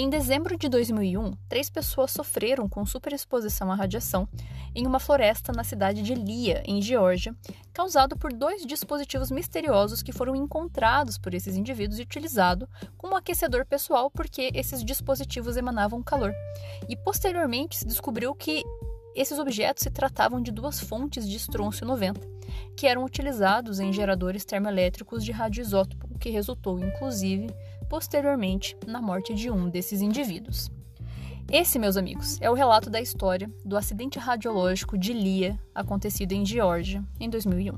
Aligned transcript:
Em 0.00 0.08
dezembro 0.08 0.56
de 0.56 0.68
2001, 0.68 1.32
três 1.48 1.68
pessoas 1.68 2.12
sofreram 2.12 2.68
com 2.68 2.86
superexposição 2.86 3.72
à 3.72 3.74
radiação 3.74 4.28
em 4.72 4.86
uma 4.86 5.00
floresta 5.00 5.50
na 5.50 5.64
cidade 5.64 6.02
de 6.02 6.14
Lia, 6.14 6.62
em 6.64 6.80
Geórgia, 6.80 7.34
causado 7.72 8.16
por 8.16 8.32
dois 8.32 8.64
dispositivos 8.64 9.28
misteriosos 9.28 10.00
que 10.00 10.12
foram 10.12 10.36
encontrados 10.36 11.18
por 11.18 11.34
esses 11.34 11.56
indivíduos 11.56 11.98
e 11.98 12.04
utilizados 12.04 12.68
como 12.96 13.16
aquecedor 13.16 13.66
pessoal 13.66 14.08
porque 14.08 14.52
esses 14.54 14.84
dispositivos 14.84 15.56
emanavam 15.56 16.00
calor. 16.00 16.32
E 16.88 16.94
posteriormente 16.94 17.76
se 17.76 17.84
descobriu 17.84 18.32
que 18.36 18.62
esses 19.16 19.36
objetos 19.40 19.82
se 19.82 19.90
tratavam 19.90 20.40
de 20.40 20.52
duas 20.52 20.78
fontes 20.78 21.28
de 21.28 21.36
estrôncio 21.36 21.84
90, 21.84 22.20
que 22.76 22.86
eram 22.86 23.04
utilizados 23.04 23.80
em 23.80 23.92
geradores 23.92 24.44
termoelétricos 24.44 25.24
de 25.24 25.32
radioisótopo, 25.32 26.06
o 26.08 26.16
que 26.16 26.30
resultou, 26.30 26.78
inclusive, 26.78 27.48
posteriormente 27.88 28.76
na 28.86 29.00
morte 29.00 29.34
de 29.34 29.50
um 29.50 29.68
desses 29.68 30.00
indivíduos. 30.00 30.70
Esse, 31.50 31.78
meus 31.78 31.96
amigos, 31.96 32.38
é 32.42 32.50
o 32.50 32.54
relato 32.54 32.90
da 32.90 33.00
história 33.00 33.50
do 33.64 33.76
acidente 33.76 34.18
radiológico 34.18 34.98
de 34.98 35.14
Lia 35.14 35.58
acontecido 35.74 36.32
em 36.32 36.44
Geórgia 36.44 37.02
em 37.18 37.30
2001. 37.30 37.74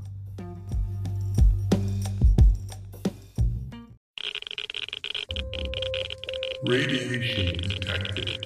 Radiation 6.67 7.57
detected. 7.57 8.37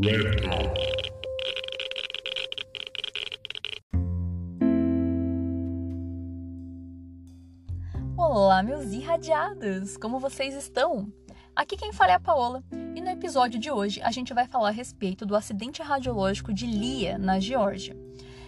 Red 0.00 0.36
dot. 0.42 1.07
Olá, 8.58 8.64
meus 8.64 8.92
irradiados! 8.92 9.96
Como 9.96 10.18
vocês 10.18 10.52
estão? 10.52 11.12
Aqui 11.54 11.76
quem 11.76 11.92
fala 11.92 12.10
é 12.10 12.14
a 12.16 12.18
Paola 12.18 12.64
e 12.72 13.00
no 13.00 13.08
episódio 13.08 13.56
de 13.56 13.70
hoje 13.70 14.02
a 14.02 14.10
gente 14.10 14.34
vai 14.34 14.48
falar 14.48 14.70
a 14.70 14.72
respeito 14.72 15.24
do 15.24 15.36
acidente 15.36 15.80
radiológico 15.80 16.52
de 16.52 16.66
Lia, 16.66 17.16
na 17.18 17.38
Geórgia. 17.38 17.96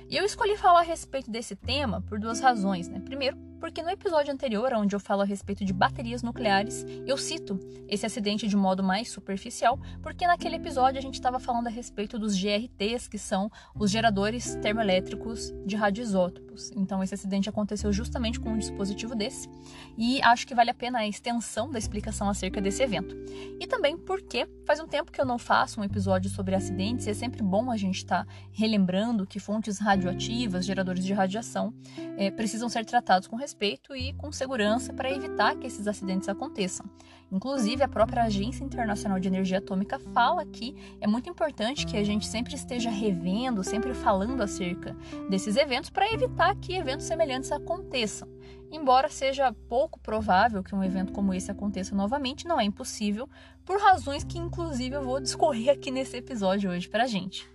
E 0.09 0.17
eu 0.17 0.25
escolhi 0.25 0.57
falar 0.57 0.81
a 0.81 0.83
respeito 0.83 1.31
desse 1.31 1.55
tema 1.55 2.01
por 2.01 2.19
duas 2.19 2.41
razões, 2.41 2.89
né? 2.89 2.99
Primeiro, 2.99 3.39
porque 3.61 3.83
no 3.83 3.91
episódio 3.91 4.33
anterior, 4.33 4.73
onde 4.73 4.97
eu 4.97 4.99
falo 4.99 5.21
a 5.21 5.25
respeito 5.25 5.65
de 5.65 5.73
baterias 5.73 6.23
nucleares, 6.23 6.85
eu 7.07 7.17
cito 7.17 7.61
esse 7.87 8.07
acidente 8.07 8.49
de 8.49 8.57
modo 8.57 8.83
mais 8.83 9.11
superficial, 9.11 9.79
porque 10.03 10.27
naquele 10.27 10.57
episódio 10.57 10.99
a 10.99 11.03
gente 11.03 11.15
estava 11.15 11.39
falando 11.39 11.67
a 11.67 11.71
respeito 11.71 12.19
dos 12.19 12.35
GRTs, 12.35 13.09
que 13.09 13.19
são 13.19 13.51
os 13.75 13.91
geradores 13.91 14.57
termoelétricos 14.57 15.53
de 15.67 15.77
radioisótopos. 15.77 16.71
Então, 16.75 17.03
esse 17.03 17.15
acidente 17.15 17.49
aconteceu 17.49 17.93
justamente 17.93 18.41
com 18.41 18.51
um 18.51 18.59
dispositivo 18.59 19.15
desse, 19.15 19.49
e 19.97 20.21
acho 20.23 20.47
que 20.47 20.55
vale 20.55 20.71
a 20.71 20.75
pena 20.75 21.01
a 21.01 21.07
extensão 21.07 21.71
da 21.71 21.79
explicação 21.79 22.29
acerca 22.29 22.61
desse 22.61 22.83
evento. 22.83 23.15
E 23.61 23.67
também 23.67 23.97
porque 23.97 24.49
faz 24.67 24.81
um 24.81 24.87
tempo 24.87 25.13
que 25.13 25.21
eu 25.21 25.27
não 25.27 25.39
faço 25.39 25.81
um 25.81 25.85
episódio 25.85 26.31
sobre 26.31 26.55
acidentes, 26.55 27.07
e 27.07 27.11
é 27.11 27.15
sempre 27.15 27.43
bom 27.43 27.71
a 27.71 27.77
gente 27.77 27.97
estar 27.97 28.25
tá 28.25 28.33
relembrando 28.53 29.27
que 29.27 29.39
fontes 29.39 29.79
radioativas, 29.79 30.65
geradores 30.65 31.05
de 31.05 31.13
radiação, 31.13 31.75
é, 32.17 32.31
precisam 32.31 32.69
ser 32.69 32.85
tratados 32.87 33.29
com 33.29 33.37
respeito 33.37 33.50
e 33.97 34.13
com 34.15 34.31
segurança 34.33 34.93
para 34.93 35.11
evitar 35.11 35.57
que 35.57 35.67
esses 35.67 35.87
acidentes 35.87 36.29
aconteçam. 36.29 36.87
Inclusive, 37.31 37.83
a 37.83 37.89
própria 37.89 38.25
Agência 38.25 38.65
Internacional 38.65 39.21
de 39.21 39.29
Energia 39.29 39.59
Atômica 39.59 39.99
fala 39.99 40.45
que 40.45 40.75
é 41.01 41.07
muito 41.07 41.29
importante 41.29 41.87
que 41.87 41.97
a 41.97 42.05
gente 42.05 42.27
sempre 42.27 42.55
esteja 42.55 42.91
revendo, 42.91 43.63
sempre 43.63 43.95
falando 43.95 44.41
acerca 44.43 44.97
desses 45.29 45.57
eventos 45.57 45.91
para 45.91 46.13
evitar 46.13 46.57
que 46.57 46.75
eventos 46.75 47.07
semelhantes 47.07 47.53
aconteçam. 47.53 48.29
Embora 48.73 49.09
seja 49.09 49.53
pouco 49.69 49.99
provável 50.01 50.63
que 50.63 50.75
um 50.75 50.83
evento 50.83 51.13
como 51.13 51.35
esse 51.35 51.51
aconteça 51.51 51.95
novamente, 51.95 52.47
não 52.47 52.61
é 52.61 52.65
impossível, 52.65 53.29
por 53.65 53.81
razões 53.81 54.25
que 54.25 54.39
inclusive 54.39 54.97
eu 54.97 55.03
vou 55.03 55.21
discorrer 55.21 55.71
aqui 55.71 55.91
nesse 55.91 56.17
episódio 56.17 56.71
hoje 56.71 56.89
para 56.89 57.05
a 57.05 57.07
gente. 57.07 57.49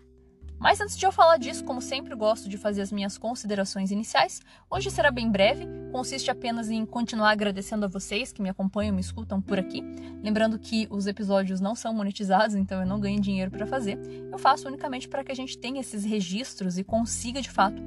Mas 0.60 0.80
antes 0.80 0.98
de 0.98 1.06
eu 1.06 1.12
falar 1.12 1.38
disso, 1.38 1.64
como 1.64 1.82
sempre 1.82 2.16
gosto 2.16 2.50
de 2.50 2.58
fazer 2.58 2.82
as 2.82 2.92
minhas 2.92 3.18
considerações 3.18 3.92
iniciais, 3.92 4.42
hoje 4.70 4.90
será 4.90 5.12
bem 5.12 5.30
breve, 5.30 5.68
consiste 5.92 6.32
apenas 6.32 6.70
em 6.70 6.86
continuar 6.86 7.32
agradecendo 7.32 7.86
a 7.86 7.90
vocês 7.90 8.32
que 8.32 8.42
me 8.42 8.50
acompanham 8.50 8.96
me 8.96 9.02
escutam 9.02 9.42
por 9.42 9.60
aqui. 9.60 9.84
Lembrando 10.24 10.58
que 10.58 10.88
os 10.90 11.08
episódios 11.08 11.60
não 11.60 11.76
são 11.76 11.94
monetizados, 11.94 12.56
então 12.56 12.80
eu 12.80 12.88
não 12.88 13.00
ganho 13.00 13.20
dinheiro 13.20 13.52
para 13.52 13.68
fazer. 13.68 14.00
Eu 14.32 14.38
faço 14.38 14.68
unicamente 14.68 15.08
para 15.08 15.24
que 15.24 15.32
a 15.32 15.36
gente 15.36 15.58
tenha 15.58 15.82
esses 15.82 16.04
registros 16.04 16.78
e 16.78 16.84
consiga, 16.84 17.42
de 17.42 17.50
fato, 17.50 17.82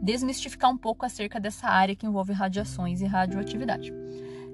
desmistificar 0.00 0.70
um 0.70 0.78
pouco 0.78 1.04
acerca 1.04 1.40
dessa 1.40 1.68
área 1.68 1.96
que 1.96 2.06
envolve 2.06 2.32
radiações 2.32 3.00
e 3.00 3.06
radioatividade. 3.06 3.92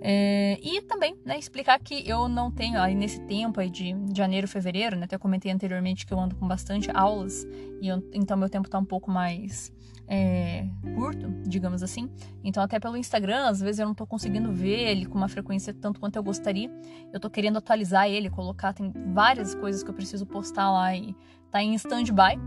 É, 0.01 0.59
e 0.62 0.83
também 0.83 1.17
né, 1.25 1.39
explicar 1.39 1.79
que 1.81 2.09
eu 2.09 2.29
não 2.29 2.51
tenho, 2.51 2.81
aí 2.81 2.95
nesse 2.95 3.21
tempo 3.23 3.61
aí 3.61 3.71
de 3.71 3.95
janeiro, 4.15 4.47
fevereiro, 4.47 4.97
né, 4.97 5.05
até 5.05 5.19
comentei 5.19 5.51
anteriormente 5.51 6.07
que 6.07 6.12
eu 6.12 6.21
ando 6.21 6.37
com 6.37 6.47
bastante 6.47 6.91
aulas, 6.95 7.47
e 7.81 7.89
eu, 7.89 8.03
então 8.12 8.37
meu 8.37 8.49
tempo 8.49 8.67
está 8.69 8.79
um 8.79 8.85
pouco 8.85 9.11
mais 9.11 9.73
é, 10.09 10.67
curto, 10.95 11.29
digamos 11.49 11.83
assim. 11.83 12.09
Então, 12.45 12.62
até 12.62 12.79
pelo 12.79 12.97
Instagram, 12.97 13.49
às 13.49 13.61
vezes 13.61 13.81
eu 13.81 13.87
não 13.87 13.93
estou 13.93 14.06
conseguindo 14.06 14.53
ver 14.53 14.91
ele 14.91 15.06
com 15.06 15.19
uma 15.19 15.29
frequência 15.29 15.75
tanto 15.75 15.99
quanto 15.99 16.17
eu 16.17 16.23
gostaria. 16.23 16.71
Eu 17.12 17.17
estou 17.17 17.31
querendo 17.31 17.59
atualizar 17.59 18.09
ele, 18.09 18.31
colocar, 18.31 18.73
tem 18.73 18.93
várias 19.12 19.55
coisas 19.55 19.83
que 19.83 19.91
eu 19.91 19.95
preciso 19.95 20.25
postar 20.25 20.71
lá 20.71 20.95
e 20.95 21.17
tá 21.51 21.62
em 21.62 21.75
stand-by 21.75 22.39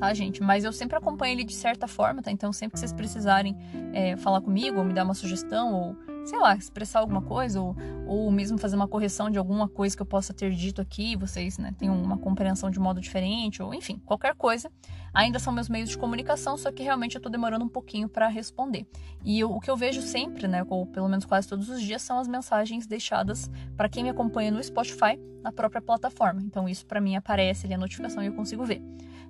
tá, 0.00 0.12
gente? 0.12 0.42
Mas 0.42 0.64
eu 0.64 0.72
sempre 0.72 0.98
acompanho 0.98 1.34
ele 1.34 1.44
de 1.44 1.54
certa 1.54 1.86
forma, 1.86 2.20
tá? 2.20 2.30
Então, 2.30 2.52
sempre 2.52 2.74
que 2.74 2.80
vocês 2.80 2.92
precisarem 2.92 3.56
é, 3.92 4.16
falar 4.16 4.40
comigo, 4.40 4.78
ou 4.78 4.84
me 4.84 4.92
dar 4.92 5.04
uma 5.04 5.14
sugestão, 5.14 5.72
ou 5.72 5.96
sei 6.24 6.38
lá, 6.38 6.56
expressar 6.56 7.00
alguma 7.00 7.22
coisa, 7.22 7.60
ou, 7.60 7.76
ou 8.06 8.30
mesmo 8.30 8.58
fazer 8.58 8.76
uma 8.76 8.88
correção 8.88 9.30
de 9.30 9.38
alguma 9.38 9.68
coisa 9.68 9.96
que 9.96 10.02
eu 10.02 10.06
possa 10.06 10.32
ter 10.32 10.52
dito 10.52 10.80
aqui, 10.80 11.16
vocês 11.16 11.58
né, 11.58 11.74
tenham 11.78 12.00
uma 12.00 12.18
compreensão 12.18 12.70
de 12.70 12.78
modo 12.78 13.00
diferente, 13.00 13.62
ou 13.62 13.74
enfim, 13.74 14.00
qualquer 14.04 14.34
coisa, 14.34 14.70
ainda 15.12 15.38
são 15.38 15.52
meus 15.52 15.68
meios 15.68 15.90
de 15.90 15.98
comunicação, 15.98 16.56
só 16.56 16.72
que 16.72 16.82
realmente 16.82 17.16
eu 17.16 17.20
tô 17.20 17.28
demorando 17.28 17.64
um 17.64 17.68
pouquinho 17.68 18.08
para 18.08 18.28
responder. 18.28 18.86
E 19.24 19.38
eu, 19.38 19.50
o 19.50 19.60
que 19.60 19.70
eu 19.70 19.76
vejo 19.76 20.02
sempre, 20.02 20.48
né, 20.48 20.64
ou 20.68 20.86
pelo 20.86 21.08
menos 21.08 21.24
quase 21.24 21.48
todos 21.48 21.68
os 21.68 21.80
dias, 21.80 22.02
são 22.02 22.18
as 22.18 22.28
mensagens 22.28 22.86
deixadas 22.86 23.50
para 23.76 23.88
quem 23.88 24.02
me 24.04 24.10
acompanha 24.10 24.50
no 24.50 24.62
Spotify, 24.62 25.18
na 25.42 25.52
própria 25.52 25.82
plataforma. 25.82 26.40
Então, 26.42 26.68
isso 26.68 26.86
para 26.86 27.00
mim 27.00 27.16
aparece 27.16 27.66
ali 27.66 27.74
a 27.74 27.78
notificação 27.78 28.22
e 28.22 28.26
eu 28.26 28.32
consigo 28.32 28.64
ver. 28.64 28.82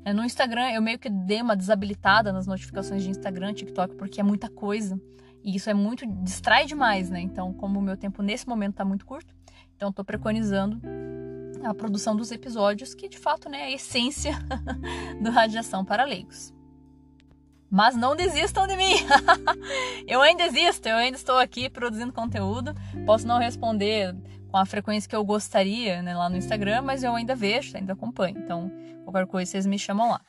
É, 0.05 0.13
no 0.13 0.23
Instagram, 0.23 0.71
eu 0.71 0.83
meio 0.83 0.99
que 0.99 1.09
dei 1.09 1.41
uma 1.41 1.57
desabilitada 1.57 2.33
nas 2.33 2.47
notificações 2.47 3.03
de 3.03 3.11
Instagram, 3.11 3.55
TikTok, 3.55 3.97
porque 3.97 4.21
é 4.21 4.23
muita 4.23 4.51
coisa. 4.51 5.01
E 5.45 5.57
isso 5.57 5.69
é 5.69 5.75
muito. 5.75 6.07
distrai 6.25 6.65
demais, 6.65 7.11
né? 7.11 7.21
Então, 7.21 7.53
como 7.53 7.79
o 7.79 7.83
meu 7.83 7.97
tempo 7.97 8.23
nesse 8.23 8.49
momento 8.49 8.73
está 8.73 8.85
muito 8.85 9.05
curto, 9.05 9.35
então 9.77 9.91
estou 9.91 10.05
preconizando 10.05 10.81
a 11.63 11.75
produção 11.75 12.17
dos 12.17 12.33
episódios, 12.33 12.95
que 12.95 13.09
de 13.09 13.19
fato 13.19 13.49
né, 13.49 13.61
é 13.61 13.65
a 13.65 13.73
essência 13.73 14.33
do 15.21 15.31
Radiação 15.31 15.85
para 15.85 16.05
Leigos. 16.05 16.53
Mas 17.71 17.97
não 17.97 18.17
desistam 18.17 18.67
de 18.67 18.77
mim! 18.77 18.95
eu 20.07 20.23
ainda 20.23 20.45
existo, 20.45 20.89
eu 20.89 20.97
ainda 20.97 21.17
estou 21.17 21.39
aqui 21.39 21.69
produzindo 21.69 22.13
conteúdo. 22.13 22.73
Posso 23.05 23.27
não 23.27 23.39
responder 23.39 24.15
com 24.49 24.57
a 24.57 24.65
frequência 24.65 25.09
que 25.09 25.17
eu 25.17 25.25
gostaria 25.25 26.01
né, 26.01 26.17
lá 26.17 26.31
no 26.31 26.37
Instagram, 26.37 26.83
mas 26.83 27.03
eu 27.03 27.15
ainda 27.15 27.35
vejo, 27.35 27.77
ainda 27.77 27.93
acompanho. 27.93 28.39
Então, 28.39 28.71
qualquer 29.03 29.27
coisa 29.27 29.51
vocês 29.51 29.67
me 29.67 29.79
chamam 29.79 30.11
lá. 30.11 30.21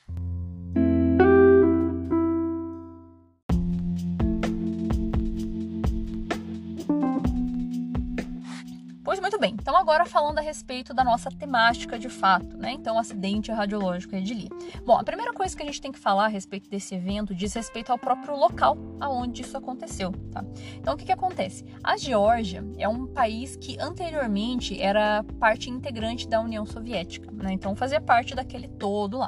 Então, 9.76 9.84
agora 9.84 10.06
falando 10.06 10.38
a 10.38 10.42
respeito 10.42 10.94
da 10.94 11.04
nossa 11.04 11.30
temática 11.30 12.00
de 12.00 12.08
fato, 12.08 12.56
né? 12.56 12.72
Então, 12.72 12.98
acidente 12.98 13.52
radiológico 13.52 14.18
de 14.22 14.34
Lee. 14.34 14.50
Bom, 14.86 14.98
a 14.98 15.04
primeira 15.04 15.34
coisa 15.34 15.54
que 15.54 15.62
a 15.62 15.66
gente 15.66 15.82
tem 15.82 15.92
que 15.92 16.00
falar 16.00 16.24
a 16.24 16.30
respeito 16.30 16.70
desse 16.70 16.96
evento 16.96 17.36
diz 17.36 17.54
respeito 17.54 17.92
ao 17.92 18.00
próprio 18.00 18.38
local 18.38 18.78
aonde 19.02 19.42
isso 19.42 19.58
aconteceu, 19.58 20.14
tá? 20.32 20.46
Então, 20.78 20.94
o 20.94 20.98
que 20.98 21.04
que 21.04 21.12
acontece? 21.12 21.66
A 21.84 21.98
Geórgia 21.98 22.64
é 22.78 22.88
um 22.88 23.06
país 23.06 23.58
que 23.58 23.78
anteriormente 23.78 24.82
era 24.82 25.26
parte 25.42 25.70
integrante 25.70 26.26
da 26.26 26.40
União 26.40 26.66
Soviética, 26.66 27.30
né? 27.34 27.52
Então, 27.52 27.76
fazia 27.76 28.00
parte 28.00 28.34
daquele 28.34 28.70
todo 28.70 29.18
lá. 29.18 29.28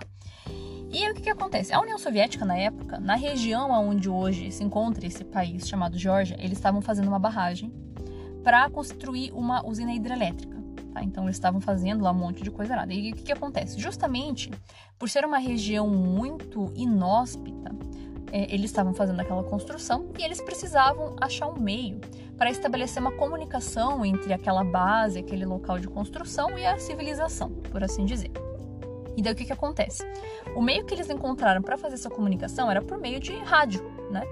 E 0.89 1.03
aí, 1.03 1.11
o 1.11 1.13
que, 1.13 1.23
que 1.23 1.29
acontece? 1.29 1.73
A 1.73 1.81
União 1.81 1.97
Soviética, 1.97 2.45
na 2.45 2.57
época, 2.57 3.01
na 3.01 3.15
região 3.15 3.69
onde 3.71 4.07
hoje 4.07 4.49
se 4.49 4.63
encontra 4.63 5.05
esse 5.05 5.25
país 5.25 5.67
chamado 5.67 5.97
Geórgia, 5.97 6.37
eles 6.39 6.57
estavam 6.57 6.81
fazendo 6.81 7.09
uma 7.09 7.19
barragem 7.19 7.69
para 8.47 8.69
construir 8.69 9.33
uma 9.33 9.67
usina 9.67 9.91
hidrelétrica. 9.91 10.55
Tá? 10.93 11.03
Então 11.03 11.25
eles 11.25 11.35
estavam 11.35 11.59
fazendo 11.59 12.01
lá 12.01 12.11
um 12.11 12.17
monte 12.17 12.41
de 12.41 12.49
coisa 12.49 12.71
errada. 12.71 12.93
E 12.93 13.11
o 13.11 13.13
que, 13.13 13.23
que 13.23 13.31
acontece? 13.33 13.77
Justamente 13.77 14.49
por 14.97 15.09
ser 15.09 15.25
uma 15.25 15.37
região 15.37 15.89
muito 15.89 16.71
inóspita, 16.73 17.75
é, 18.31 18.45
eles 18.53 18.71
estavam 18.71 18.93
fazendo 18.93 19.19
aquela 19.19 19.43
construção 19.43 20.13
e 20.17 20.23
eles 20.23 20.39
precisavam 20.39 21.13
achar 21.19 21.47
um 21.49 21.59
meio 21.59 21.99
para 22.37 22.49
estabelecer 22.49 23.01
uma 23.01 23.11
comunicação 23.11 24.05
entre 24.05 24.31
aquela 24.31 24.63
base, 24.63 25.19
aquele 25.19 25.43
local 25.43 25.77
de 25.77 25.89
construção 25.89 26.57
e 26.57 26.65
a 26.65 26.79
civilização, 26.79 27.49
por 27.69 27.83
assim 27.83 28.05
dizer. 28.05 28.31
E 29.17 29.21
daí 29.21 29.33
o 29.33 29.35
que, 29.35 29.43
que 29.43 29.51
acontece? 29.51 30.05
O 30.55 30.61
meio 30.61 30.85
que 30.85 30.93
eles 30.93 31.09
encontraram 31.09 31.61
para 31.61 31.75
fazer 31.75 31.95
essa 31.95 32.09
comunicação 32.09 32.71
era 32.71 32.81
por 32.81 32.97
meio 32.97 33.19
de 33.19 33.33
rádio, 33.39 33.83
né? 34.09 34.23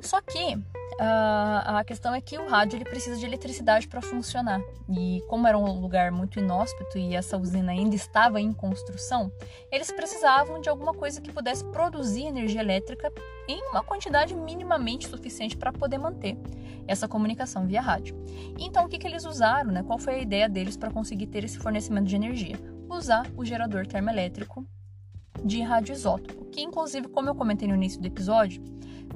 Só 0.00 0.22
que 0.22 0.58
a, 0.98 1.80
a 1.80 1.84
questão 1.84 2.14
é 2.14 2.20
que 2.20 2.38
o 2.38 2.48
rádio 2.48 2.76
ele 2.76 2.84
precisa 2.84 3.18
de 3.18 3.26
eletricidade 3.26 3.86
para 3.86 4.00
funcionar. 4.00 4.60
E 4.88 5.22
como 5.28 5.46
era 5.46 5.58
um 5.58 5.80
lugar 5.80 6.10
muito 6.10 6.38
inóspito 6.38 6.96
e 6.98 7.14
essa 7.14 7.36
usina 7.36 7.72
ainda 7.72 7.94
estava 7.94 8.40
em 8.40 8.52
construção, 8.52 9.30
eles 9.70 9.90
precisavam 9.90 10.60
de 10.60 10.68
alguma 10.68 10.94
coisa 10.94 11.20
que 11.20 11.32
pudesse 11.32 11.64
produzir 11.66 12.24
energia 12.24 12.60
elétrica 12.60 13.12
em 13.48 13.60
uma 13.70 13.82
quantidade 13.82 14.34
minimamente 14.34 15.06
suficiente 15.08 15.56
para 15.56 15.72
poder 15.72 15.98
manter 15.98 16.36
essa 16.86 17.06
comunicação 17.06 17.66
via 17.66 17.80
rádio. 17.80 18.16
Então, 18.58 18.84
o 18.84 18.88
que, 18.88 18.98
que 18.98 19.06
eles 19.06 19.24
usaram? 19.24 19.70
Né? 19.70 19.82
Qual 19.82 19.98
foi 19.98 20.14
a 20.14 20.18
ideia 20.18 20.48
deles 20.48 20.76
para 20.76 20.90
conseguir 20.90 21.26
ter 21.26 21.44
esse 21.44 21.58
fornecimento 21.58 22.06
de 22.06 22.16
energia? 22.16 22.56
Usar 22.88 23.26
o 23.36 23.44
gerador 23.44 23.86
termoelétrico 23.86 24.66
de 25.44 25.60
radioisótopo, 25.60 26.46
que 26.46 26.62
inclusive, 26.62 27.08
como 27.08 27.28
eu 27.28 27.34
comentei 27.34 27.68
no 27.68 27.74
início 27.74 28.00
do 28.00 28.06
episódio, 28.06 28.62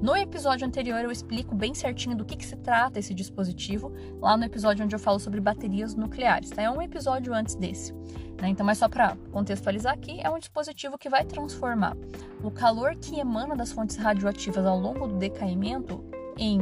no 0.01 0.15
episódio 0.15 0.65
anterior 0.65 0.99
eu 1.01 1.11
explico 1.11 1.53
bem 1.53 1.73
certinho 1.73 2.15
do 2.15 2.25
que, 2.25 2.35
que 2.35 2.45
se 2.45 2.55
trata 2.55 2.97
esse 2.97 3.13
dispositivo, 3.13 3.93
lá 4.19 4.35
no 4.35 4.43
episódio 4.43 4.83
onde 4.83 4.95
eu 4.95 4.99
falo 4.99 5.19
sobre 5.19 5.39
baterias 5.39 5.93
nucleares, 5.95 6.49
tá? 6.49 6.61
É 6.61 6.69
um 6.69 6.81
episódio 6.81 7.33
antes 7.33 7.53
desse. 7.53 7.93
Né? 8.41 8.49
Então, 8.49 8.65
mas 8.65 8.79
só 8.79 8.89
para 8.89 9.15
contextualizar 9.31 9.93
aqui, 9.93 10.19
é 10.19 10.29
um 10.29 10.39
dispositivo 10.39 10.97
que 10.97 11.07
vai 11.07 11.23
transformar 11.23 11.95
o 12.43 12.49
calor 12.49 12.95
que 12.95 13.19
emana 13.19 13.55
das 13.55 13.71
fontes 13.71 13.95
radioativas 13.95 14.65
ao 14.65 14.79
longo 14.79 15.07
do 15.07 15.17
decaimento 15.17 16.03
em 16.35 16.59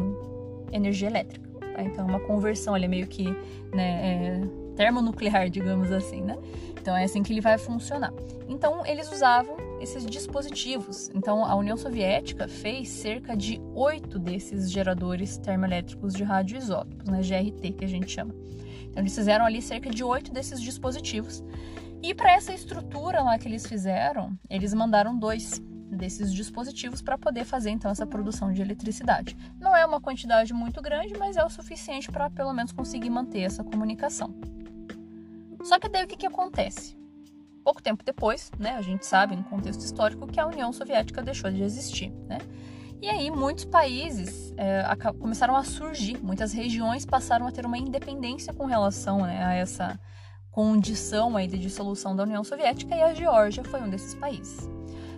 energia 0.72 1.08
elétrica. 1.08 1.50
Tá? 1.74 1.82
Então, 1.82 2.06
é 2.06 2.10
uma 2.10 2.20
conversão, 2.20 2.76
ele 2.76 2.86
é 2.86 2.90
meio 2.90 3.08
que 3.08 3.30
né, 3.74 4.42
é, 4.42 4.42
termonuclear, 4.76 5.48
digamos 5.50 5.92
assim, 5.92 6.22
né? 6.22 6.38
Então 6.90 6.98
é 6.98 7.04
assim 7.04 7.22
que 7.22 7.32
ele 7.32 7.40
vai 7.40 7.56
funcionar. 7.60 8.12
Então 8.48 8.84
eles 8.84 9.12
usavam 9.12 9.56
esses 9.80 10.04
dispositivos. 10.08 11.08
Então 11.14 11.46
a 11.46 11.54
União 11.54 11.78
Soviética 11.78 12.48
fez 12.48 12.90
cerca 12.90 13.38
de 13.38 13.62
oito 13.76 14.18
desses 14.18 14.72
geradores 14.72 15.38
termoelétricos 15.38 16.16
de 16.16 16.24
radioisótopos, 16.24 17.08
né, 17.08 17.22
GRT 17.22 17.74
que 17.74 17.86
a 17.86 17.88
gente 17.88 18.10
chama. 18.10 18.34
Então 18.86 19.04
eles 19.04 19.14
fizeram 19.14 19.46
ali 19.46 19.62
cerca 19.62 19.92
de 19.92 20.04
oito 20.04 20.34
desses 20.34 20.60
dispositivos. 20.60 21.44
E 22.02 22.16
para 22.16 22.32
essa 22.32 22.56
estrutura 22.56 23.22
lá 23.22 23.38
que 23.38 23.48
eles 23.48 23.68
fizeram, 23.68 24.36
eles 24.50 24.74
mandaram 24.74 25.16
dois 25.16 25.62
desses 25.92 26.34
dispositivos 26.34 27.04
para 27.04 27.20
poder 27.20 27.46
fazer 27.46 27.70
então 27.70 27.92
essa 27.92 28.08
produção 28.08 28.52
de 28.52 28.64
eletricidade. 28.64 29.38
Não 29.60 29.78
é 29.78 29.86
uma 29.86 30.02
quantidade 30.02 30.56
muito 30.56 30.82
grande, 30.82 31.14
mas 31.20 31.38
é 31.38 31.46
o 31.46 31.50
suficiente 31.52 32.12
para 32.12 32.32
pelo 32.32 32.52
menos 32.52 32.72
conseguir 32.72 33.12
manter 33.12 33.42
essa 33.42 33.64
comunicação. 33.64 34.34
Só 35.64 35.80
que 35.80 35.90
daí 35.90 36.06
o 36.06 36.08
que, 36.08 36.16
que 36.16 36.28
acontece? 36.28 36.98
Pouco 37.64 37.82
tempo 37.82 38.04
depois, 38.04 38.52
né, 38.58 38.72
a 38.72 38.82
gente 38.82 39.06
sabe 39.06 39.36
no 39.36 39.44
contexto 39.44 39.82
histórico 39.82 40.28
que 40.28 40.40
a 40.40 40.48
União 40.48 40.72
Soviética 40.72 41.22
deixou 41.22 41.52
de 41.52 41.62
existir, 41.62 42.12
né? 42.28 42.40
E 43.02 43.08
aí 43.08 43.32
muitos 43.32 43.64
países 43.64 44.54
é, 44.58 44.84
começaram 45.18 45.56
a 45.56 45.64
surgir, 45.64 46.18
muitas 46.22 46.52
regiões 46.52 47.06
passaram 47.06 47.48
a 47.48 47.52
ter 47.52 47.66
uma 47.66 47.78
independência 47.78 48.54
com 48.54 48.66
relação 48.66 49.22
né, 49.22 49.44
a 49.44 49.54
essa 49.54 50.00
condição 50.52 51.38
aí 51.38 51.48
de 51.48 51.58
dissolução 51.58 52.14
da 52.14 52.24
União 52.24 52.44
Soviética 52.44 52.96
e 52.96 53.02
a 53.02 53.14
Geórgia 53.14 53.64
foi 53.64 53.82
um 53.82 53.90
desses 53.90 54.16
países. 54.16 54.70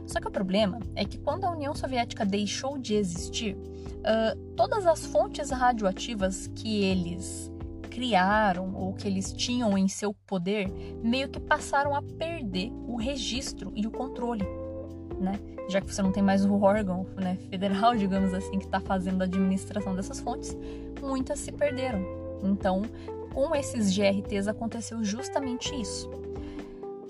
Só 0.06 0.20
que 0.20 0.28
o 0.28 0.32
problema 0.32 0.80
é 0.96 1.06
que 1.06 1.18
quando 1.18 1.46
a 1.46 1.52
União 1.52 1.74
Soviética 1.74 2.24
deixou 2.24 2.78
de 2.78 2.94
existir, 2.94 3.56
uh, 3.56 4.38
todas 4.56 4.86
as 4.86 5.06
fontes 5.06 5.50
radioativas 5.50 6.48
que 6.56 6.84
eles 6.84 7.52
criaram 7.92 8.74
ou 8.74 8.94
que 8.94 9.08
eles 9.08 9.32
tinham 9.34 9.78
em 9.78 9.88
seu 9.88 10.14
poder 10.26 10.72
meio 11.04 11.28
que 11.30 11.40
passaram 11.40 11.94
a 11.94 12.02
perder 12.02 12.72
o 12.88 12.96
registro 12.96 13.72
e 13.76 13.86
o 13.86 13.92
controle, 13.92 14.46
né? 15.20 15.40
Já 15.70 15.80
que 15.82 15.94
você 15.94 16.02
não 16.02 16.12
tem 16.12 16.24
mais 16.24 16.44
o 16.46 16.60
órgão 16.62 17.06
né, 17.16 17.38
federal, 17.50 17.94
digamos 17.96 18.34
assim, 18.34 18.58
que 18.58 18.66
está 18.66 18.80
fazendo 18.80 19.22
a 19.22 19.26
administração 19.26 19.94
dessas 19.94 20.20
fontes, 20.20 20.58
muitas 21.02 21.40
se 21.40 21.52
perderam. 21.52 22.04
Então, 22.42 22.82
com 23.34 23.54
esses 23.54 23.96
GRTs 23.96 24.48
aconteceu 24.48 25.04
justamente 25.04 25.80
isso. 25.80 26.10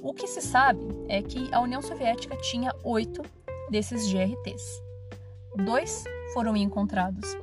O 0.04 0.14
que 0.14 0.28
se 0.28 0.42
sabe 0.42 0.82
é 1.08 1.22
que 1.22 1.48
a 1.54 1.62
União 1.62 1.82
Soviética 1.82 2.36
tinha 2.38 2.76
oito 2.84 3.22
desses 3.70 4.12
GRTs. 4.12 4.82
Dois 5.64 6.04
foram 6.34 6.58
encontrados 6.58 7.38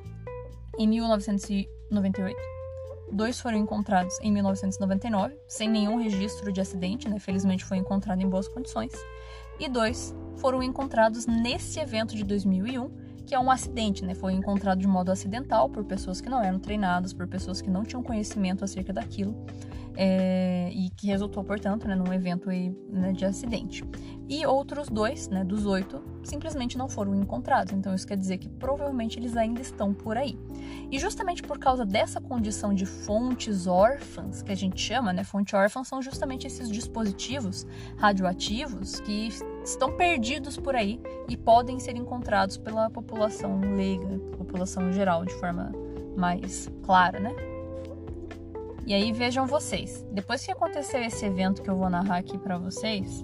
em 0.77 0.89
1998 0.89 2.58
Dois 3.11 3.41
foram 3.41 3.59
encontrados 3.59 4.19
em 4.21 4.31
1999, 4.31 5.37
sem 5.47 5.69
nenhum 5.69 5.97
registro 5.97 6.53
de 6.53 6.61
acidente, 6.61 7.09
né? 7.09 7.19
felizmente 7.19 7.65
foi 7.65 7.79
encontrado 7.79 8.21
em 8.21 8.29
boas 8.29 8.49
condições. 8.49 8.93
E 9.59 9.69
dois 9.69 10.15
foram 10.37 10.63
encontrados 10.63 11.27
nesse 11.27 11.81
evento 11.81 12.15
de 12.15 12.23
2001, 12.23 12.91
que 13.27 13.35
é 13.35 13.39
um 13.39 13.51
acidente, 13.51 14.05
né? 14.05 14.15
Foi 14.15 14.33
encontrado 14.33 14.79
de 14.79 14.87
modo 14.87 15.11
acidental 15.11 15.69
por 15.69 15.85
pessoas 15.85 16.21
que 16.21 16.31
não 16.31 16.43
eram 16.43 16.59
treinadas, 16.59 17.13
por 17.13 17.27
pessoas 17.27 17.61
que 17.61 17.69
não 17.69 17.85
tinham 17.85 18.03
conhecimento 18.03 18.65
acerca 18.65 18.93
daquilo 18.93 19.35
é, 20.01 20.71
e 20.73 20.91
que 20.91 21.09
resultou, 21.09 21.43
portanto, 21.43 21.89
né, 21.89 21.97
num 21.97 22.13
evento 22.13 22.49
aí, 22.49 22.73
né, 22.89 23.11
de 23.11 23.25
acidente. 23.25 23.85
E 24.29 24.47
outros 24.47 24.89
dois, 24.89 25.29
né, 25.29 25.43
dos 25.43 25.67
oito, 25.67 26.01
simplesmente 26.23 26.79
não 26.79 26.89
foram 26.89 27.17
encontrados. 27.17 27.73
Então 27.73 27.93
isso 27.93 28.07
quer 28.07 28.17
dizer 28.17 28.39
que 28.39 28.49
provavelmente 28.49 29.19
eles 29.19 29.37
ainda 29.37 29.61
estão 29.61 29.93
por 29.93 30.17
aí. 30.17 30.39
E 30.89 31.01
justamente 31.01 31.43
por 31.43 31.59
causa 31.59 31.85
dessa 31.85 32.21
condição 32.21 32.73
de 32.73 32.87
fontes 32.87 33.67
órfãs, 33.67 34.41
que 34.41 34.53
a 34.53 34.55
gente 34.55 34.81
chama, 34.81 35.13
né, 35.13 35.25
fonte 35.25 35.57
órfã, 35.57 35.83
são 35.83 36.01
justamente 36.01 36.47
esses 36.47 36.71
dispositivos 36.71 37.67
radioativos 37.97 39.01
que 39.01 39.31
estão 39.65 39.97
perdidos 39.97 40.57
por 40.57 40.77
aí 40.77 41.01
e 41.29 41.37
podem 41.37 41.81
ser 41.81 41.97
encontrados 41.97 42.57
pela 42.57 42.89
população 42.89 43.59
leiga, 43.75 44.17
população 44.37 44.93
geral, 44.93 45.25
de 45.25 45.35
forma 45.35 45.73
mais 46.17 46.71
clara, 46.85 47.19
né? 47.19 47.48
E 48.89 48.95
aí 48.95 49.13
vejam 49.13 49.47
vocês, 49.47 50.03
depois 50.11 50.43
que 50.43 50.51
aconteceu 50.51 51.03
esse 51.03 51.23
evento 51.23 51.61
que 51.61 51.69
eu 51.69 51.77
vou 51.77 51.91
narrar 51.91 52.17
aqui 52.17 52.39
para 52.39 52.57
vocês, 52.57 53.23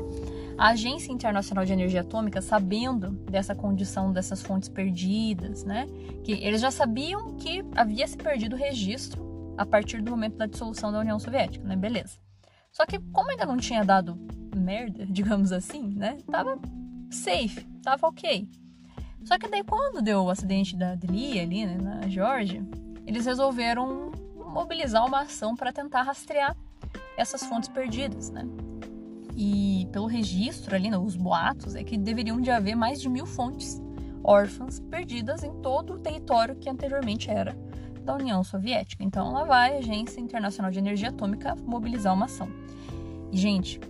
a 0.58 0.68
Agência 0.68 1.10
Internacional 1.10 1.64
de 1.64 1.72
Energia 1.72 2.02
Atômica, 2.02 2.42
sabendo 2.42 3.12
dessa 3.12 3.54
condição 3.54 4.12
dessas 4.12 4.42
fontes 4.42 4.68
perdidas, 4.68 5.64
né, 5.64 5.86
que 6.22 6.32
eles 6.32 6.60
já 6.60 6.70
sabiam 6.70 7.34
que 7.36 7.64
havia 7.74 8.06
se 8.06 8.14
perdido 8.14 8.52
o 8.52 8.58
registro 8.58 9.54
a 9.56 9.64
partir 9.64 10.02
do 10.02 10.10
momento 10.10 10.36
da 10.36 10.44
dissolução 10.44 10.92
da 10.92 10.98
União 10.98 11.18
Soviética, 11.18 11.66
né, 11.66 11.74
beleza. 11.76 12.18
Só 12.70 12.84
que 12.84 12.98
como 12.98 13.30
ainda 13.30 13.46
não 13.46 13.56
tinha 13.56 13.82
dado 13.82 14.18
merda, 14.54 15.06
digamos 15.08 15.50
assim, 15.50 15.94
né, 15.96 16.18
tava 16.30 16.58
safe, 17.08 17.66
tava 17.82 18.06
ok. 18.06 18.46
Só 19.24 19.38
que 19.38 19.48
daí 19.48 19.64
quando 19.64 20.02
deu 20.02 20.24
o 20.24 20.30
acidente 20.30 20.76
da 20.76 20.94
Delia 20.94 21.40
ali, 21.40 21.64
né, 21.64 21.78
na 21.80 22.06
Geórgia, 22.06 22.62
eles 23.06 23.24
resolveram 23.24 24.12
mobilizar 24.54 25.04
uma 25.04 25.22
ação 25.22 25.56
para 25.56 25.72
tentar 25.72 26.02
rastrear 26.02 26.56
essas 27.16 27.42
fontes 27.42 27.68
perdidas, 27.68 28.30
né? 28.30 28.46
E 29.36 29.88
pelo 29.92 30.06
registro 30.06 30.76
ali, 30.76 30.88
nos 30.88 31.16
boatos, 31.16 31.74
é 31.74 31.82
que 31.82 31.98
deveriam 31.98 32.40
de 32.40 32.52
haver 32.52 32.76
mais 32.76 33.00
de 33.00 33.08
mil 33.08 33.26
fontes 33.26 33.82
órfãs 34.22 34.78
perdidas 34.78 35.42
em 35.42 35.52
todo 35.60 35.94
o 35.94 35.98
território 35.98 36.54
que 36.54 36.70
anteriormente 36.70 37.28
era 37.28 37.56
da 38.04 38.14
União 38.14 38.44
Soviética. 38.44 39.02
Então 39.02 39.32
lá 39.32 39.44
vai 39.44 39.74
a 39.74 39.78
Agência 39.78 40.20
Internacional 40.20 40.70
de 40.70 40.78
Energia 40.78 41.08
Atômica 41.08 41.56
mobilizar 41.56 42.14
uma 42.14 42.26
ação. 42.26 42.48
E, 43.32 43.36
gente, 43.36 43.80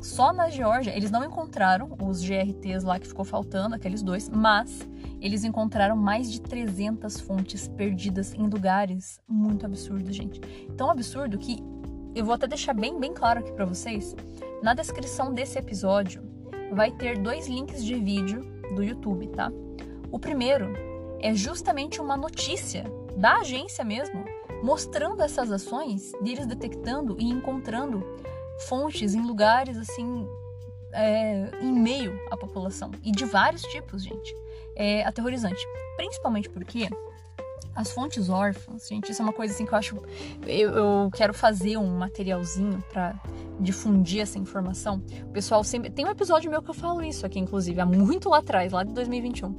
só 0.00 0.32
na 0.32 0.48
Geórgia 0.48 0.96
eles 0.96 1.10
não 1.10 1.24
encontraram 1.24 1.96
os 2.00 2.22
GRTs 2.22 2.84
lá 2.84 3.00
que 3.00 3.08
ficou 3.08 3.24
faltando, 3.24 3.74
aqueles 3.74 4.02
dois, 4.04 4.28
mas 4.28 4.88
eles 5.20 5.44
encontraram 5.44 5.96
mais 5.96 6.30
de 6.30 6.40
300 6.40 7.20
fontes 7.20 7.68
perdidas 7.68 8.34
em 8.34 8.46
lugares 8.48 9.20
muito 9.28 9.66
absurdos, 9.66 10.14
gente. 10.14 10.40
Tão 10.76 10.90
absurdo 10.90 11.38
que 11.38 11.62
eu 12.14 12.24
vou 12.24 12.34
até 12.34 12.46
deixar 12.46 12.74
bem, 12.74 12.98
bem 12.98 13.12
claro 13.12 13.40
aqui 13.40 13.52
para 13.52 13.64
vocês. 13.64 14.16
Na 14.62 14.74
descrição 14.74 15.32
desse 15.32 15.58
episódio 15.58 16.22
vai 16.72 16.90
ter 16.90 17.18
dois 17.18 17.48
links 17.48 17.84
de 17.84 17.94
vídeo 17.94 18.42
do 18.74 18.82
YouTube, 18.82 19.28
tá? 19.28 19.52
O 20.10 20.18
primeiro 20.18 20.72
é 21.20 21.34
justamente 21.34 22.00
uma 22.00 22.16
notícia 22.16 22.84
da 23.16 23.38
agência 23.38 23.84
mesmo, 23.84 24.24
mostrando 24.62 25.22
essas 25.22 25.50
ações 25.52 26.12
deles 26.22 26.46
detectando 26.46 27.16
e 27.18 27.24
encontrando 27.24 28.02
fontes 28.68 29.14
em 29.14 29.22
lugares 29.22 29.76
assim 29.76 30.26
é, 30.92 31.50
em 31.60 31.72
meio 31.72 32.18
à 32.30 32.36
população 32.36 32.90
e 33.04 33.12
de 33.12 33.24
vários 33.24 33.62
tipos, 33.62 34.02
gente. 34.02 34.34
É 34.82 35.04
aterrorizante, 35.04 35.62
principalmente 35.98 36.48
porque 36.48 36.88
as 37.74 37.92
fontes 37.92 38.28
órfãs, 38.28 38.88
gente, 38.88 39.10
isso 39.10 39.22
é 39.22 39.24
uma 39.24 39.32
coisa 39.32 39.54
assim 39.54 39.64
que 39.64 39.72
eu 39.72 39.78
acho. 39.78 39.96
Eu, 40.46 40.70
eu 40.70 41.10
quero 41.12 41.32
fazer 41.32 41.76
um 41.76 41.98
materialzinho 41.98 42.82
para 42.92 43.14
difundir 43.58 44.20
essa 44.20 44.38
informação. 44.38 45.02
O 45.24 45.32
pessoal 45.32 45.62
sempre. 45.62 45.90
Tem 45.90 46.04
um 46.04 46.10
episódio 46.10 46.50
meu 46.50 46.62
que 46.62 46.70
eu 46.70 46.74
falo 46.74 47.02
isso 47.02 47.24
aqui, 47.24 47.38
inclusive, 47.38 47.80
há 47.80 47.86
muito 47.86 48.28
lá 48.28 48.38
atrás, 48.38 48.72
lá 48.72 48.82
de 48.82 48.92
2021. 48.92 49.52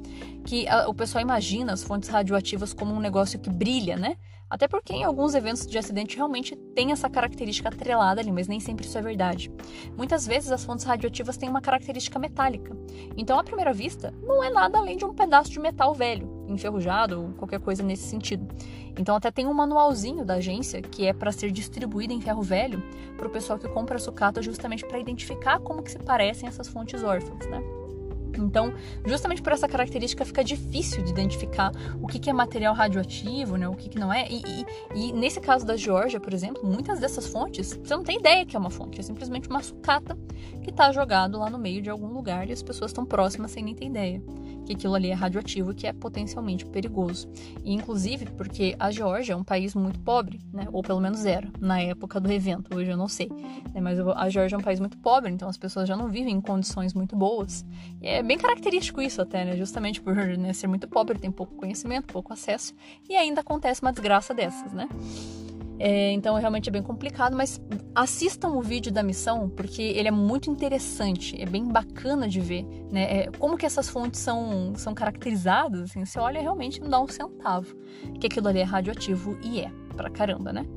Que 0.44 0.68
a, 0.68 0.88
o 0.88 0.94
pessoal 0.94 1.22
imagina 1.22 1.74
as 1.74 1.84
fontes 1.84 2.10
radioativas 2.10 2.74
como 2.74 2.94
um 2.94 3.00
negócio 3.00 3.40
que 3.40 3.50
brilha, 3.50 3.96
né? 3.96 4.16
Até 4.52 4.68
porque 4.68 4.92
em 4.92 5.06
alguns 5.06 5.34
eventos 5.34 5.66
de 5.66 5.78
acidente 5.78 6.18
realmente 6.18 6.58
tem 6.76 6.92
essa 6.92 7.10
característica 7.10 7.70
atrelada 7.70 8.20
ali, 8.20 8.34
mas 8.34 8.50
nem 8.50 8.60
sempre 8.60 8.86
isso 8.86 8.98
é 8.98 9.02
verdade. 9.02 9.50
Muitas 9.96 10.28
vezes 10.28 10.52
as 10.52 10.66
fontes 10.66 10.84
radioativas 10.84 11.38
têm 11.38 11.48
uma 11.48 11.62
característica 11.62 12.20
metálica. 12.20 12.76
Então, 13.16 13.40
à 13.40 13.44
primeira 13.46 13.72
vista, 13.72 14.14
não 14.22 14.44
é 14.44 14.50
nada 14.50 14.78
além 14.78 14.98
de 14.98 15.06
um 15.06 15.14
pedaço 15.14 15.50
de 15.50 15.60
metal 15.60 15.94
velho. 15.94 16.41
Enferrujado 16.54 17.22
ou 17.22 17.30
qualquer 17.34 17.60
coisa 17.60 17.84
nesse 17.84 18.04
sentido. 18.04 18.48
Então 18.98 19.16
até 19.16 19.32
tem 19.32 19.48
um 19.48 19.54
manualzinho 19.54 20.26
da 20.26 20.36
agência 20.36 20.82
que 20.82 21.06
é 21.06 21.14
para 21.14 21.32
ser 21.32 21.52
distribuído 21.52 22.14
em 22.14 22.22
ferro 22.22 22.42
velho 22.42 22.84
para 23.18 23.28
o 23.28 23.30
pessoal 23.30 23.58
que 23.58 23.68
compra 23.68 23.98
sucata 24.00 24.42
justamente 24.42 24.86
para 24.86 25.00
identificar 25.00 25.60
como 25.60 25.82
que 25.82 25.92
se 25.92 26.00
parecem 26.00 26.48
essas 26.48 26.68
fontes 26.68 27.04
órfãs, 27.04 27.48
né? 27.50 27.62
Então, 28.38 28.74
justamente 29.06 29.42
por 29.42 29.52
essa 29.52 29.68
característica, 29.68 30.26
fica 30.26 30.44
difícil 30.44 31.04
de 31.04 31.12
identificar 31.12 31.72
o 32.02 32.08
que, 32.08 32.30
é 32.30 32.34
material 32.34 32.74
radioativo, 32.74 33.58
né, 33.58 33.68
o 33.68 33.76
que, 33.76 33.90
que 33.90 34.00
não 34.00 34.14
é. 34.14 34.28
E, 34.30 34.42
e, 34.46 34.66
e, 34.96 35.14
nesse 35.14 35.42
caso 35.42 35.66
da 35.66 35.76
Geórgia, 35.76 36.20
por 36.20 36.34
exemplo, 36.34 36.64
muitas 36.64 37.00
dessas 37.00 37.28
fontes, 37.28 37.80
você 37.84 37.96
não 37.96 38.04
tem 38.04 38.18
ideia 38.18 38.46
que 38.46 38.56
é 38.56 38.60
uma 38.60 38.70
fonte, 38.70 39.00
é 39.00 39.04
simplesmente 39.04 39.50
uma 39.50 39.62
sucata 39.62 40.18
que 40.62 40.70
está 40.70 40.92
jogado 40.92 41.40
lá 41.40 41.50
no 41.50 41.58
meio 41.58 41.82
de 41.82 41.90
algum 41.90 42.08
lugar 42.08 42.50
e 42.50 42.54
as 42.54 42.64
pessoas 42.64 42.92
estão 42.92 43.06
próximas 43.06 43.52
sem 43.52 43.64
nem 43.64 43.76
ter 43.76 43.86
ideia 43.86 44.22
que 44.72 44.74
aquilo 44.74 44.96
ali 44.96 45.10
é 45.10 45.14
radioativo 45.14 45.72
e 45.72 45.76
que 45.76 45.88
é 45.88 45.94
potencialmente 45.94 46.66
perigoso. 46.66 47.30
E, 47.64 47.74
inclusive, 47.74 48.26
porque 48.32 48.76
a 48.80 48.90
Geórgia 48.92 49.34
é 49.34 49.36
um 49.36 49.44
país 49.44 49.76
muito 49.76 50.00
pobre, 50.00 50.40
né, 50.54 50.68
ou 50.72 50.82
pelo 50.82 51.00
menos 51.00 51.26
era, 51.26 51.50
na 51.60 51.82
época 51.82 52.20
do 52.20 52.32
evento, 52.32 52.76
hoje 52.76 52.90
eu 52.90 52.98
não 52.98 53.08
sei. 53.08 53.30
Né, 53.74 53.82
mas 53.82 54.00
a 54.00 54.30
Geórgia 54.30 54.56
é 54.56 54.60
um 54.60 54.62
país 54.62 54.80
muito 54.80 54.98
pobre, 54.98 55.32
então 55.32 55.50
as 55.50 55.58
pessoas 55.58 55.88
já 55.88 55.96
não 55.96 56.10
vivem 56.10 56.36
em 56.36 56.42
condições 56.42 56.94
muito 56.94 57.16
boas. 57.16 57.66
E 58.02 58.08
é 58.08 58.24
bem 58.24 58.38
característico 58.38 59.02
isso 59.02 59.22
até, 59.22 59.44
né? 59.44 59.58
Justamente 59.58 60.02
por 60.02 60.16
né, 60.16 60.54
ser 60.54 60.68
muito 60.68 60.88
pobre, 60.88 61.20
tem 61.20 61.32
pouco 61.32 61.56
conhecimento, 61.56 62.12
pouco 62.12 62.32
acesso, 62.34 62.74
e 63.10 63.16
ainda 63.16 63.42
acontece 63.42 63.82
uma 63.82 63.92
desgraça 63.92 64.34
dessas, 64.34 64.72
né? 64.72 64.88
É, 65.84 66.12
então 66.12 66.36
realmente 66.36 66.70
é 66.70 66.72
bem 66.72 66.84
complicado, 66.84 67.36
mas 67.36 67.60
assistam 67.96 68.50
o 68.50 68.62
vídeo 68.62 68.92
da 68.92 69.02
missão 69.02 69.50
porque 69.50 69.82
ele 69.82 70.08
é 70.08 70.12
muito 70.12 70.48
interessante, 70.48 71.42
é 71.42 71.46
bem 71.46 71.68
bacana 71.68 72.30
de 72.30 72.40
ver, 72.40 72.64
né? 72.92 73.22
É, 73.22 73.32
como 73.40 73.58
que 73.58 73.66
essas 73.66 73.90
fontes 73.90 74.20
são, 74.20 74.74
são 74.76 74.94
caracterizadas, 74.94 75.90
assim, 75.90 76.06
você 76.06 76.20
olha 76.20 76.40
realmente 76.40 76.80
não 76.80 76.88
dá 76.88 77.02
um 77.02 77.08
centavo 77.08 77.76
que 78.20 78.28
aquilo 78.28 78.48
ali 78.48 78.60
é 78.60 78.64
radioativo 78.64 79.40
e 79.42 79.62
é, 79.62 79.72
pra 79.98 80.08
caramba, 80.12 80.54
né? 80.54 80.68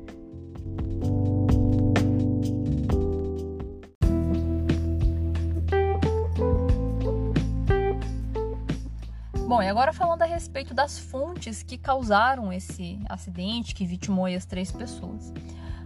E 9.65 9.67
agora 9.67 9.91
falando 9.91 10.21
a 10.21 10.25
respeito 10.25 10.75
das 10.75 10.99
fontes 10.99 11.63
que 11.63 11.75
causaram 11.75 12.53
esse 12.53 12.99
acidente 13.09 13.73
que 13.73 13.83
vitimou 13.83 14.27
as 14.27 14.45
três 14.45 14.71
pessoas. 14.71 15.33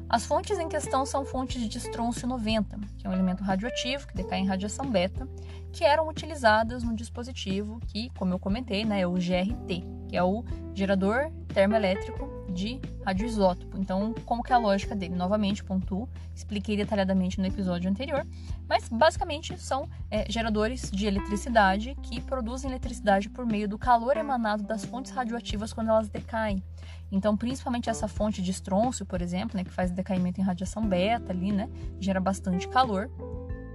As 0.09 0.25
fontes 0.25 0.59
em 0.59 0.67
questão 0.67 1.05
são 1.05 1.23
fontes 1.23 1.65
de 1.65 1.77
estrôncio 1.77 2.27
90, 2.27 2.77
que 2.97 3.07
é 3.07 3.09
um 3.09 3.13
elemento 3.13 3.41
radioativo 3.41 4.05
que 4.05 4.15
decai 4.15 4.39
em 4.39 4.47
radiação 4.47 4.89
beta, 4.89 5.25
que 5.71 5.85
eram 5.85 6.09
utilizadas 6.09 6.83
no 6.83 6.93
dispositivo 6.93 7.79
que, 7.87 8.09
como 8.17 8.33
eu 8.33 8.39
comentei, 8.39 8.83
né, 8.83 8.99
é 8.99 9.07
o 9.07 9.13
GRT, 9.13 9.85
que 10.09 10.17
é 10.17 10.23
o 10.23 10.43
gerador 10.73 11.31
termoelétrico 11.53 12.38
de 12.49 12.79
radioisótopo. 13.05 13.77
Então, 13.77 14.13
como 14.25 14.43
que 14.43 14.51
é 14.51 14.55
a 14.55 14.59
lógica 14.59 14.95
dele? 14.95 15.15
Novamente, 15.15 15.63
pontuo, 15.63 16.07
expliquei 16.35 16.75
detalhadamente 16.75 17.39
no 17.39 17.47
episódio 17.47 17.89
anterior, 17.89 18.25
mas 18.67 18.87
basicamente 18.89 19.57
são 19.57 19.87
é, 20.09 20.29
geradores 20.29 20.89
de 20.91 21.05
eletricidade 21.05 21.95
que 22.03 22.21
produzem 22.21 22.69
eletricidade 22.69 23.29
por 23.29 23.45
meio 23.45 23.67
do 23.67 23.77
calor 23.77 24.17
emanado 24.17 24.63
das 24.63 24.83
fontes 24.85 25.11
radioativas 25.11 25.73
quando 25.73 25.89
elas 25.89 26.09
decaem. 26.09 26.63
Então, 27.11 27.35
principalmente 27.35 27.89
essa 27.89 28.07
fonte 28.07 28.41
de 28.41 28.51
estrôncio, 28.51 29.05
por 29.05 29.21
exemplo, 29.21 29.57
né, 29.57 29.63
que 29.63 29.71
faz 29.71 29.91
decaimento 29.91 30.39
em 30.39 30.43
radiação 30.43 30.85
beta 30.85 31.31
ali, 31.31 31.51
né, 31.51 31.69
gera 31.99 32.19
bastante 32.19 32.67
calor. 32.67 33.09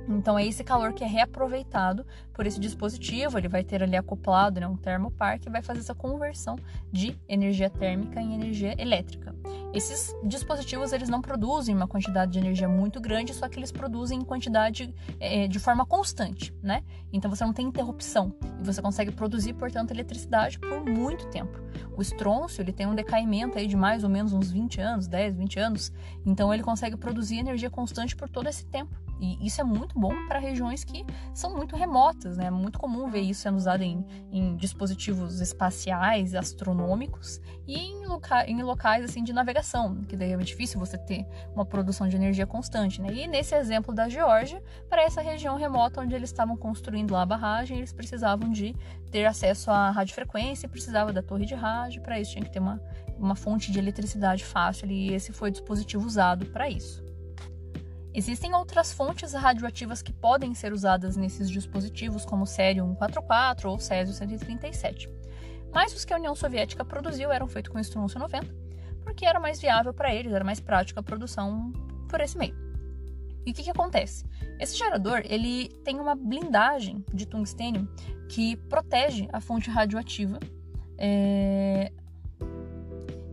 Então 0.08 0.38
é 0.38 0.46
esse 0.46 0.62
calor 0.62 0.92
que 0.92 1.02
é 1.02 1.06
reaproveitado 1.06 2.06
por 2.32 2.46
esse 2.46 2.60
dispositivo, 2.60 3.38
ele 3.38 3.48
vai 3.48 3.62
ter 3.62 3.82
ali 3.82 3.96
acoplado 3.96 4.60
né, 4.60 4.66
um 4.66 4.76
termopar 4.76 5.38
que 5.38 5.48
vai 5.48 5.62
fazer 5.62 5.80
essa 5.80 5.94
conversão 5.94 6.56
de 6.90 7.18
energia 7.28 7.70
térmica 7.70 8.20
em 8.20 8.34
energia 8.34 8.74
elétrica. 8.80 9.34
Esses 9.72 10.14
dispositivos 10.24 10.92
eles 10.92 11.08
não 11.08 11.20
produzem 11.20 11.74
uma 11.74 11.88
quantidade 11.88 12.32
de 12.32 12.38
energia 12.38 12.68
muito 12.68 13.00
grande, 13.00 13.34
só 13.34 13.48
que 13.48 13.58
eles 13.58 13.72
produzem 13.72 14.18
em 14.18 14.24
quantidade 14.24 14.94
é, 15.18 15.48
de 15.48 15.58
forma 15.58 15.84
constante, 15.84 16.54
né? 16.62 16.82
Então 17.12 17.30
você 17.30 17.44
não 17.44 17.52
tem 17.52 17.66
interrupção 17.66 18.34
e 18.60 18.64
você 18.64 18.80
consegue 18.80 19.10
produzir, 19.10 19.52
portanto, 19.54 19.90
eletricidade 19.90 20.58
por 20.58 20.84
muito 20.84 21.26
tempo. 21.28 21.58
O 21.96 22.02
estrôncio 22.02 22.62
ele 22.62 22.72
tem 22.72 22.86
um 22.86 22.94
decaimento 22.94 23.58
aí 23.58 23.66
de 23.66 23.76
mais 23.76 24.04
ou 24.04 24.10
menos 24.10 24.32
uns 24.32 24.50
20 24.50 24.80
anos, 24.80 25.06
10, 25.06 25.36
20 25.36 25.58
anos, 25.58 25.92
então 26.24 26.52
ele 26.52 26.62
consegue 26.62 26.96
produzir 26.96 27.38
energia 27.38 27.70
constante 27.70 28.16
por 28.16 28.28
todo 28.28 28.48
esse 28.48 28.64
tempo. 28.66 29.03
E 29.20 29.46
isso 29.46 29.60
é 29.60 29.64
muito 29.64 29.98
bom 29.98 30.26
para 30.26 30.38
regiões 30.38 30.84
que 30.84 31.04
são 31.32 31.54
muito 31.54 31.76
remotas, 31.76 32.36
né? 32.36 32.46
É 32.46 32.50
muito 32.50 32.78
comum 32.78 33.08
ver 33.08 33.20
isso 33.20 33.42
sendo 33.42 33.56
usado 33.56 33.82
em, 33.82 34.04
em 34.30 34.56
dispositivos 34.56 35.40
espaciais, 35.40 36.34
astronômicos 36.34 37.40
e 37.66 37.78
em, 37.78 38.06
loca 38.06 38.44
em, 38.48 38.62
locais 38.62 39.04
assim 39.04 39.22
de 39.22 39.32
navegação, 39.32 40.02
que 40.02 40.16
daí 40.16 40.32
é 40.32 40.36
difícil 40.38 40.78
você 40.78 40.98
ter 40.98 41.26
uma 41.54 41.64
produção 41.64 42.08
de 42.08 42.16
energia 42.16 42.46
constante, 42.46 43.00
né? 43.00 43.12
E 43.12 43.26
nesse 43.26 43.54
exemplo 43.54 43.94
da 43.94 44.08
Geórgia, 44.08 44.62
para 44.88 45.02
essa 45.02 45.20
região 45.20 45.56
remota 45.56 46.00
onde 46.00 46.14
eles 46.14 46.30
estavam 46.30 46.56
construindo 46.56 47.12
lá 47.12 47.22
a 47.22 47.26
barragem, 47.26 47.78
eles 47.78 47.92
precisavam 47.92 48.50
de 48.50 48.74
ter 49.10 49.26
acesso 49.26 49.70
à 49.70 49.90
radiofrequência, 49.90 50.68
precisava 50.68 51.12
da 51.12 51.22
torre 51.22 51.46
de 51.46 51.54
rádio, 51.54 52.02
para 52.02 52.18
isso 52.18 52.32
tinha 52.32 52.44
que 52.44 52.50
ter 52.50 52.58
uma, 52.58 52.80
uma 53.18 53.34
fonte 53.36 53.70
de 53.70 53.78
eletricidade 53.78 54.44
fácil 54.44 54.90
e 54.90 55.12
esse 55.12 55.32
foi 55.32 55.50
o 55.50 55.52
dispositivo 55.52 56.04
usado 56.04 56.46
para 56.46 56.68
isso. 56.68 57.03
Existem 58.14 58.54
outras 58.54 58.92
fontes 58.92 59.32
radioativas 59.32 60.00
que 60.00 60.12
podem 60.12 60.54
ser 60.54 60.72
usadas 60.72 61.16
nesses 61.16 61.50
dispositivos, 61.50 62.24
como 62.24 62.44
o 62.44 62.46
Cério 62.46 62.84
144 62.84 63.68
ou 63.68 63.78
Césio 63.80 64.14
137. 64.14 65.10
Mas 65.72 65.92
os 65.92 66.04
que 66.04 66.14
a 66.14 66.16
União 66.16 66.34
Soviética 66.36 66.84
produziu 66.84 67.32
eram 67.32 67.48
feitos 67.48 67.72
com 67.72 67.78
estrôncio 67.80 68.20
90, 68.20 68.46
porque 69.02 69.26
era 69.26 69.40
mais 69.40 69.60
viável 69.60 69.92
para 69.92 70.14
eles, 70.14 70.32
era 70.32 70.44
mais 70.44 70.60
prática 70.60 71.00
a 71.00 71.02
produção 71.02 71.72
por 72.08 72.20
esse 72.20 72.38
meio. 72.38 72.56
E 73.44 73.50
o 73.50 73.54
que, 73.54 73.64
que 73.64 73.70
acontece? 73.70 74.24
Esse 74.60 74.76
gerador 74.76 75.22
ele 75.24 75.68
tem 75.84 75.98
uma 75.98 76.14
blindagem 76.14 77.04
de 77.12 77.26
tungstênio 77.26 77.88
que 78.28 78.56
protege 78.56 79.28
a 79.32 79.40
fonte 79.40 79.68
radioativa 79.68 80.38
é, 80.96 81.92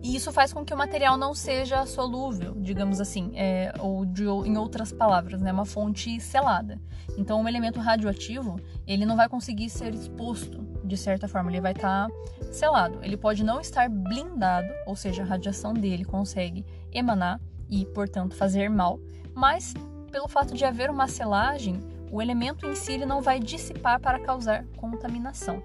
e 0.03 0.15
isso 0.15 0.31
faz 0.31 0.51
com 0.51 0.65
que 0.65 0.73
o 0.73 0.77
material 0.77 1.17
não 1.17 1.33
seja 1.33 1.85
solúvel, 1.85 2.55
digamos 2.57 2.99
assim, 2.99 3.31
é, 3.35 3.71
ou 3.79 4.05
de, 4.05 4.23
em 4.23 4.57
outras 4.57 4.91
palavras, 4.91 5.41
né, 5.41 5.51
uma 5.51 5.65
fonte 5.65 6.19
selada. 6.19 6.79
Então, 7.17 7.41
um 7.41 7.47
elemento 7.47 7.79
radioativo, 7.79 8.59
ele 8.87 9.05
não 9.05 9.15
vai 9.15 9.29
conseguir 9.29 9.69
ser 9.69 9.93
exposto 9.93 10.71
de 10.83 10.97
certa 10.97 11.27
forma, 11.27 11.51
ele 11.51 11.61
vai 11.61 11.71
estar 11.71 12.09
tá 12.09 12.15
selado. 12.51 12.99
Ele 13.03 13.15
pode 13.15 13.43
não 13.43 13.61
estar 13.61 13.87
blindado, 13.89 14.67
ou 14.85 14.95
seja, 14.95 15.21
a 15.21 15.25
radiação 15.25 15.73
dele 15.73 16.03
consegue 16.03 16.65
emanar 16.91 17.39
e, 17.69 17.85
portanto, 17.85 18.35
fazer 18.35 18.69
mal, 18.69 18.99
mas 19.33 19.73
pelo 20.11 20.27
fato 20.27 20.53
de 20.53 20.65
haver 20.65 20.89
uma 20.89 21.07
selagem, 21.07 21.79
o 22.11 22.21
elemento 22.21 22.65
em 22.65 22.75
si 22.75 22.91
ele 22.93 23.05
não 23.05 23.21
vai 23.21 23.39
dissipar 23.39 23.99
para 23.99 24.19
causar 24.19 24.65
contaminação. 24.75 25.63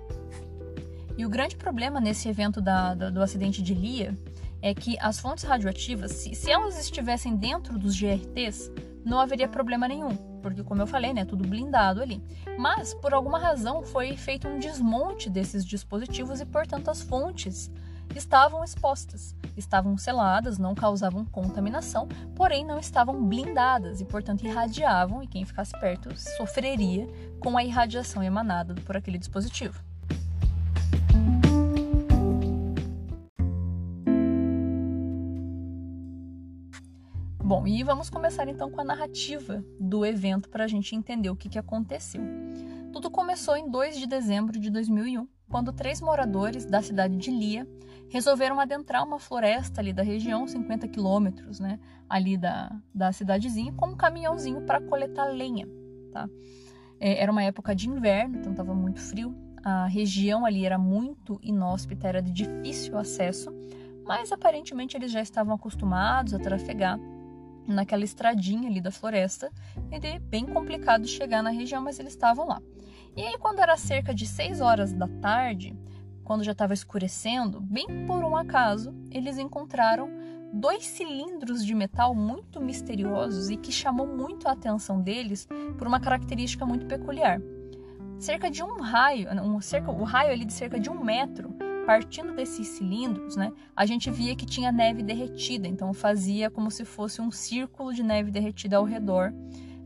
E 1.18 1.24
o 1.24 1.30
grande 1.30 1.56
problema 1.56 1.98
nesse 1.98 2.28
evento 2.28 2.60
da, 2.60 2.94
da, 2.94 3.08
do 3.08 3.22
acidente 3.22 3.62
de 3.62 3.72
Lia 3.72 4.16
é 4.60 4.74
que 4.74 4.98
as 5.00 5.18
fontes 5.18 5.44
radioativas, 5.44 6.12
se, 6.12 6.34
se 6.34 6.50
elas 6.50 6.78
estivessem 6.78 7.36
dentro 7.36 7.78
dos 7.78 7.98
GRTs, 7.98 8.70
não 9.04 9.18
haveria 9.18 9.48
problema 9.48 9.88
nenhum, 9.88 10.14
porque 10.42 10.62
como 10.62 10.82
eu 10.82 10.86
falei, 10.86 11.14
né, 11.14 11.24
tudo 11.24 11.46
blindado 11.46 12.02
ali. 12.02 12.22
Mas 12.58 12.92
por 12.92 13.14
alguma 13.14 13.38
razão 13.38 13.82
foi 13.82 14.16
feito 14.16 14.46
um 14.46 14.58
desmonte 14.58 15.30
desses 15.30 15.64
dispositivos 15.64 16.40
e, 16.40 16.44
portanto, 16.44 16.90
as 16.90 17.00
fontes 17.00 17.70
estavam 18.14 18.62
expostas, 18.62 19.34
estavam 19.56 19.96
seladas, 19.96 20.58
não 20.58 20.74
causavam 20.74 21.24
contaminação, 21.24 22.08
porém 22.34 22.64
não 22.64 22.78
estavam 22.78 23.24
blindadas 23.24 24.00
e, 24.00 24.04
portanto, 24.04 24.44
irradiavam 24.44 25.22
e 25.22 25.26
quem 25.26 25.44
ficasse 25.44 25.72
perto 25.80 26.14
sofreria 26.36 27.06
com 27.40 27.56
a 27.56 27.64
irradiação 27.64 28.22
emanada 28.22 28.74
por 28.84 28.96
aquele 28.96 29.18
dispositivo. 29.18 29.80
Bom, 37.46 37.64
e 37.64 37.84
vamos 37.84 38.10
começar 38.10 38.48
então 38.48 38.68
com 38.68 38.80
a 38.80 38.84
narrativa 38.84 39.64
do 39.78 40.04
evento 40.04 40.48
para 40.48 40.64
a 40.64 40.66
gente 40.66 40.96
entender 40.96 41.30
o 41.30 41.36
que, 41.36 41.48
que 41.48 41.60
aconteceu. 41.60 42.20
Tudo 42.92 43.08
começou 43.08 43.56
em 43.56 43.70
2 43.70 43.98
de 43.98 44.04
dezembro 44.08 44.58
de 44.58 44.68
2001, 44.68 45.28
quando 45.48 45.72
três 45.72 46.00
moradores 46.00 46.64
da 46.64 46.82
cidade 46.82 47.16
de 47.16 47.30
Lia 47.30 47.64
resolveram 48.08 48.58
adentrar 48.58 49.06
uma 49.06 49.20
floresta 49.20 49.80
ali 49.80 49.92
da 49.92 50.02
região, 50.02 50.44
50 50.44 50.88
quilômetros, 50.88 51.60
né, 51.60 51.78
ali 52.08 52.36
da, 52.36 52.76
da 52.92 53.12
cidadezinha, 53.12 53.72
com 53.74 53.90
um 53.90 53.96
caminhãozinho 53.96 54.62
para 54.62 54.80
coletar 54.80 55.26
lenha, 55.26 55.68
tá? 56.10 56.28
É, 56.98 57.22
era 57.22 57.30
uma 57.30 57.44
época 57.44 57.76
de 57.76 57.88
inverno, 57.88 58.38
então 58.40 58.50
estava 58.50 58.74
muito 58.74 59.00
frio. 59.00 59.32
A 59.62 59.86
região 59.86 60.44
ali 60.44 60.66
era 60.66 60.78
muito 60.78 61.38
inóspita, 61.40 62.08
era 62.08 62.20
de 62.20 62.32
difícil 62.32 62.98
acesso, 62.98 63.54
mas 64.04 64.32
aparentemente 64.32 64.96
eles 64.96 65.12
já 65.12 65.22
estavam 65.22 65.54
acostumados 65.54 66.34
a 66.34 66.40
trafegar 66.40 66.98
naquela 67.66 68.04
estradinha 68.04 68.68
ali 68.68 68.80
da 68.80 68.90
floresta. 68.90 69.50
Ele 69.90 70.06
é 70.06 70.18
bem 70.18 70.46
complicado 70.46 71.06
chegar 71.06 71.42
na 71.42 71.50
região, 71.50 71.82
mas 71.82 71.98
eles 71.98 72.12
estavam 72.12 72.46
lá. 72.46 72.60
E 73.16 73.22
aí, 73.22 73.38
quando 73.38 73.60
era 73.60 73.76
cerca 73.76 74.14
de 74.14 74.26
6 74.26 74.60
horas 74.60 74.92
da 74.92 75.08
tarde, 75.08 75.74
quando 76.22 76.44
já 76.44 76.52
estava 76.52 76.74
escurecendo, 76.74 77.60
bem 77.60 78.04
por 78.06 78.22
um 78.24 78.36
acaso, 78.36 78.94
eles 79.10 79.38
encontraram 79.38 80.10
dois 80.52 80.86
cilindros 80.86 81.64
de 81.64 81.74
metal 81.74 82.14
muito 82.14 82.60
misteriosos 82.60 83.50
e 83.50 83.56
que 83.56 83.70
chamou 83.70 84.06
muito 84.06 84.48
a 84.48 84.52
atenção 84.52 85.00
deles 85.00 85.46
por 85.78 85.86
uma 85.86 86.00
característica 86.00 86.64
muito 86.66 86.86
peculiar. 86.86 87.40
Cerca 88.18 88.50
de 88.50 88.62
um 88.62 88.80
raio, 88.80 89.28
um, 89.42 89.60
cerca, 89.60 89.90
o 89.90 90.02
raio 90.02 90.32
ali 90.32 90.44
de 90.44 90.52
cerca 90.52 90.80
de 90.80 90.88
um 90.88 91.02
metro, 91.02 91.54
partindo 91.86 92.34
desses 92.34 92.66
cilindros, 92.66 93.36
né, 93.36 93.52
a 93.74 93.86
gente 93.86 94.10
via 94.10 94.34
que 94.34 94.44
tinha 94.44 94.72
neve 94.72 95.04
derretida, 95.04 95.68
então 95.68 95.94
fazia 95.94 96.50
como 96.50 96.70
se 96.70 96.84
fosse 96.84 97.22
um 97.22 97.30
círculo 97.30 97.94
de 97.94 98.02
neve 98.02 98.30
derretida 98.30 98.76
ao 98.76 98.84
redor 98.84 99.32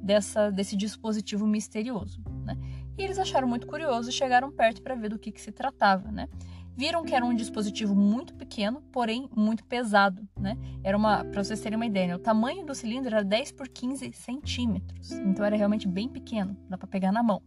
dessa, 0.03 0.51
desse 0.51 0.77
dispositivo 0.77 1.47
misterioso. 1.47 2.23
Né? 2.43 2.57
E 2.97 3.03
eles 3.03 3.19
acharam 3.19 3.47
muito 3.47 3.67
curioso 3.67 4.09
e 4.09 4.13
chegaram 4.13 4.51
perto 4.51 4.83
para 4.83 4.95
ver 4.95 5.11
do 5.11 5.19
que, 5.19 5.31
que 5.31 5.41
se 5.41 5.53
tratava. 5.53 6.11
Né? 6.11 6.27
Viram 6.75 7.05
que 7.05 7.15
era 7.15 7.25
um 7.25 7.35
dispositivo 7.35 7.95
muito 7.95 8.35
pequeno, 8.35 8.83
porém 8.91 9.29
muito 9.37 9.63
pesado, 9.65 10.27
né? 10.39 10.57
Era 10.83 10.97
uma, 10.97 11.25
para 11.25 11.45
vocês 11.45 11.61
terem 11.61 11.77
uma 11.77 11.85
ideia, 11.85 12.09
né? 12.09 12.17
o 12.17 12.19
tamanho 12.19 12.65
do 12.65 12.75
cilindro 12.75 13.15
era 13.15 13.23
10 13.23 13.53
por 13.53 13.69
15 13.69 14.13
centímetros, 14.15 15.11
então 15.13 15.45
era 15.45 15.57
realmente 15.57 15.87
bem 15.87 16.09
pequeno, 16.09 16.57
dá 16.71 16.79
para 16.79 16.87
pegar 16.87 17.13
na 17.13 17.23
mão. 17.23 17.43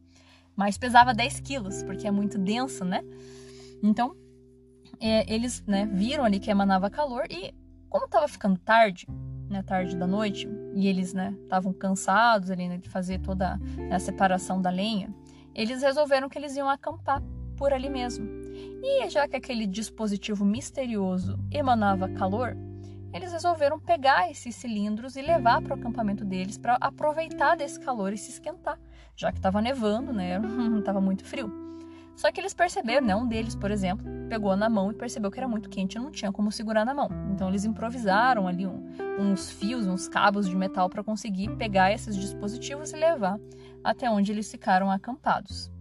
Mas 0.56 0.78
pesava 0.78 1.16
10 1.16 1.40
quilos, 1.40 1.82
porque 1.82 2.06
é 2.06 2.12
muito 2.12 2.38
denso, 2.38 2.86
né? 2.86 3.02
Então, 3.82 4.16
é, 5.04 5.26
eles 5.32 5.62
né, 5.68 5.86
viram 5.92 6.24
ali 6.24 6.40
que 6.40 6.50
emanava 6.50 6.90
calor 6.90 7.26
e, 7.30 7.54
como 7.90 8.06
estava 8.06 8.26
ficando 8.26 8.58
tarde, 8.58 9.06
né, 9.50 9.62
tarde 9.62 9.98
da 9.98 10.08
noite, 10.08 10.48
e 10.74 10.88
eles 10.88 11.14
estavam 11.14 11.74
né, 11.74 11.78
cansados 11.78 12.50
ali 12.50 12.70
né, 12.70 12.78
de 12.78 12.90
fazer 12.90 13.20
toda 13.20 13.60
a 13.92 14.00
separação 14.00 14.62
da 14.62 14.70
lenha, 14.70 15.14
eles 15.54 15.82
resolveram 15.82 16.30
que 16.30 16.38
eles 16.38 16.56
iam 16.56 16.70
acampar 16.70 17.22
por 17.58 17.74
ali 17.74 17.90
mesmo. 17.90 18.26
E 18.82 19.10
já 19.10 19.28
que 19.28 19.36
aquele 19.36 19.68
dispositivo 19.68 20.46
misterioso 20.46 21.38
emanava 21.52 22.08
calor, 22.08 22.56
eles 23.14 23.34
resolveram 23.34 23.78
pegar 23.80 24.32
esses 24.32 24.56
cilindros 24.56 25.18
e 25.18 25.22
levar 25.22 25.62
para 25.62 25.76
o 25.76 25.80
acampamento 25.80 26.24
deles 26.24 26.58
para 26.58 26.78
aproveitar 26.80 27.56
desse 27.56 27.80
calor 27.80 28.14
e 28.14 28.18
se 28.18 28.32
esquentar, 28.32 28.80
já 29.16 29.32
que 29.32 29.38
estava 29.38 29.62
nevando, 29.62 30.14
né? 30.14 30.40
Estava 30.80 31.00
muito 31.00 31.24
frio. 31.26 31.63
Só 32.16 32.32
que 32.32 32.40
eles 32.40 32.54
perceberam, 32.54 33.06
né? 33.06 33.16
Um 33.16 33.28
deles, 33.28 33.56
por 33.56 33.72
exemplo, 33.72 34.06
pegou 34.30 34.56
na 34.56 34.70
mão 34.70 34.92
e 34.92 34.96
percebeu 34.96 35.32
que 35.32 35.40
era 35.40 35.48
muito 35.48 35.70
quente 35.70 35.96
e 35.96 36.00
não 36.00 36.12
tinha 36.12 36.32
como 36.32 36.52
segurar 36.52 36.86
na 36.86 36.94
mão. 36.94 37.10
Então 37.32 37.50
eles 37.50 37.66
improvisaram 37.66 38.48
ali 38.48 38.68
um, 38.68 38.88
uns 39.20 39.52
fios, 39.52 39.88
uns 39.88 40.08
cabos 40.08 40.48
de 40.48 40.56
metal 40.56 40.90
para 40.90 41.04
conseguir 41.04 41.56
pegar 41.56 41.92
esses 41.92 42.16
dispositivos 42.16 42.94
e 42.94 42.96
levar 42.96 43.40
até 43.84 44.10
onde 44.10 44.32
eles 44.32 44.50
ficaram 44.50 44.90
acampados. 44.92 45.72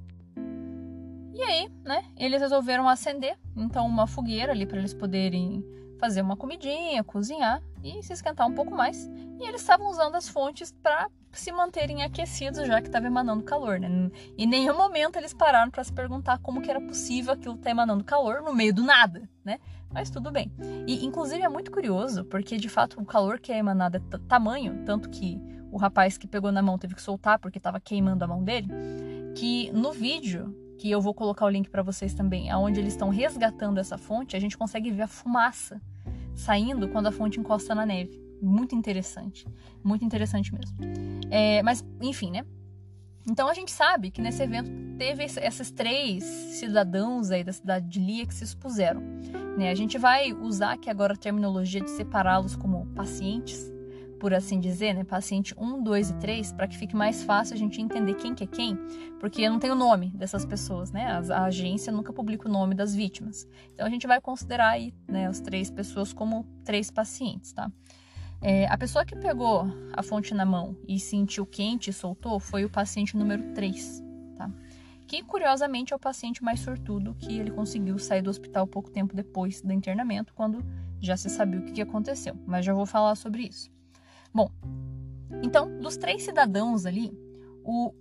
E 1.34 1.42
aí, 1.42 1.68
né, 1.84 2.04
eles 2.16 2.40
resolveram 2.40 2.88
acender 2.88 3.38
então 3.56 3.86
uma 3.86 4.06
fogueira 4.06 4.52
ali 4.52 4.66
para 4.66 4.78
eles 4.78 4.92
poderem 4.94 5.64
fazer 6.02 6.20
uma 6.20 6.36
comidinha, 6.36 7.04
cozinhar 7.04 7.62
e 7.80 8.02
se 8.02 8.12
esquentar 8.12 8.44
um 8.48 8.52
pouco 8.52 8.74
mais. 8.74 9.06
E 9.38 9.46
eles 9.46 9.60
estavam 9.60 9.88
usando 9.88 10.16
as 10.16 10.28
fontes 10.28 10.72
para 10.82 11.08
se 11.30 11.52
manterem 11.52 12.02
aquecidos, 12.02 12.66
já 12.66 12.80
que 12.80 12.88
estava 12.88 13.06
emanando 13.06 13.44
calor, 13.44 13.78
né? 13.78 14.10
Em 14.36 14.44
nenhum 14.44 14.76
momento 14.76 15.14
eles 15.14 15.32
pararam 15.32 15.70
para 15.70 15.84
se 15.84 15.92
perguntar 15.92 16.40
como 16.40 16.60
que 16.60 16.68
era 16.68 16.80
possível 16.80 17.34
aquilo 17.34 17.54
estar 17.54 17.66
tá 17.66 17.70
emanando 17.70 18.02
calor 18.02 18.42
no 18.42 18.52
meio 18.52 18.74
do 18.74 18.82
nada, 18.82 19.30
né? 19.44 19.60
Mas 19.92 20.10
tudo 20.10 20.32
bem. 20.32 20.52
E 20.88 21.06
inclusive 21.06 21.40
é 21.40 21.48
muito 21.48 21.70
curioso, 21.70 22.24
porque 22.24 22.56
de 22.56 22.68
fato 22.68 23.00
o 23.00 23.06
calor 23.06 23.38
que 23.38 23.52
é 23.52 23.58
emanado 23.58 23.98
é 23.98 24.18
tamanho, 24.26 24.82
tanto 24.84 25.08
que 25.08 25.40
o 25.70 25.76
rapaz 25.76 26.18
que 26.18 26.26
pegou 26.26 26.50
na 26.50 26.62
mão 26.62 26.76
teve 26.78 26.96
que 26.96 27.02
soltar 27.02 27.38
porque 27.38 27.58
estava 27.58 27.78
queimando 27.78 28.24
a 28.24 28.26
mão 28.26 28.42
dele, 28.42 28.66
que 29.36 29.70
no 29.70 29.92
vídeo 29.92 30.52
que 30.82 30.90
eu 30.90 31.00
vou 31.00 31.14
colocar 31.14 31.46
o 31.46 31.48
link 31.48 31.70
para 31.70 31.80
vocês 31.80 32.12
também, 32.12 32.50
aonde 32.50 32.80
eles 32.80 32.94
estão 32.94 33.08
resgatando 33.08 33.78
essa 33.78 33.96
fonte, 33.96 34.34
a 34.34 34.40
gente 34.40 34.58
consegue 34.58 34.90
ver 34.90 35.02
a 35.02 35.06
fumaça 35.06 35.80
saindo 36.34 36.88
quando 36.88 37.06
a 37.06 37.12
fonte 37.12 37.38
encosta 37.38 37.72
na 37.72 37.86
neve. 37.86 38.20
Muito 38.42 38.74
interessante, 38.74 39.46
muito 39.84 40.04
interessante 40.04 40.52
mesmo. 40.52 40.76
É, 41.30 41.62
mas, 41.62 41.84
enfim, 42.00 42.32
né? 42.32 42.44
Então 43.30 43.46
a 43.46 43.54
gente 43.54 43.70
sabe 43.70 44.10
que 44.10 44.20
nesse 44.20 44.42
evento 44.42 44.72
teve 44.98 45.22
esses 45.22 45.70
três 45.70 46.24
cidadãos 46.24 47.30
aí 47.30 47.44
da 47.44 47.52
cidade 47.52 47.88
de 47.88 48.00
Lia 48.00 48.26
que 48.26 48.34
se 48.34 48.42
expuseram. 48.42 49.00
Né? 49.56 49.70
A 49.70 49.76
gente 49.76 49.96
vai 49.98 50.32
usar 50.32 50.72
aqui 50.72 50.90
agora 50.90 51.14
a 51.14 51.16
terminologia 51.16 51.80
de 51.80 51.90
separá-los 51.90 52.56
como 52.56 52.86
pacientes, 52.86 53.71
por 54.22 54.32
assim 54.32 54.60
dizer, 54.60 54.94
né, 54.94 55.02
paciente 55.02 55.52
1, 55.58 55.82
2 55.82 56.10
e 56.10 56.14
3, 56.14 56.52
para 56.52 56.68
que 56.68 56.78
fique 56.78 56.94
mais 56.94 57.24
fácil 57.24 57.56
a 57.56 57.58
gente 57.58 57.82
entender 57.82 58.14
quem 58.14 58.32
que 58.32 58.44
é 58.44 58.46
quem, 58.46 58.78
porque 59.18 59.48
não 59.48 59.58
tem 59.58 59.68
o 59.68 59.74
nome 59.74 60.10
dessas 60.14 60.46
pessoas, 60.46 60.92
né? 60.92 61.20
A, 61.28 61.42
agência 61.46 61.92
nunca 61.92 62.12
publica 62.12 62.48
o 62.48 62.52
nome 62.52 62.72
das 62.72 62.94
vítimas. 62.94 63.48
Então 63.74 63.84
a 63.84 63.90
gente 63.90 64.06
vai 64.06 64.20
considerar 64.20 64.68
aí, 64.68 64.94
né, 65.08 65.26
as 65.26 65.40
três 65.40 65.72
pessoas 65.72 66.12
como 66.12 66.46
três 66.64 66.88
pacientes, 66.88 67.52
tá? 67.52 67.68
É, 68.40 68.68
a 68.68 68.78
pessoa 68.78 69.04
que 69.04 69.16
pegou 69.16 69.66
a 69.92 70.04
fonte 70.04 70.32
na 70.34 70.44
mão 70.44 70.76
e 70.86 71.00
sentiu 71.00 71.44
quente 71.44 71.90
e 71.90 71.92
soltou 71.92 72.38
foi 72.38 72.64
o 72.64 72.70
paciente 72.70 73.16
número 73.16 73.52
3, 73.54 74.04
tá? 74.36 74.48
Que 75.04 75.24
curiosamente 75.24 75.92
é 75.92 75.96
o 75.96 75.98
paciente 75.98 76.44
mais 76.44 76.60
sortudo 76.60 77.16
que 77.18 77.36
ele 77.36 77.50
conseguiu 77.50 77.98
sair 77.98 78.22
do 78.22 78.30
hospital 78.30 78.68
pouco 78.68 78.88
tempo 78.88 79.16
depois 79.16 79.60
do 79.60 79.72
internamento, 79.72 80.32
quando 80.32 80.64
já 81.00 81.16
se 81.16 81.28
sabia 81.28 81.58
o 81.58 81.64
que 81.64 81.82
aconteceu. 81.82 82.36
Mas 82.46 82.64
já 82.64 82.72
vou 82.72 82.86
falar 82.86 83.16
sobre 83.16 83.42
isso. 83.48 83.81
Bom, 84.34 84.50
então, 85.42 85.78
dos 85.80 85.96
três 85.96 86.22
cidadãos 86.22 86.86
ali, 86.86 87.12
o 87.64 87.92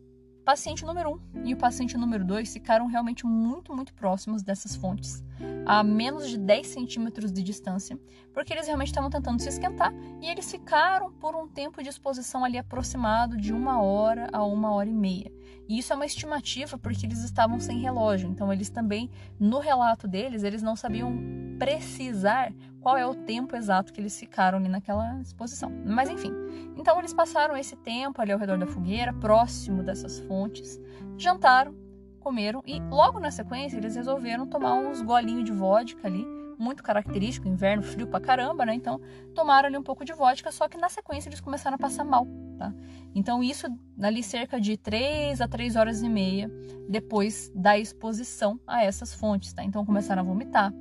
paciente 0.46 0.86
número 0.86 1.10
1 1.10 1.13
um 1.13 1.46
e 1.46 1.54
o 1.54 1.58
paciente 1.58 1.98
número 1.98 2.26
2 2.26 2.52
ficaram 2.52 2.88
realmente 2.88 3.26
muito, 3.26 3.76
muito 3.76 3.94
próximos 3.94 4.41
dessas 4.41 4.76
fontes, 4.76 5.24
a 5.65 5.84
menos 5.84 6.30
de 6.30 6.38
10 6.38 6.67
centímetros 6.67 7.32
de 7.32 7.43
distância, 7.43 7.99
porque 8.34 8.54
eles 8.54 8.67
realmente 8.67 8.88
estavam 8.88 9.10
tentando 9.10 9.41
se 9.41 9.49
esquentar 9.49 9.93
e 10.21 10.30
eles 10.30 10.49
ficaram 10.49 11.12
por 11.13 11.36
um 11.36 11.47
tempo 11.47 11.82
de 11.82 11.89
exposição 11.89 12.43
ali 12.43 12.58
aproximado 12.58 13.38
de 13.38 13.54
uma 13.54 13.82
hora 13.82 14.30
a 14.32 14.43
uma 14.43 14.71
hora 14.71 14.89
e 14.89 14.93
meia. 14.93 15.32
E 15.67 15.77
isso 15.77 15.93
é 15.93 15.95
uma 15.95 16.06
estimativa 16.06 16.77
porque 16.77 17.06
eles 17.06 17.23
estavam 17.23 17.60
sem 17.60 17.80
relógio, 17.80 18.30
então 18.30 18.51
eles 18.51 18.69
também, 18.69 19.10
no 19.39 19.60
relato 19.60 20.08
deles, 20.08 20.43
eles 20.43 20.62
não 20.62 20.75
sabiam 20.75 21.13
precisar 21.58 22.51
qual 22.82 22.97
é 22.97 23.06
o 23.06 23.13
tempo 23.13 23.56
exato 23.56 23.93
que 23.93 24.01
eles 24.01 24.19
ficaram 24.19 24.58
ali 24.58 24.67
naquela 24.67 25.21
exposição. 25.21 25.71
Mas 25.86 26.10
enfim, 26.10 26.34
então 26.75 26.97
eles 26.97 27.13
passaram 27.13 27.56
esse 27.56 27.75
tempo 27.75 28.19
ali 28.19 28.32
ao 28.32 28.39
redor 28.39 28.58
da 28.58 28.65
fogueira, 28.65 29.13
próximo 29.13 29.84
dessas 29.84 30.19
fontes, 30.21 30.82
jantaram, 31.17 31.75
comeram 32.22 32.64
e 32.66 32.80
logo 32.80 33.20
na 33.20 33.32
sequência 33.32 33.76
eles 33.76 33.96
resolveram 33.96 34.48
tomar 34.48 34.76
uns 34.76 35.02
golinhos 35.02 35.44
de 35.44 35.52
vodka 35.52 36.08
ali, 36.08 36.26
muito 36.58 36.84
característico, 36.84 37.48
inverno 37.48 37.82
frio 37.82 38.08
pra 38.08 38.22
caramba, 38.22 38.66
né? 38.66 38.76
Então 38.76 39.02
tomaram 39.34 39.68
ali 39.68 39.78
um 39.78 39.84
pouco 39.84 40.06
de 40.06 40.14
vodka, 40.14 40.52
só 40.52 40.70
que 40.70 40.78
na 40.78 40.88
sequência 40.88 41.28
eles 41.28 41.42
começaram 41.42 41.76
a 41.76 41.80
passar 41.80 42.06
mal, 42.06 42.28
tá? 42.58 42.74
Então 43.16 43.44
isso 43.44 43.68
ali 44.00 44.22
cerca 44.22 44.62
de 44.62 44.78
3 44.78 45.42
a 45.42 45.48
3 45.48 45.76
horas 45.76 46.02
e 46.02 46.08
meia 46.08 46.50
depois 46.88 47.52
da 47.56 47.78
exposição 47.78 48.60
a 48.66 48.84
essas 48.84 49.14
fontes, 49.14 49.52
tá? 49.54 49.64
Então 49.64 49.84
começaram 49.84 50.22
a 50.22 50.26
vomitar, 50.26 50.72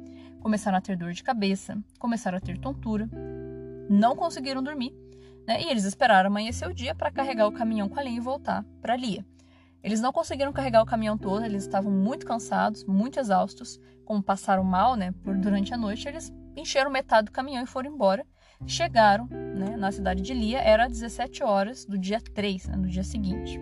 começaram 0.40 0.76
a 0.76 0.80
ter 0.80 0.96
dor 0.96 1.12
de 1.12 1.24
cabeça, 1.24 1.82
começaram 1.98 2.36
a 2.36 2.40
ter 2.40 2.58
tontura, 2.58 3.08
não 3.88 4.14
conseguiram 4.14 4.62
dormir, 4.62 4.94
né? 5.46 5.62
E 5.62 5.68
eles 5.70 5.84
esperaram 5.84 6.28
amanhecer 6.28 6.68
o 6.68 6.74
dia 6.74 6.94
para 6.94 7.10
carregar 7.10 7.46
o 7.48 7.52
caminhão 7.52 7.88
com 7.88 7.98
a 7.98 8.02
linha 8.02 8.18
e 8.18 8.20
voltar 8.20 8.64
para 8.82 8.94
Lia. 8.96 9.24
Eles 9.82 10.00
não 10.00 10.12
conseguiram 10.12 10.52
carregar 10.52 10.82
o 10.82 10.86
caminhão 10.86 11.16
todo, 11.16 11.44
eles 11.44 11.62
estavam 11.62 11.90
muito 11.90 12.26
cansados, 12.26 12.84
muito 12.84 13.18
exaustos, 13.18 13.80
como 14.04 14.22
passaram 14.22 14.62
mal, 14.62 14.94
né, 14.94 15.12
por 15.22 15.36
durante 15.36 15.72
a 15.72 15.76
noite, 15.76 16.06
eles 16.06 16.32
encheram 16.56 16.90
metade 16.90 17.26
do 17.26 17.32
caminhão 17.32 17.62
e 17.62 17.66
foram 17.66 17.90
embora. 17.90 18.26
Chegaram, 18.66 19.26
né, 19.26 19.76
na 19.76 19.90
cidade 19.90 20.20
de 20.20 20.34
Lia, 20.34 20.58
era 20.58 20.86
17 20.86 21.42
horas 21.42 21.86
do 21.86 21.96
dia 21.96 22.20
3, 22.20 22.66
né, 22.66 22.76
no 22.76 22.88
dia 22.88 23.04
seguinte. 23.04 23.58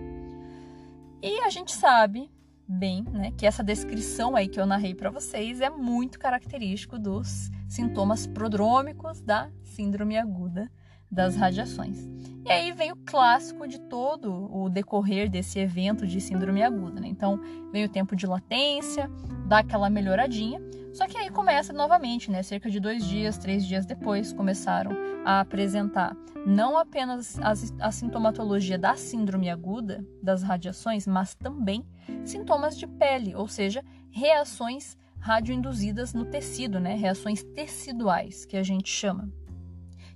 E 1.23 1.39
a 1.41 1.51
gente 1.51 1.73
sabe 1.73 2.31
bem, 2.67 3.05
né, 3.05 3.33
que 3.37 3.47
essa 3.47 3.63
descrição 3.63 4.35
aí 4.35 4.49
que 4.49 4.61
eu 4.61 4.67
narrei 4.67 4.95
para 4.95 5.11
vocês 5.11 5.61
é 5.61 5.71
muito 5.71 6.19
característico 6.19 6.99
dos 6.99 7.51
sintomas 7.69 8.27
prodrômicos 8.27 9.21
da 9.21 9.51
síndrome 9.63 10.19
aguda 10.19 10.69
das 11.11 11.37
radiações. 11.37 11.99
E 12.45 12.51
aí 12.51 12.73
vem 12.73 12.93
o 12.93 12.97
clássico 12.97 13.69
de 13.69 13.79
todo 13.79 14.33
o 14.51 14.71
decorrer 14.71 15.29
desse 15.29 15.59
evento 15.59 16.07
de 16.07 16.21
síndrome 16.21 16.63
aguda, 16.63 16.99
né? 16.99 17.07
Então, 17.09 17.39
vem 17.71 17.85
o 17.85 17.89
tempo 17.89 18.17
de 18.17 18.27
latência, 18.27 19.11
dá 19.47 19.59
aquela 19.59 19.91
melhoradinha, 19.91 20.59
só 20.95 21.07
que 21.07 21.19
aí 21.19 21.29
começa 21.29 21.73
novamente, 21.73 22.31
né? 22.31 22.43
Cerca 22.43 22.71
de 22.71 22.81
dois 22.81 23.05
dias, 23.05 23.37
três 23.37 23.67
dias 23.67 23.85
depois, 23.85 24.33
começaram 24.33 24.93
a 25.25 25.41
apresentar 25.41 26.17
não 26.47 26.79
apenas 26.79 27.39
a, 27.41 27.53
a 27.87 27.93
sintomatologia 27.93 28.79
da 28.79 28.97
síndrome 28.97 29.51
aguda 29.51 30.03
das 30.23 30.43
radiações, 30.43 31.07
mas 31.07 31.35
também 31.35 31.85
sintomas 32.25 32.79
de 32.79 32.87
pele, 32.87 33.35
ou 33.35 33.47
seja, 33.47 33.85
reações 34.11 34.97
radioinduzidas 35.21 36.15
no 36.15 36.25
tecido, 36.25 36.81
né? 36.81 36.95
Reações 36.95 37.43
teciduais, 37.43 38.47
que 38.47 38.57
a 38.57 38.63
gente 38.63 38.89
chama. 38.89 39.31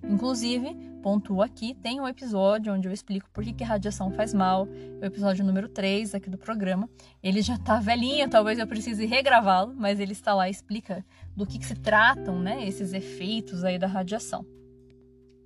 Inclusive, 0.04 0.74
pontuo 1.02 1.42
aqui, 1.42 1.74
tem 1.74 2.00
um 2.00 2.08
episódio 2.08 2.72
onde 2.72 2.88
eu 2.88 2.92
explico 2.92 3.30
por 3.32 3.44
que, 3.44 3.52
que 3.52 3.64
radiação 3.64 4.10
faz 4.10 4.34
mal, 4.34 4.66
o 5.00 5.04
episódio 5.04 5.44
número 5.44 5.68
3 5.68 6.14
aqui 6.14 6.28
do 6.28 6.38
programa. 6.38 6.88
Ele 7.22 7.40
já 7.40 7.56
tá 7.56 7.78
velhinho, 7.78 8.28
talvez 8.28 8.58
eu 8.58 8.66
precise 8.66 9.06
regravá-lo, 9.06 9.74
mas 9.76 10.00
ele 10.00 10.12
está 10.12 10.34
lá 10.34 10.48
e 10.48 10.50
explica 10.50 11.04
do 11.36 11.46
que, 11.46 11.58
que 11.58 11.66
se 11.66 11.74
tratam, 11.74 12.38
né, 12.40 12.66
esses 12.66 12.92
efeitos 12.92 13.64
aí 13.64 13.78
da 13.78 13.86
radiação. 13.86 14.44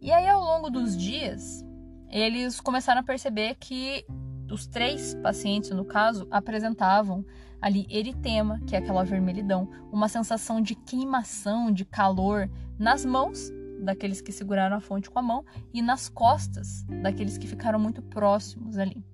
E 0.00 0.12
aí, 0.12 0.28
ao 0.28 0.40
longo 0.40 0.70
dos 0.70 0.96
dias, 0.96 1.64
eles 2.10 2.60
começaram 2.60 3.00
a 3.00 3.04
perceber 3.04 3.56
que 3.56 4.04
os 4.50 4.66
três 4.66 5.14
pacientes, 5.16 5.70
no 5.70 5.84
caso, 5.84 6.26
apresentavam 6.30 7.24
ali 7.60 7.86
eritema, 7.90 8.60
que 8.66 8.76
é 8.76 8.78
aquela 8.78 9.04
vermelhidão, 9.04 9.68
uma 9.90 10.08
sensação 10.08 10.60
de 10.60 10.74
queimação, 10.74 11.72
de 11.72 11.84
calor 11.84 12.48
nas 12.78 13.04
mãos 13.04 13.50
daqueles 13.80 14.20
que 14.20 14.32
seguraram 14.32 14.76
a 14.76 14.80
fonte 14.80 15.10
com 15.10 15.18
a 15.18 15.22
mão 15.22 15.44
e 15.72 15.82
nas 15.82 16.08
costas 16.08 16.84
daqueles 17.02 17.38
que 17.38 17.46
ficaram 17.46 17.78
muito 17.78 18.02
próximos 18.02 18.78
ali. 18.78 19.04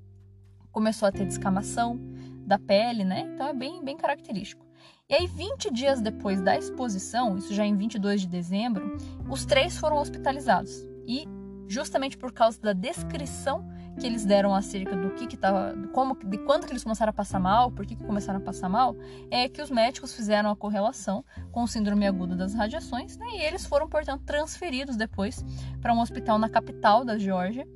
Começou 0.71 1.07
a 1.09 1.13
ter 1.13 1.27
descamação 1.27 2.01
da 2.47 2.59
pele, 2.59 3.05
né? 3.05 3.31
Então 3.35 3.47
é 3.47 3.55
bem, 3.55 3.85
bem 3.85 3.97
característico. 3.97 4.67
E 5.09 5.15
aí, 5.15 5.27
20 5.27 5.71
dias 5.71 6.01
depois 6.01 6.41
da 6.41 6.57
exposição, 6.57 7.37
isso 7.37 7.53
já 7.53 7.67
em 7.67 7.77
22 7.77 8.23
de 8.23 8.29
dezembro, 8.29 8.97
os 9.29 9.45
três 9.45 9.77
foram 9.77 9.99
hospitalizados. 9.99 10.73
E 11.07 11.27
justamente 11.69 12.17
por 12.17 12.33
causa 12.33 12.61
da 12.61 12.73
descrição 12.73 13.67
que 13.99 14.07
eles 14.07 14.25
deram 14.25 14.55
acerca 14.55 14.97
do 14.97 15.11
que 15.11 15.27
que 15.27 15.37
tava, 15.37 15.75
como, 15.93 16.17
de 16.17 16.39
quando 16.39 16.67
que 16.67 16.73
eles 16.73 16.83
começaram 16.83 17.11
a 17.11 17.13
passar 17.13 17.39
mal, 17.39 17.71
por 17.71 17.87
que, 17.87 17.95
que 17.95 18.05
começaram 18.05 18.39
a 18.39 18.43
passar 18.43 18.69
mal, 18.69 18.97
é 19.31 19.49
que 19.49 19.61
os 19.61 19.71
médicos 19.71 20.15
fizeram 20.15 20.51
a 20.51 20.57
correlação 20.57 21.25
com 21.51 21.67
síndrome 21.67 22.07
aguda 22.07 22.35
das 22.35 22.55
radiações, 22.55 23.17
né, 23.17 23.27
e 23.35 23.43
eles 23.43 23.67
foram, 23.67 23.89
portanto, 23.89 24.23
transferidos 24.25 24.97
depois 24.97 25.45
para 25.81 25.93
um 25.93 26.01
hospital 26.01 26.39
na 26.39 26.49
capital 26.49 27.05
da 27.05 27.19
Geórgia. 27.19 27.67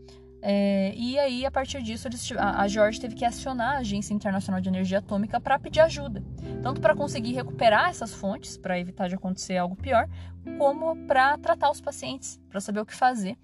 É, 0.43 0.93
e 0.95 1.19
aí, 1.19 1.45
a 1.45 1.51
partir 1.51 1.83
disso, 1.83 2.07
eles, 2.07 2.31
a, 2.33 2.61
a 2.61 2.69
Georgia 2.69 3.01
teve 3.01 3.15
que 3.17 3.25
acionar 3.25 3.77
a 3.77 3.79
Agência 3.79 4.15
Internacional 4.15 4.61
de 4.61 4.69
Energia 4.69 4.99
Atômica 4.99 5.41
para 5.41 5.59
pedir 5.59 5.81
ajuda, 5.81 6.23
tanto 6.63 6.81
para 6.81 6.95
conseguir 6.95 7.33
recuperar 7.33 7.89
essas 7.89 8.15
fontes, 8.15 8.57
para 8.57 8.79
evitar 8.79 9.09
de 9.09 9.17
acontecer 9.17 9.57
algo 9.57 9.75
pior, 9.75 10.09
como 10.57 10.95
para 11.07 11.37
tratar 11.39 11.71
os 11.71 11.81
pacientes, 11.81 12.41
para 12.49 12.61
saber 12.61 12.81
o 12.81 12.87
que 12.87 12.95
fazer 12.95 13.37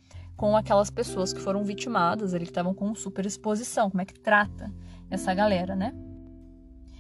com 0.43 0.57
aquelas 0.57 0.91
pessoas 0.91 1.33
que 1.33 1.41
foram 1.41 1.63
vitimadas, 1.63 2.35
ali 2.35 2.45
que 2.45 2.51
estavam 2.51 2.75
com 2.75 2.93
superexposição, 2.97 3.89
como 3.89 4.03
é 4.03 4.05
que 4.05 4.19
trata 4.19 4.75
essa 5.09 5.33
galera, 5.33 5.77
né? 5.77 5.95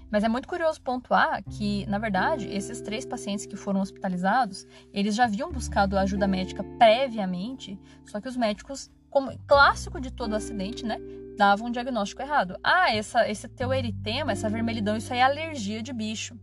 Mas 0.08 0.22
é 0.22 0.28
muito 0.28 0.46
curioso 0.46 0.80
pontuar 0.80 1.42
que, 1.42 1.84
na 1.86 1.98
verdade, 1.98 2.46
esses 2.46 2.80
três 2.80 3.04
pacientes 3.04 3.44
que 3.44 3.56
foram 3.56 3.80
hospitalizados, 3.80 4.64
eles 4.92 5.16
já 5.16 5.24
haviam 5.24 5.50
buscado 5.50 5.98
ajuda 5.98 6.28
médica 6.28 6.62
previamente, 6.78 7.76
só 8.06 8.20
que 8.20 8.28
os 8.28 8.36
médicos, 8.36 8.88
como 9.10 9.36
clássico 9.44 10.00
de 10.00 10.12
todo 10.12 10.36
acidente, 10.36 10.86
né, 10.86 10.98
davam 11.36 11.66
um 11.66 11.72
diagnóstico 11.72 12.22
errado. 12.22 12.56
Ah, 12.62 12.94
essa, 12.94 13.28
esse 13.28 13.48
teu 13.48 13.74
eritema, 13.74 14.30
essa 14.30 14.48
vermelhidão, 14.48 14.96
isso 14.96 15.12
aí 15.12 15.18
é 15.18 15.22
alergia 15.24 15.82
de 15.82 15.92
bicho. 15.92 16.38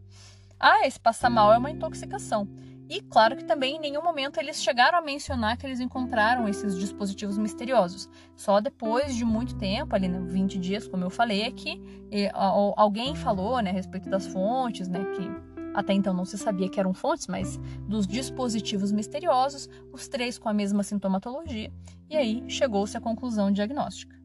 Ah, 0.59 0.85
esse 0.85 0.99
passa 0.99 1.29
mal 1.29 1.53
é 1.53 1.57
uma 1.57 1.71
intoxicação. 1.71 2.45
E 2.89 3.01
claro 3.01 3.37
que 3.37 3.45
também 3.45 3.75
em 3.75 3.79
nenhum 3.79 4.01
momento 4.01 4.39
eles 4.39 4.63
chegaram 4.63 4.97
a 4.97 5.01
mencionar 5.01 5.55
que 5.57 5.65
eles 5.67 5.79
encontraram 5.79 6.49
esses 6.49 6.75
dispositivos 6.75 7.37
misteriosos. 7.37 8.09
Só 8.35 8.59
depois 8.59 9.15
de 9.15 9.23
muito 9.23 9.55
tempo, 9.55 9.95
ali 9.95 10.07
né, 10.07 10.19
20 10.19 10.57
dias, 10.57 10.87
como 10.87 11.03
eu 11.03 11.09
falei, 11.11 11.43
é 11.43 11.51
que 11.51 11.79
eh, 12.11 12.31
alguém 12.33 13.15
falou 13.15 13.61
né, 13.61 13.69
a 13.69 13.73
respeito 13.73 14.09
das 14.09 14.25
fontes, 14.25 14.87
né, 14.87 15.05
que 15.15 15.29
até 15.75 15.93
então 15.93 16.15
não 16.15 16.25
se 16.25 16.35
sabia 16.35 16.67
que 16.67 16.79
eram 16.79 16.91
fontes, 16.91 17.27
mas 17.27 17.57
dos 17.87 18.07
dispositivos 18.07 18.91
misteriosos, 18.91 19.69
os 19.93 20.07
três 20.07 20.39
com 20.39 20.49
a 20.49 20.53
mesma 20.53 20.81
sintomatologia, 20.81 21.71
e 22.09 22.17
aí 22.17 22.43
chegou-se 22.49 22.97
à 22.97 22.99
conclusão 22.99 23.51
diagnóstica. 23.51 24.17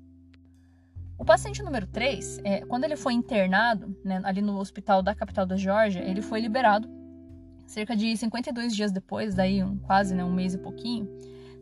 O 1.18 1.24
paciente 1.24 1.62
número 1.62 1.86
3, 1.86 2.40
é, 2.44 2.60
quando 2.62 2.84
ele 2.84 2.96
foi 2.96 3.12
internado 3.12 3.94
né, 4.02 4.22
ali 4.24 4.40
no 4.40 4.58
hospital 4.58 5.02
da 5.02 5.14
capital 5.14 5.44
da 5.44 5.54
Geórgia, 5.54 6.00
ele 6.00 6.22
foi 6.22 6.40
liberado 6.40 7.03
cerca 7.66 7.96
de 7.96 8.16
52 8.16 8.74
dias 8.74 8.92
depois, 8.92 9.34
daí 9.34 9.62
um, 9.62 9.78
quase 9.78 10.14
né, 10.14 10.24
um 10.24 10.32
mês 10.32 10.54
e 10.54 10.58
pouquinho. 10.58 11.08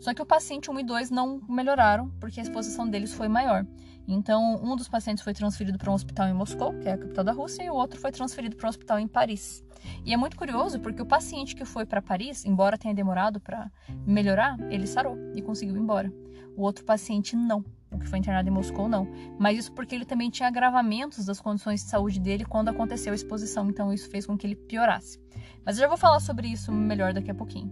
Só 0.00 0.12
que 0.12 0.20
o 0.20 0.26
paciente 0.26 0.70
1 0.70 0.80
e 0.80 0.84
2 0.84 1.10
não 1.10 1.40
melhoraram 1.48 2.10
porque 2.18 2.40
a 2.40 2.42
exposição 2.42 2.88
deles 2.88 3.14
foi 3.14 3.28
maior. 3.28 3.64
Então, 4.06 4.60
um 4.62 4.74
dos 4.74 4.88
pacientes 4.88 5.22
foi 5.22 5.32
transferido 5.32 5.78
para 5.78 5.90
um 5.90 5.94
hospital 5.94 6.26
em 6.26 6.32
Moscou, 6.32 6.76
que 6.80 6.88
é 6.88 6.92
a 6.92 6.98
capital 6.98 7.22
da 7.22 7.30
Rússia, 7.30 7.62
e 7.62 7.70
o 7.70 7.74
outro 7.74 8.00
foi 8.00 8.10
transferido 8.10 8.56
para 8.56 8.66
um 8.66 8.70
hospital 8.70 8.98
em 8.98 9.06
Paris. 9.06 9.64
E 10.04 10.12
é 10.12 10.16
muito 10.16 10.36
curioso 10.36 10.80
porque 10.80 11.00
o 11.00 11.06
paciente 11.06 11.54
que 11.54 11.64
foi 11.64 11.86
para 11.86 12.02
Paris, 12.02 12.44
embora 12.44 12.76
tenha 12.76 12.92
demorado 12.92 13.38
para 13.38 13.70
melhorar, 14.04 14.58
ele 14.70 14.88
sarou 14.88 15.16
e 15.36 15.40
conseguiu 15.40 15.76
ir 15.76 15.80
embora. 15.80 16.12
O 16.56 16.62
outro 16.62 16.84
paciente 16.84 17.36
não, 17.36 17.64
o 17.92 17.98
que 17.98 18.08
foi 18.08 18.18
internado 18.18 18.48
em 18.48 18.52
Moscou 18.52 18.88
não. 18.88 19.06
Mas 19.38 19.58
isso 19.58 19.72
porque 19.72 19.94
ele 19.94 20.04
também 20.04 20.30
tinha 20.30 20.48
agravamentos 20.48 21.24
das 21.24 21.40
condições 21.40 21.82
de 21.82 21.90
saúde 21.90 22.18
dele 22.18 22.44
quando 22.44 22.68
aconteceu 22.68 23.12
a 23.12 23.16
exposição, 23.16 23.68
então 23.68 23.92
isso 23.92 24.08
fez 24.10 24.26
com 24.26 24.36
que 24.36 24.46
ele 24.46 24.56
piorasse. 24.56 25.20
Mas 25.64 25.76
eu 25.76 25.82
já 25.82 25.88
vou 25.88 25.96
falar 25.96 26.20
sobre 26.20 26.48
isso 26.48 26.72
melhor 26.72 27.12
daqui 27.12 27.30
a 27.30 27.34
pouquinho. 27.34 27.70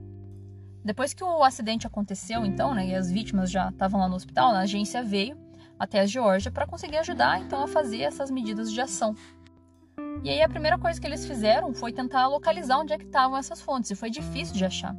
Depois 0.85 1.13
que 1.13 1.23
o 1.23 1.43
acidente 1.45 1.87
aconteceu, 1.87 2.45
então, 2.45 2.75
né, 2.75 2.89
e 2.89 2.95
as 2.95 3.11
vítimas 3.11 3.51
já 3.51 3.69
estavam 3.69 4.01
lá 4.01 4.09
no 4.09 4.17
hospital, 4.17 4.51
a 4.53 4.61
agência 4.61 5.03
veio 5.03 5.37
até 5.79 6.01
a 6.01 6.07
Geórgia 6.07 6.51
para 6.51 6.67
conseguir 6.67 6.97
ajudar, 6.99 7.41
então, 7.41 7.63
a 7.63 7.69
fazer 7.69 8.01
essas 8.01 8.31
medidas 8.31 8.73
de 8.73 8.81
ação. 8.81 9.15
E 10.23 10.31
aí 10.31 10.43
a 10.43 10.49
primeira 10.49 10.79
coisa 10.79 11.01
que 11.01 11.07
eles 11.07 11.27
fizeram 11.27 11.73
foi 11.75 11.93
tentar 11.93 12.27
localizar 12.29 12.79
onde 12.79 12.93
é 12.93 12.99
que 12.99 13.05
estavam 13.05 13.37
essas 13.37 13.61
fontes, 13.61 13.91
e 13.91 13.95
foi 13.95 14.11
difícil 14.11 14.55
de 14.55 14.65
achar, 14.65 14.95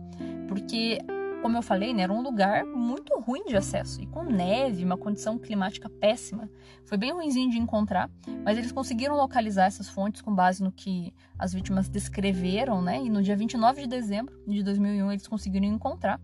porque 0.48 1.00
como 1.42 1.58
eu 1.58 1.62
falei, 1.62 1.94
né, 1.94 2.04
era 2.04 2.14
um 2.14 2.22
lugar 2.22 2.66
muito 2.66 3.18
ruim 3.20 3.44
de 3.46 3.58
acesso 3.58 4.02
e 4.02 4.06
com 4.06 4.24
neve, 4.24 4.84
uma 4.84 4.98
condição 4.98 5.38
climática 5.38 5.90
péssima. 5.90 6.50
Foi 6.86 6.98
bem 6.98 7.12
ruimzinho 7.12 7.50
de 7.50 7.58
encontrar, 7.58 8.10
mas 8.44 8.58
eles 8.58 8.72
conseguiram 8.72 9.16
localizar 9.16 9.66
essas 9.66 9.90
fontes 9.90 10.22
com 10.22 10.34
base 10.34 10.64
no 10.64 10.72
que 10.72 11.14
as 11.38 11.54
vítimas 11.54 11.90
descreveram, 11.90 12.82
né? 12.82 13.02
E 13.02 13.10
no 13.10 13.22
dia 13.22 13.36
29 13.36 13.82
de 13.82 13.88
dezembro 13.88 14.34
de 14.48 14.64
2001 14.64 15.12
eles 15.12 15.28
conseguiram 15.28 15.66
encontrar. 15.66 16.20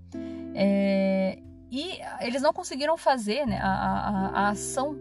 É, 0.54 1.40
e 1.72 2.00
eles 2.22 2.42
não 2.42 2.54
conseguiram 2.54 2.98
fazer 2.98 3.46
né, 3.46 3.60
a, 3.62 3.68
a, 3.68 4.30
a 4.30 4.50
ação 4.50 4.96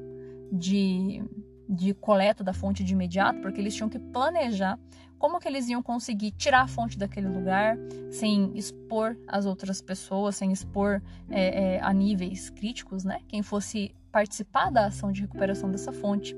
de, 0.53 1.23
de 1.69 1.95
coleta 1.95 2.45
da 2.45 2.53
fonte 2.53 2.85
de 2.85 2.93
imediato, 2.93 3.41
porque 3.41 3.61
eles 3.61 3.75
tinham 3.75 3.89
que 3.89 3.99
planejar 3.99 4.79
como 5.19 5.41
que 5.41 5.49
eles 5.49 5.69
iam 5.69 5.83
conseguir 5.83 6.31
tirar 6.33 6.63
a 6.63 6.69
fonte 6.69 6.99
daquele 6.99 7.29
lugar 7.29 7.77
sem 8.11 8.57
expor 8.57 9.17
as 9.27 9.47
outras 9.47 9.81
pessoas, 9.81 10.37
sem 10.37 10.53
expor 10.53 11.03
é, 11.31 11.77
é, 11.77 11.81
a 11.81 11.93
níveis 11.93 12.51
críticos, 12.51 13.05
né? 13.05 13.21
Quem 13.27 13.43
fosse 13.43 13.95
participar 14.13 14.71
da 14.71 14.87
ação 14.87 15.11
de 15.11 15.23
recuperação 15.23 15.71
dessa 15.71 15.93
fonte, 15.93 16.37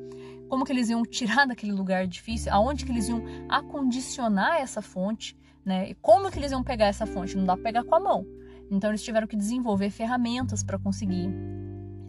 como 0.48 0.64
que 0.64 0.72
eles 0.72 0.88
iam 0.88 1.02
tirar 1.02 1.46
daquele 1.46 1.72
lugar 1.72 2.06
difícil, 2.06 2.52
aonde 2.52 2.84
que 2.84 2.92
eles 2.92 3.08
iam 3.08 3.22
acondicionar 3.48 4.60
essa 4.60 4.80
fonte, 4.80 5.36
né? 5.64 5.90
E 5.90 5.94
como 5.94 6.30
que 6.30 6.38
eles 6.38 6.52
iam 6.52 6.62
pegar 6.62 6.86
essa 6.86 7.06
fonte? 7.06 7.36
Não 7.36 7.44
dá 7.44 7.54
para 7.54 7.64
pegar 7.64 7.84
com 7.84 7.94
a 7.94 8.00
mão. 8.00 8.26
Então 8.70 8.90
eles 8.90 9.02
tiveram 9.02 9.26
que 9.26 9.36
desenvolver 9.36 9.90
ferramentas 9.90 10.62
para 10.62 10.78
conseguir 10.78 11.28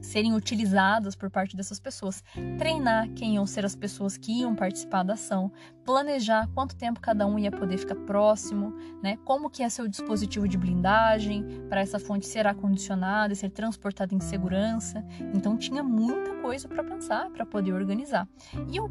serem 0.01 0.33
utilizadas 0.33 1.15
por 1.15 1.29
parte 1.29 1.55
dessas 1.55 1.79
pessoas, 1.79 2.23
treinar 2.57 3.09
quem 3.13 3.35
iam 3.35 3.45
ser 3.45 3.65
as 3.65 3.75
pessoas 3.75 4.17
que 4.17 4.41
iam 4.41 4.55
participar 4.55 5.03
da 5.03 5.13
ação, 5.13 5.51
planejar 5.83 6.47
quanto 6.53 6.75
tempo 6.75 6.99
cada 6.99 7.25
um 7.25 7.39
ia 7.39 7.51
poder 7.51 7.77
ficar 7.77 7.95
próximo, 7.95 8.73
né? 9.01 9.17
Como 9.25 9.49
que 9.49 9.63
é 9.63 9.69
seu 9.69 9.88
dispositivo 9.88 10.47
de 10.47 10.57
blindagem 10.57 11.43
para 11.67 11.81
essa 11.81 11.99
fonte 11.99 12.27
ser 12.27 12.45
acondicionada 12.45 13.33
e 13.33 13.35
ser 13.35 13.49
transportada 13.49 14.13
em 14.13 14.19
segurança. 14.19 15.03
Então 15.33 15.57
tinha 15.57 15.83
muita 15.83 16.35
coisa 16.41 16.67
para 16.67 16.83
pensar, 16.83 17.29
para 17.31 17.45
poder 17.45 17.73
organizar. 17.73 18.27
E 18.71 18.79
o, 18.79 18.89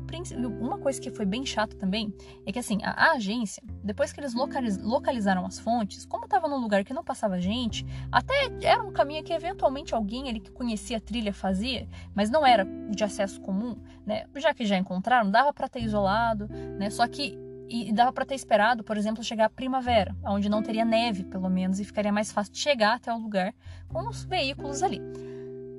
uma 0.60 0.78
coisa 0.78 1.00
que 1.00 1.10
foi 1.10 1.24
bem 1.24 1.46
chato 1.46 1.76
também 1.76 2.12
é 2.44 2.50
que 2.50 2.58
assim, 2.58 2.78
a, 2.82 2.90
a 2.90 3.12
agência, 3.12 3.62
depois 3.82 4.12
que 4.12 4.20
eles 4.20 4.34
localiz, 4.34 4.76
localizaram 4.78 5.46
as 5.46 5.58
fontes, 5.58 6.04
como 6.04 6.24
estava 6.24 6.48
num 6.48 6.58
lugar 6.58 6.84
que 6.84 6.92
não 6.92 7.04
passava 7.04 7.40
gente, 7.40 7.86
até 8.10 8.34
era 8.62 8.82
um 8.82 8.92
caminho 8.92 9.22
que 9.22 9.32
eventualmente 9.32 9.94
alguém 9.94 10.28
ali 10.28 10.40
que 10.40 10.50
conhecia 10.50 10.97
a 10.98 11.00
trilha 11.00 11.32
fazia, 11.32 11.88
mas 12.14 12.30
não 12.30 12.46
era 12.46 12.66
de 12.90 13.02
acesso 13.02 13.40
comum, 13.40 13.76
né? 14.06 14.26
Já 14.36 14.52
que 14.52 14.66
já 14.66 14.76
encontraram, 14.76 15.30
dava 15.30 15.52
para 15.52 15.68
ter 15.68 15.80
isolado, 15.80 16.48
né? 16.78 16.90
Só 16.90 17.06
que 17.06 17.38
e 17.70 17.92
dava 17.92 18.12
para 18.12 18.24
ter 18.24 18.34
esperado, 18.34 18.82
por 18.82 18.96
exemplo, 18.96 19.22
chegar 19.22 19.44
a 19.44 19.50
primavera, 19.50 20.16
onde 20.24 20.48
não 20.48 20.62
teria 20.62 20.86
neve, 20.86 21.24
pelo 21.24 21.50
menos, 21.50 21.78
e 21.78 21.84
ficaria 21.84 22.10
mais 22.10 22.32
fácil 22.32 22.52
de 22.52 22.58
chegar 22.58 22.94
até 22.94 23.12
o 23.12 23.18
lugar 23.18 23.54
com 23.88 24.08
os 24.08 24.24
veículos 24.24 24.82
ali. 24.82 25.02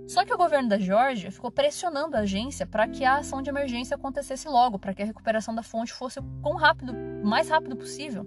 Só 0.08 0.26
que 0.26 0.34
o 0.34 0.38
governo 0.38 0.70
da 0.70 0.78
Geórgia 0.78 1.32
ficou 1.32 1.52
pressionando 1.52 2.16
a 2.16 2.22
agência 2.22 2.66
para 2.66 2.88
que 2.88 3.06
a 3.06 3.18
ação 3.18 3.42
de 3.42 3.50
emergência 3.50 3.96
acontecesse 3.96 4.48
logo, 4.48 4.80
para 4.80 4.94
que 4.94 5.04
a 5.04 5.06
recuperação 5.06 5.54
da 5.54 5.62
fonte 5.62 5.94
fosse 5.94 6.20
o 6.20 6.56
rápido, 6.56 6.94
mais 7.24 7.50
rápido 7.50 7.76
possível. 7.76 8.26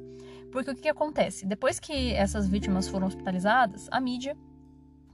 Porque 0.52 0.70
o 0.70 0.74
que, 0.74 0.82
que 0.82 0.88
acontece? 0.88 1.46
Depois 1.46 1.80
que 1.80 2.12
essas 2.12 2.46
vítimas 2.46 2.86
foram 2.86 3.06
hospitalizadas, 3.06 3.88
a 3.90 4.00
mídia 4.00 4.36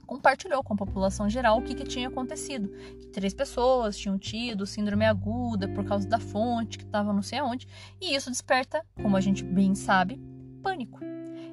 compartilhou 0.09 0.63
com 0.63 0.73
a 0.73 0.77
população 0.77 1.29
geral 1.29 1.59
o 1.59 1.61
que, 1.61 1.75
que 1.75 1.83
tinha 1.83 2.07
acontecido. 2.07 2.67
Que 2.99 3.05
três 3.09 3.31
pessoas 3.31 3.95
tinham 3.95 4.17
tido 4.17 4.65
síndrome 4.65 5.05
aguda 5.05 5.67
por 5.67 5.85
causa 5.85 6.07
da 6.07 6.19
fonte, 6.19 6.79
que 6.79 6.83
estava 6.83 7.13
não 7.13 7.21
sei 7.21 7.37
aonde, 7.37 7.67
e 8.01 8.15
isso 8.15 8.31
desperta, 8.31 8.83
como 8.99 9.15
a 9.15 9.21
gente 9.21 9.43
bem 9.43 9.75
sabe, 9.75 10.19
pânico. 10.63 10.99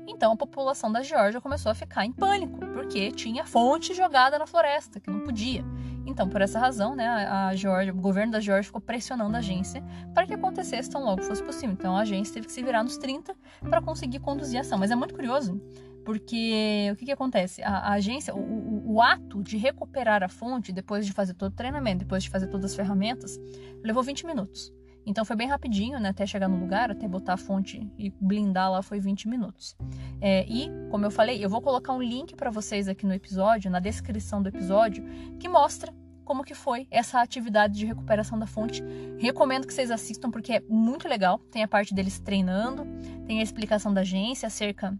Então 0.08 0.32
a 0.32 0.36
população 0.36 0.90
da 0.90 1.02
Geórgia 1.02 1.38
começou 1.38 1.70
a 1.70 1.74
ficar 1.74 2.06
em 2.06 2.12
pânico, 2.12 2.58
porque 2.72 3.12
tinha 3.12 3.44
fonte 3.44 3.92
jogada 3.92 4.38
na 4.38 4.46
floresta, 4.46 4.98
que 4.98 5.10
não 5.10 5.20
podia. 5.20 5.62
Então, 6.06 6.28
por 6.28 6.40
essa 6.40 6.58
razão, 6.58 6.94
né, 6.94 7.06
a 7.06 7.54
Georgia, 7.54 7.92
o 7.92 7.96
governo 7.96 8.32
da 8.32 8.40
Geórgia 8.40 8.68
ficou 8.68 8.80
pressionando 8.80 9.34
a 9.34 9.40
agência 9.40 9.82
para 10.14 10.24
que 10.24 10.32
acontecesse 10.32 10.88
tão 10.88 11.04
logo 11.04 11.20
fosse 11.22 11.42
possível. 11.42 11.72
Então, 11.72 11.96
a 11.96 12.02
agência 12.02 12.32
teve 12.32 12.46
que 12.46 12.52
se 12.52 12.62
virar 12.62 12.84
nos 12.84 12.96
30 12.96 13.36
para 13.68 13.82
conseguir 13.82 14.20
conduzir 14.20 14.58
a 14.58 14.60
ação. 14.60 14.78
Mas 14.78 14.92
é 14.92 14.94
muito 14.94 15.14
curioso, 15.14 15.60
porque 16.06 16.88
o 16.92 16.96
que, 16.96 17.04
que 17.06 17.10
acontece? 17.10 17.60
A, 17.64 17.78
a 17.78 17.92
agência, 17.94 18.32
o, 18.32 18.38
o, 18.38 18.94
o, 18.94 19.02
ato 19.02 19.42
de 19.42 19.56
recuperar 19.56 20.22
a 20.22 20.28
fonte, 20.28 20.72
depois 20.72 21.04
de 21.04 21.12
fazer 21.12 21.34
todo 21.34 21.52
o 21.52 21.54
treinamento, 21.56 22.04
depois 22.04 22.22
de 22.22 22.30
fazer 22.30 22.46
todas 22.46 22.70
as 22.70 22.76
ferramentas, 22.76 23.36
levou 23.82 24.04
20 24.04 24.24
minutos. 24.24 24.72
Então 25.04 25.24
foi 25.24 25.34
bem 25.34 25.48
rapidinho, 25.48 25.98
né? 25.98 26.10
Até 26.10 26.24
chegar 26.24 26.48
no 26.48 26.60
lugar, 26.60 26.92
até 26.92 27.08
botar 27.08 27.32
a 27.32 27.36
fonte 27.36 27.90
e 27.98 28.10
blindar 28.20 28.70
lá 28.70 28.82
foi 28.82 29.00
20 29.00 29.28
minutos. 29.28 29.76
É, 30.20 30.46
e, 30.48 30.70
como 30.90 31.04
eu 31.04 31.10
falei, 31.10 31.44
eu 31.44 31.50
vou 31.50 31.60
colocar 31.60 31.92
um 31.92 32.02
link 32.02 32.36
para 32.36 32.50
vocês 32.50 32.86
aqui 32.86 33.04
no 33.04 33.12
episódio, 33.12 33.68
na 33.68 33.80
descrição 33.80 34.40
do 34.40 34.48
episódio, 34.48 35.04
que 35.40 35.48
mostra 35.48 35.92
como 36.24 36.44
que 36.44 36.54
foi 36.54 36.86
essa 36.88 37.20
atividade 37.20 37.74
de 37.74 37.86
recuperação 37.86 38.38
da 38.38 38.46
fonte. 38.46 38.82
Recomendo 39.18 39.66
que 39.66 39.74
vocês 39.74 39.90
assistam 39.90 40.30
porque 40.30 40.52
é 40.54 40.60
muito 40.68 41.08
legal. 41.08 41.40
Tem 41.50 41.64
a 41.64 41.68
parte 41.68 41.92
deles 41.92 42.20
treinando, 42.20 42.84
tem 43.26 43.40
a 43.40 43.42
explicação 43.42 43.92
da 43.92 44.02
agência 44.02 44.46
acerca 44.46 44.96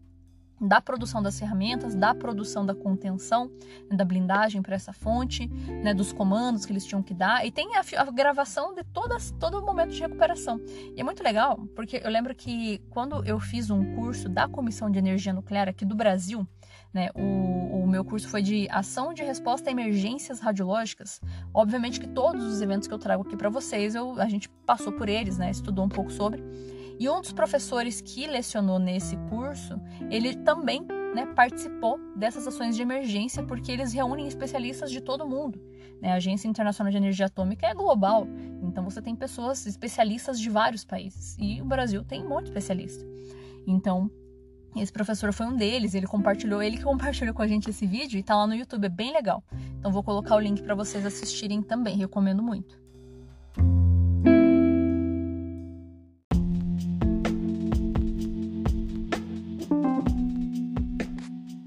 da 0.61 0.81
produção 0.81 1.23
das 1.23 1.38
ferramentas, 1.38 1.95
da 1.95 2.14
produção 2.14 2.64
da 2.64 2.75
contenção, 2.75 3.51
né, 3.88 3.97
da 3.97 4.05
blindagem 4.05 4.62
para 4.62 4.75
essa 4.75 4.92
fonte, 4.92 5.47
né, 5.49 5.92
dos 5.92 6.12
comandos 6.12 6.64
que 6.64 6.73
eles 6.73 6.85
tinham 6.85 7.03
que 7.03 7.14
dar, 7.14 7.47
e 7.47 7.51
tem 7.51 7.77
a, 7.77 7.83
a, 7.99 8.11
gravação 8.11 8.75
de 8.75 8.83
todas, 8.85 9.33
todo 9.38 9.59
o 9.59 9.64
momento 9.64 9.90
de 9.90 10.01
recuperação. 10.01 10.61
E 10.95 11.01
é 11.01 11.05
muito 11.05 11.23
legal, 11.23 11.59
porque 11.75 12.01
eu 12.03 12.11
lembro 12.11 12.35
que 12.35 12.79
quando 12.90 13.25
eu 13.25 13.38
fiz 13.38 13.71
um 13.71 13.95
curso 13.95 14.29
da 14.29 14.49
Comissão 14.49 14.90
de 14.90 14.99
Energia 14.99 15.33
Nuclear 15.33 15.69
aqui 15.69 15.85
do 15.85 15.95
Brasil, 15.95 16.47
né, 16.92 17.11
o, 17.14 17.83
o 17.83 17.87
meu 17.87 18.05
curso 18.05 18.29
foi 18.29 18.40
de 18.40 18.66
ação 18.71 19.12
de 19.12 19.23
resposta 19.23 19.69
a 19.69 19.73
emergências 19.73 20.40
radiológicas. 20.40 21.21
Obviamente 21.53 22.01
que 22.01 22.09
todos 22.09 22.45
os 22.45 22.62
eventos 22.62 22.88
que 22.88 22.95
eu 22.95 22.99
trago 22.99 23.23
aqui 23.23 23.37
para 23.37 23.51
vocês, 23.51 23.95
eu, 23.95 24.19
a 24.19 24.29
gente 24.29 24.49
passou 24.64 24.92
por 24.92 25.09
eles, 25.09 25.37
né, 25.37 25.51
estudou 25.51 25.85
um 25.85 25.88
pouco 25.88 26.11
sobre. 26.11 26.42
E 26.99 27.09
um 27.09 27.21
dos 27.21 27.33
professores 27.33 28.01
que 28.01 28.27
lecionou 28.27 28.79
nesse 28.79 29.17
curso, 29.29 29.81
ele 30.11 30.35
também 30.35 30.87
né, 31.15 31.27
participou 31.35 31.99
dessas 32.17 32.47
ações 32.47 32.77
de 32.77 32.83
emergência 32.83 33.43
porque 33.43 33.73
eles 33.73 33.93
reúnem 33.93 34.27
especialistas 34.27 34.91
de 34.91 35.01
todo 35.01 35.27
mundo. 35.27 35.61
Né? 36.01 36.13
A 36.13 36.17
Agência 36.17 36.49
Internacional 36.49 36.91
de 36.91 36.97
Energia 36.97 37.27
Atômica 37.27 37.67
é 37.67 37.75
global, 37.75 38.27
então 38.63 38.85
você 38.85 39.01
tem 39.01 39.15
pessoas 39.15 39.67
especialistas 39.67 40.39
de 40.39 40.49
vários 40.51 40.85
países 40.85 41.37
e 41.39 41.61
o 41.61 41.65
Brasil 41.65 42.05
tem 42.05 42.23
um 42.25 42.29
monte 42.29 42.45
de 42.45 42.51
especialista. 42.51 43.05
Então 43.67 44.11
esse 44.75 44.93
professor 44.93 45.33
foi 45.33 45.47
um 45.47 45.57
deles, 45.57 45.95
ele 45.95 46.07
compartilhou, 46.07 46.63
ele 46.63 46.77
que 46.77 46.85
compartilhou 46.85 47.35
com 47.35 47.43
a 47.43 47.47
gente 47.47 47.71
esse 47.71 47.87
vídeo 47.87 48.19
e 48.19 48.23
tá 48.23 48.37
lá 48.37 48.47
no 48.47 48.55
YouTube, 48.55 48.85
é 48.85 48.91
bem 48.91 49.13
legal. 49.13 49.43
Então 49.79 49.91
vou 49.91 50.03
colocar 50.03 50.37
o 50.37 50.41
link 50.41 50.63
para 50.63 50.75
vocês 50.75 51.05
assistirem 51.07 51.63
também, 51.63 51.97
recomendo 51.97 52.43
muito. 52.43 52.79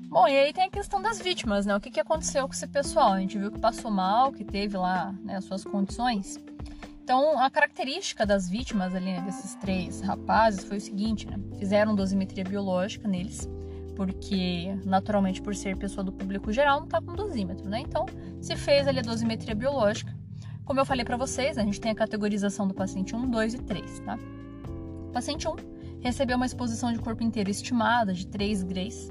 Bom, 0.09 0.27
e 0.27 0.35
aí 0.35 0.51
tem 0.51 0.63
a 0.63 0.69
questão 0.71 0.99
das 0.99 1.21
vítimas, 1.21 1.67
né? 1.67 1.75
O 1.75 1.79
que, 1.79 1.91
que 1.91 1.99
aconteceu 1.99 2.47
com 2.47 2.53
esse 2.53 2.67
pessoal? 2.67 3.13
A 3.13 3.19
gente 3.19 3.37
viu 3.37 3.51
que 3.51 3.59
passou 3.59 3.91
mal, 3.91 4.31
que 4.31 4.43
teve 4.43 4.75
lá 4.75 5.13
né, 5.23 5.35
as 5.35 5.45
suas 5.45 5.63
condições. 5.63 6.39
Então, 7.03 7.39
a 7.39 7.47
característica 7.47 8.25
das 8.25 8.49
vítimas 8.49 8.95
ali, 8.95 9.05
né, 9.05 9.21
desses 9.21 9.53
três 9.53 10.01
rapazes, 10.01 10.63
foi 10.63 10.77
o 10.77 10.81
seguinte, 10.81 11.27
né? 11.27 11.37
Fizeram 11.59 11.93
dosimetria 11.93 12.43
biológica 12.43 13.07
neles, 13.07 13.47
porque, 13.95 14.75
naturalmente, 14.83 15.43
por 15.43 15.55
ser 15.55 15.77
pessoa 15.77 16.03
do 16.03 16.11
público 16.11 16.51
geral, 16.51 16.79
não 16.79 16.87
tá 16.87 16.99
com 16.99 17.13
dosímetro, 17.13 17.69
né? 17.69 17.79
Então, 17.79 18.07
se 18.41 18.55
fez 18.55 18.87
ali 18.87 18.97
a 18.97 19.03
dosimetria 19.03 19.53
biológica. 19.53 20.11
Como 20.65 20.79
eu 20.79 20.85
falei 20.85 21.05
para 21.05 21.17
vocês, 21.17 21.55
a 21.55 21.61
gente 21.61 21.79
tem 21.79 21.91
a 21.91 21.95
categorização 21.95 22.67
do 22.67 22.73
paciente 22.73 23.15
1, 23.15 23.29
2 23.29 23.53
e 23.53 23.57
3, 23.59 23.99
tá? 23.99 24.17
O 25.07 25.11
paciente 25.11 25.47
1 25.47 25.55
recebeu 26.01 26.35
uma 26.35 26.47
exposição 26.47 26.91
de 26.91 26.97
corpo 26.97 27.23
inteiro 27.23 27.51
estimada 27.51 28.11
de 28.11 28.25
3 28.25 28.63
grays 28.63 29.07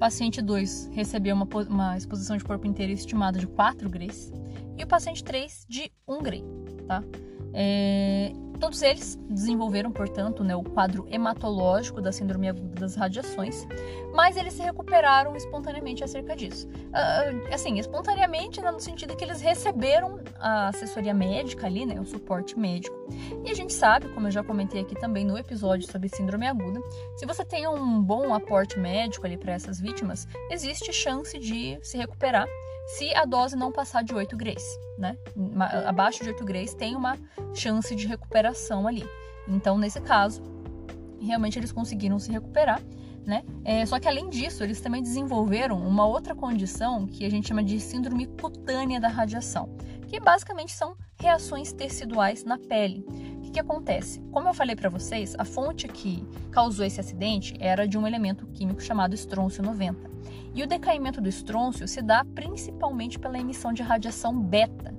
paciente 0.00 0.40
2 0.40 0.90
recebeu 0.92 1.36
uma, 1.36 1.46
uma 1.68 1.96
exposição 1.96 2.34
de 2.34 2.42
corpo 2.42 2.66
inteiro 2.66 2.90
estimada 2.90 3.38
de 3.38 3.46
4 3.46 3.88
grays 3.88 4.32
e 4.78 4.82
o 4.82 4.86
paciente 4.86 5.22
3 5.22 5.66
de 5.68 5.92
1 6.08 6.22
gray, 6.22 6.42
tá? 6.88 7.04
É, 7.52 8.32
todos 8.60 8.82
eles 8.82 9.18
desenvolveram, 9.28 9.90
portanto, 9.90 10.44
né, 10.44 10.54
o 10.54 10.62
quadro 10.62 11.06
hematológico 11.10 12.00
da 12.00 12.12
síndrome 12.12 12.48
aguda 12.48 12.80
das 12.80 12.94
radiações, 12.94 13.66
mas 14.14 14.36
eles 14.36 14.52
se 14.52 14.62
recuperaram 14.62 15.34
espontaneamente 15.34 16.04
acerca 16.04 16.36
disso. 16.36 16.68
Uh, 16.68 17.52
assim, 17.54 17.78
espontaneamente 17.78 18.60
né, 18.60 18.70
no 18.70 18.78
sentido 18.78 19.16
que 19.16 19.24
eles 19.24 19.40
receberam 19.40 20.20
a 20.38 20.68
assessoria 20.68 21.14
médica 21.14 21.66
ali, 21.66 21.86
né, 21.86 21.98
o 21.98 22.04
suporte 22.04 22.58
médico. 22.58 22.94
E 23.44 23.50
a 23.50 23.54
gente 23.54 23.72
sabe, 23.72 24.08
como 24.10 24.26
eu 24.26 24.30
já 24.30 24.44
comentei 24.44 24.82
aqui 24.82 24.94
também 24.94 25.24
no 25.24 25.38
episódio 25.38 25.90
sobre 25.90 26.08
síndrome 26.08 26.46
aguda, 26.46 26.80
se 27.16 27.24
você 27.24 27.44
tem 27.44 27.66
um 27.66 28.02
bom 28.02 28.34
aporte 28.34 28.78
médico 28.78 29.26
ali 29.26 29.38
para 29.38 29.54
essas 29.54 29.80
vítimas, 29.80 30.28
existe 30.50 30.92
chance 30.92 31.38
de 31.38 31.78
se 31.82 31.96
recuperar 31.96 32.46
se 32.96 33.14
a 33.14 33.24
dose 33.24 33.56
não 33.56 33.70
passar 33.70 34.02
de 34.02 34.14
8 34.14 34.36
grays, 34.36 34.64
né? 34.98 35.16
Abaixo 35.86 36.22
de 36.22 36.30
8 36.30 36.44
grays 36.44 36.74
tem 36.74 36.96
uma 36.96 37.16
chance 37.54 37.94
de 37.94 38.06
recuperação 38.06 38.86
ali. 38.86 39.04
Então, 39.46 39.78
nesse 39.78 40.00
caso, 40.00 40.42
realmente 41.20 41.58
eles 41.58 41.72
conseguiram 41.72 42.18
se 42.18 42.32
recuperar, 42.32 42.80
né? 43.24 43.44
É, 43.64 43.84
só 43.86 43.98
que 44.00 44.08
além 44.08 44.28
disso, 44.28 44.64
eles 44.64 44.80
também 44.80 45.02
desenvolveram 45.02 45.78
uma 45.78 46.06
outra 46.06 46.34
condição 46.34 47.06
que 47.06 47.24
a 47.24 47.30
gente 47.30 47.48
chama 47.48 47.62
de 47.62 47.78
síndrome 47.78 48.26
cutânea 48.26 49.00
da 49.00 49.08
radiação, 49.08 49.68
que 50.08 50.18
basicamente 50.18 50.72
são 50.72 50.96
reações 51.20 51.72
teciduais 51.72 52.44
na 52.44 52.58
pele. 52.58 53.04
O 53.36 53.40
que, 53.42 53.50
que 53.52 53.60
acontece? 53.60 54.20
Como 54.32 54.48
eu 54.48 54.54
falei 54.54 54.74
para 54.74 54.88
vocês, 54.88 55.34
a 55.38 55.44
fonte 55.44 55.86
que 55.86 56.26
causou 56.50 56.84
esse 56.84 57.00
acidente 57.00 57.54
era 57.60 57.86
de 57.86 57.96
um 57.96 58.06
elemento 58.06 58.46
químico 58.48 58.82
chamado 58.82 59.14
estrôncio 59.14 59.62
90. 59.62 60.10
E 60.54 60.62
o 60.62 60.66
decaimento 60.66 61.20
do 61.20 61.28
estrôncio 61.28 61.86
se 61.86 62.02
dá 62.02 62.24
principalmente 62.24 63.18
pela 63.18 63.38
emissão 63.38 63.72
de 63.72 63.82
radiação 63.82 64.38
beta. 64.38 64.94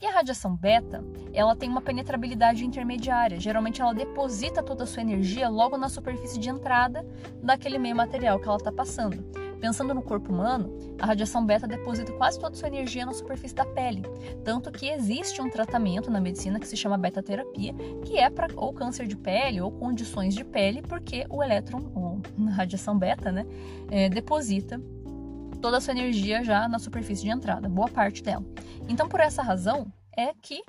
E 0.00 0.06
a 0.06 0.12
radiação 0.12 0.54
beta, 0.54 1.04
ela 1.32 1.56
tem 1.56 1.68
uma 1.68 1.80
penetrabilidade 1.80 2.64
intermediária. 2.64 3.40
Geralmente 3.40 3.80
ela 3.80 3.92
deposita 3.92 4.62
toda 4.62 4.84
a 4.84 4.86
sua 4.86 5.02
energia 5.02 5.48
logo 5.48 5.76
na 5.76 5.88
superfície 5.88 6.38
de 6.38 6.48
entrada 6.48 7.04
daquele 7.42 7.78
meio 7.78 7.96
material 7.96 8.38
que 8.38 8.46
ela 8.46 8.56
está 8.56 8.70
passando. 8.70 9.24
Pensando 9.60 9.92
no 9.92 10.02
corpo 10.02 10.32
humano, 10.32 10.72
a 11.00 11.06
radiação 11.06 11.44
beta 11.44 11.66
deposita 11.66 12.12
quase 12.12 12.38
toda 12.38 12.54
a 12.54 12.56
sua 12.56 12.68
energia 12.68 13.04
na 13.04 13.12
superfície 13.12 13.56
da 13.56 13.64
pele. 13.64 14.02
Tanto 14.44 14.70
que 14.70 14.88
existe 14.88 15.42
um 15.42 15.50
tratamento 15.50 16.10
na 16.10 16.20
medicina 16.20 16.60
que 16.60 16.68
se 16.68 16.76
chama 16.76 16.96
beta-terapia, 16.96 17.74
que 18.04 18.18
é 18.18 18.30
para 18.30 18.48
ou 18.54 18.72
câncer 18.72 19.06
de 19.08 19.16
pele 19.16 19.60
ou 19.60 19.72
condições 19.72 20.34
de 20.34 20.44
pele, 20.44 20.80
porque 20.80 21.26
o 21.28 21.42
elétron, 21.42 21.90
radiação 22.46 22.98
beta, 22.98 23.30
né, 23.30 23.46
é, 23.90 24.08
deposita 24.08 24.80
toda 25.60 25.78
a 25.78 25.80
sua 25.80 25.92
energia 25.92 26.44
já 26.44 26.68
na 26.68 26.78
superfície 26.78 27.22
de 27.22 27.30
entrada, 27.30 27.68
boa 27.68 27.88
parte 27.88 28.22
dela. 28.22 28.44
Então, 28.88 29.08
por 29.08 29.20
essa 29.20 29.42
razão, 29.42 29.92
é 30.16 30.32
que 30.40 30.62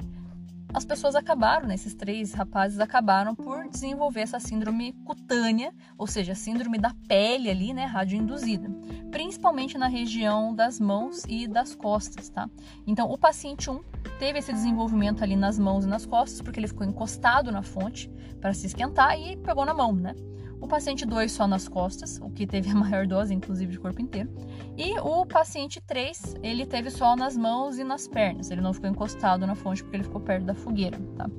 as 0.71 0.85
pessoas 0.85 1.15
acabaram, 1.15 1.67
né, 1.67 1.73
esses 1.73 1.95
três 1.95 2.33
rapazes 2.33 2.79
acabaram 2.79 3.33
por 3.33 3.67
desenvolver 3.67 4.21
essa 4.21 4.39
síndrome 4.39 4.93
cutânea, 5.03 5.73
ou 5.97 6.05
seja, 6.05 6.35
síndrome 6.35 6.77
da 6.77 6.93
pele 7.07 7.49
ali, 7.49 7.73
né, 7.73 7.85
radioinduzida, 7.85 8.69
principalmente 9.09 9.79
na 9.79 9.87
região 9.87 10.53
das 10.53 10.79
mãos 10.79 11.23
e 11.27 11.47
das 11.47 11.73
costas, 11.73 12.29
tá? 12.29 12.47
Então, 12.85 13.11
o 13.11 13.17
paciente 13.17 13.69
1 13.69 13.81
teve 14.19 14.39
esse 14.39 14.53
desenvolvimento 14.53 15.23
ali 15.23 15.35
nas 15.35 15.57
mãos 15.57 15.85
e 15.85 15.87
nas 15.87 16.05
costas, 16.05 16.39
porque 16.41 16.59
ele 16.59 16.67
ficou 16.67 16.85
encostado 16.85 17.51
na 17.51 17.63
fonte 17.63 18.07
para 18.39 18.53
se 18.53 18.67
esquentar 18.67 19.19
e 19.19 19.37
pegou 19.37 19.65
na 19.65 19.73
mão, 19.73 19.91
né? 19.91 20.13
O 20.61 20.67
paciente 20.67 21.05
2 21.05 21.31
só 21.31 21.47
nas 21.47 21.67
costas, 21.67 22.19
o 22.21 22.29
que 22.29 22.45
teve 22.45 22.69
a 22.69 22.75
maior 22.75 23.07
dose, 23.07 23.33
inclusive, 23.33 23.71
de 23.71 23.79
corpo 23.79 24.01
inteiro. 24.01 24.29
E 24.77 24.99
o 24.99 25.25
paciente 25.25 25.81
3, 25.81 26.35
ele 26.43 26.65
teve 26.65 26.89
só 26.89 27.15
nas 27.15 27.35
mãos 27.37 27.77
e 27.77 27.83
nas 27.83 28.07
pernas. 28.07 28.51
Ele 28.51 28.61
não 28.61 28.73
ficou 28.73 28.89
encostado 28.89 29.45
na 29.47 29.55
fonte 29.55 29.83
porque 29.83 29.97
ele 29.97 30.03
ficou 30.03 30.21
perto 30.21 30.45
da 30.45 30.53
fogueira, 30.53 30.97
tá? 31.15 31.29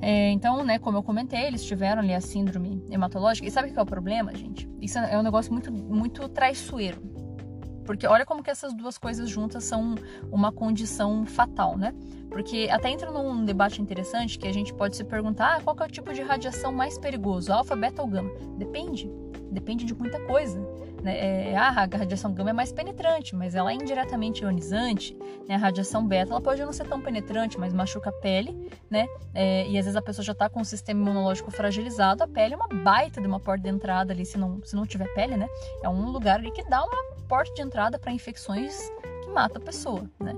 É, 0.00 0.30
então, 0.30 0.64
né, 0.64 0.78
como 0.78 0.96
eu 0.96 1.02
comentei, 1.02 1.44
eles 1.44 1.64
tiveram 1.64 2.00
ali 2.00 2.14
a 2.14 2.20
síndrome 2.20 2.84
hematológica. 2.88 3.46
E 3.46 3.50
sabe 3.50 3.68
o 3.68 3.72
que 3.72 3.78
é 3.78 3.82
o 3.82 3.86
problema, 3.86 4.34
gente? 4.34 4.68
Isso 4.80 4.98
é 4.98 5.18
um 5.18 5.22
negócio 5.22 5.52
muito, 5.52 5.72
muito 5.72 6.28
traiçoeiro. 6.28 7.02
Porque 7.88 8.06
olha 8.06 8.26
como 8.26 8.42
que 8.42 8.50
essas 8.50 8.74
duas 8.74 8.98
coisas 8.98 9.30
juntas 9.30 9.64
são 9.64 9.94
uma 10.30 10.52
condição 10.52 11.24
fatal, 11.24 11.74
né? 11.74 11.94
Porque 12.28 12.68
até 12.70 12.90
entra 12.90 13.10
num 13.10 13.46
debate 13.46 13.80
interessante 13.80 14.38
que 14.38 14.46
a 14.46 14.52
gente 14.52 14.74
pode 14.74 14.94
se 14.94 15.02
perguntar 15.02 15.56
ah, 15.56 15.60
qual 15.62 15.74
é 15.80 15.84
o 15.84 15.88
tipo 15.88 16.12
de 16.12 16.20
radiação 16.20 16.70
mais 16.70 16.98
perigoso, 16.98 17.50
alfa, 17.50 17.74
beta 17.74 18.02
ou 18.02 18.08
gama? 18.08 18.30
Depende. 18.58 19.10
Depende 19.50 19.86
de 19.86 19.94
muita 19.94 20.20
coisa. 20.26 20.60
né, 21.02 21.52
é, 21.52 21.56
a 21.56 21.70
radiação 21.70 22.30
gama 22.34 22.50
é 22.50 22.52
mais 22.52 22.70
penetrante, 22.70 23.34
mas 23.34 23.54
ela 23.54 23.72
é 23.72 23.74
indiretamente 23.74 24.42
ionizante. 24.42 25.16
Né? 25.48 25.54
A 25.54 25.58
radiação 25.58 26.06
beta 26.06 26.32
ela 26.32 26.42
pode 26.42 26.62
não 26.62 26.74
ser 26.74 26.86
tão 26.86 27.00
penetrante, 27.00 27.58
mas 27.58 27.72
machuca 27.72 28.10
a 28.10 28.12
pele, 28.12 28.70
né? 28.90 29.06
É, 29.32 29.66
e 29.66 29.78
às 29.78 29.86
vezes 29.86 29.96
a 29.96 30.02
pessoa 30.02 30.22
já 30.22 30.32
está 30.32 30.50
com 30.50 30.60
o 30.60 30.64
sistema 30.64 31.00
imunológico 31.00 31.50
fragilizado. 31.50 32.22
A 32.22 32.28
pele 32.28 32.52
é 32.52 32.56
uma 32.58 32.68
baita 32.68 33.18
de 33.18 33.26
uma 33.26 33.40
porta 33.40 33.62
de 33.62 33.70
entrada 33.70 34.12
ali, 34.12 34.26
se 34.26 34.36
não, 34.36 34.60
se 34.62 34.76
não 34.76 34.84
tiver 34.84 35.08
pele, 35.14 35.38
né? 35.38 35.48
É 35.82 35.88
um 35.88 36.10
lugar 36.10 36.38
ali 36.38 36.50
que 36.50 36.62
dá 36.68 36.84
uma 36.84 37.17
porta 37.28 37.52
de 37.54 37.62
entrada 37.62 37.98
para 37.98 38.10
infecções 38.10 38.74
que 39.22 39.30
mata 39.30 39.58
a 39.58 39.60
pessoa, 39.60 40.10
né? 40.18 40.34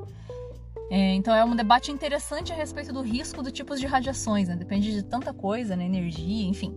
É, 0.91 1.15
então 1.15 1.33
é 1.33 1.45
um 1.45 1.55
debate 1.55 1.93
interessante 1.93 2.53
a 2.53 2.57
respeito 2.57 2.93
do 2.93 3.01
risco 3.01 3.45
do 3.45 3.53
tipos 3.53 3.79
de 3.79 3.87
radiações, 3.87 4.49
né? 4.49 4.57
Depende 4.57 4.93
de 4.93 5.05
tanta 5.05 5.33
coisa, 5.33 5.77
né? 5.77 5.85
Energia, 5.85 6.49
enfim. 6.49 6.75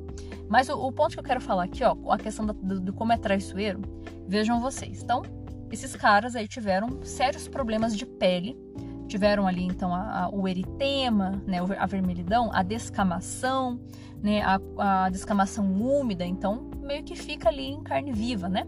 Mas 0.47 0.69
o, 0.69 0.75
o, 0.75 0.91
ponto 0.91 1.13
que 1.13 1.19
eu 1.19 1.23
quero 1.23 1.41
falar 1.41 1.63
aqui, 1.63 1.83
ó, 1.83 1.95
a 2.11 2.17
questão 2.19 2.45
do, 2.45 2.53
do 2.53 2.93
como 2.93 3.11
é 3.11 3.17
traiçoeiro, 3.17 3.81
vejam 4.27 4.61
vocês. 4.61 5.01
Então, 5.01 5.23
esses 5.71 5.95
caras 5.95 6.35
aí 6.35 6.47
tiveram 6.47 7.03
sérios 7.03 7.47
problemas 7.47 7.97
de 7.97 8.05
pele, 8.05 8.55
tiveram 9.07 9.47
ali 9.47 9.63
então 9.63 9.93
a, 9.93 10.25
a, 10.25 10.29
o 10.29 10.47
eritema, 10.47 11.41
né, 11.47 11.57
a 11.79 11.85
vermelhidão, 11.87 12.51
a 12.53 12.61
descamação, 12.61 13.81
né, 14.21 14.43
a, 14.43 14.59
a 15.05 15.09
descamação 15.09 15.65
úmida, 15.73 16.23
então 16.23 16.69
meio 16.81 17.03
que 17.03 17.15
fica 17.15 17.49
ali 17.49 17.65
em 17.65 17.81
carne 17.81 18.11
viva, 18.11 18.47
né? 18.47 18.63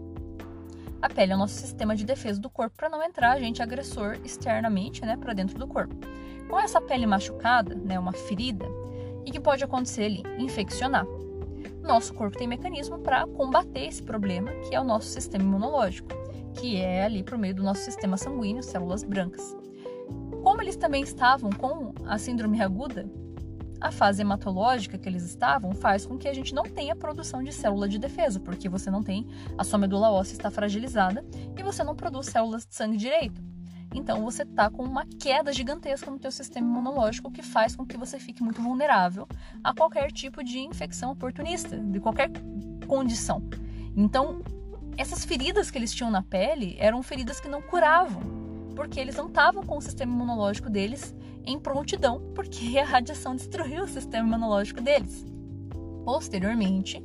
A 1.00 1.08
pele 1.08 1.32
é 1.32 1.34
o 1.34 1.38
nosso 1.38 1.54
sistema 1.54 1.94
de 1.94 2.04
defesa 2.04 2.40
do 2.40 2.48
corpo 2.48 2.76
para 2.76 2.88
não 2.88 3.02
entrar 3.02 3.32
agente 3.32 3.62
agressor 3.62 4.18
externamente, 4.24 5.04
né, 5.04 5.16
para 5.16 5.34
dentro 5.34 5.58
do 5.58 5.66
corpo. 5.66 5.94
Com 6.48 6.58
essa 6.58 6.80
pele 6.80 7.06
machucada, 7.06 7.74
né, 7.74 7.98
uma 7.98 8.12
ferida, 8.12 8.66
e 9.24 9.30
que 9.30 9.40
pode 9.40 9.62
acontecer 9.64 10.04
ali? 10.04 10.22
Infeccionar. 10.38 11.06
Nosso 11.82 12.14
corpo 12.14 12.38
tem 12.38 12.48
mecanismo 12.48 12.98
para 12.98 13.26
combater 13.26 13.86
esse 13.86 14.02
problema, 14.02 14.50
que 14.68 14.74
é 14.74 14.80
o 14.80 14.84
nosso 14.84 15.08
sistema 15.08 15.44
imunológico, 15.44 16.08
que 16.54 16.76
é 16.76 17.04
ali 17.04 17.22
por 17.22 17.36
meio 17.36 17.54
do 17.54 17.62
nosso 17.62 17.82
sistema 17.82 18.16
sanguíneo, 18.16 18.62
células 18.62 19.04
brancas. 19.04 19.56
Como 20.42 20.62
eles 20.62 20.76
também 20.76 21.02
estavam 21.02 21.50
com 21.50 21.92
a 22.06 22.18
síndrome 22.18 22.62
aguda, 22.62 23.08
a 23.80 23.90
fase 23.90 24.22
hematológica 24.22 24.98
que 24.98 25.08
eles 25.08 25.24
estavam 25.24 25.72
faz 25.74 26.06
com 26.06 26.16
que 26.16 26.28
a 26.28 26.34
gente 26.34 26.54
não 26.54 26.64
tenha 26.64 26.96
produção 26.96 27.42
de 27.42 27.52
célula 27.52 27.88
de 27.88 27.98
defesa, 27.98 28.40
porque 28.40 28.68
você 28.68 28.90
não 28.90 29.02
tem, 29.02 29.26
a 29.56 29.64
sua 29.64 29.78
medula 29.78 30.10
óssea 30.10 30.34
está 30.34 30.50
fragilizada 30.50 31.24
e 31.56 31.62
você 31.62 31.84
não 31.84 31.94
produz 31.94 32.26
células 32.26 32.66
de 32.66 32.74
sangue 32.74 32.96
direito. 32.96 33.42
Então 33.94 34.22
você 34.22 34.42
está 34.42 34.68
com 34.68 34.82
uma 34.82 35.06
queda 35.06 35.52
gigantesca 35.52 36.10
no 36.10 36.18
teu 36.18 36.30
sistema 36.30 36.66
imunológico 36.66 37.30
que 37.30 37.42
faz 37.42 37.74
com 37.74 37.86
que 37.86 37.96
você 37.96 38.18
fique 38.18 38.42
muito 38.42 38.60
vulnerável 38.60 39.26
a 39.64 39.72
qualquer 39.72 40.10
tipo 40.12 40.44
de 40.44 40.58
infecção 40.58 41.12
oportunista, 41.12 41.78
de 41.78 41.98
qualquer 42.00 42.30
condição. 42.86 43.42
Então, 43.96 44.42
essas 44.98 45.24
feridas 45.24 45.70
que 45.70 45.78
eles 45.78 45.94
tinham 45.94 46.10
na 46.10 46.22
pele 46.22 46.76
eram 46.78 47.02
feridas 47.02 47.40
que 47.40 47.48
não 47.48 47.62
curavam, 47.62 48.22
porque 48.74 49.00
eles 49.00 49.16
não 49.16 49.28
estavam 49.28 49.64
com 49.64 49.78
o 49.78 49.80
sistema 49.80 50.12
imunológico 50.12 50.68
deles 50.68 51.14
em 51.46 51.58
prontidão, 51.58 52.20
porque 52.34 52.76
a 52.78 52.84
radiação 52.84 53.34
destruiu 53.34 53.84
o 53.84 53.88
sistema 53.88 54.26
imunológico 54.26 54.80
deles. 54.80 55.24
Posteriormente, 56.04 57.04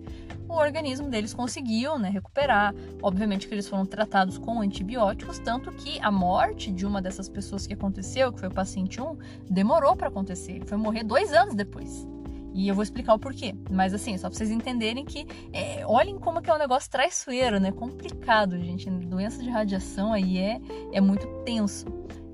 o 0.52 0.56
organismo 0.56 1.10
deles 1.10 1.34
conseguiu 1.34 1.98
né, 1.98 2.10
recuperar. 2.10 2.76
Obviamente 3.02 3.48
que 3.48 3.54
eles 3.54 3.68
foram 3.68 3.86
tratados 3.86 4.38
com 4.38 4.60
antibióticos, 4.60 5.40
tanto 5.40 5.72
que 5.72 6.00
a 6.02 6.12
morte 6.12 6.72
de 6.72 6.86
uma 6.86 7.02
dessas 7.02 7.30
pessoas 7.30 7.66
que 7.66 7.74
aconteceu, 7.74 8.34
que 8.34 8.40
foi 8.40 8.50
o 8.50 8.54
paciente 8.54 9.02
1, 9.02 9.18
demorou 9.50 9.96
para 9.96 10.10
acontecer. 10.10 10.54
Ele 10.54 10.66
foi 10.66 10.78
morrer 10.78 11.04
dois 11.04 11.32
anos 11.32 11.56
depois. 11.56 12.06
E 12.54 12.68
eu 12.68 12.76
vou 12.76 12.84
explicar 12.84 13.14
o 13.14 13.20
porquê. 13.20 13.56
Mas 13.72 13.94
assim, 13.94 14.18
só 14.18 14.28
pra 14.28 14.38
vocês 14.38 14.52
entenderem 14.52 15.06
que 15.06 15.26
é, 15.54 15.86
olhem 15.88 16.18
como 16.18 16.42
que 16.42 16.50
é 16.50 16.54
um 16.54 16.58
negócio 16.58 16.92
traiçoeiro, 16.92 17.60
né? 17.60 17.72
Complicado, 17.72 18.60
gente. 18.60 18.90
Doença 18.90 19.42
de 19.42 19.50
radiação 19.50 20.12
aí 20.12 20.38
é, 20.38 20.60
é 20.92 21.00
muito 21.00 21.26
tenso. 21.46 21.86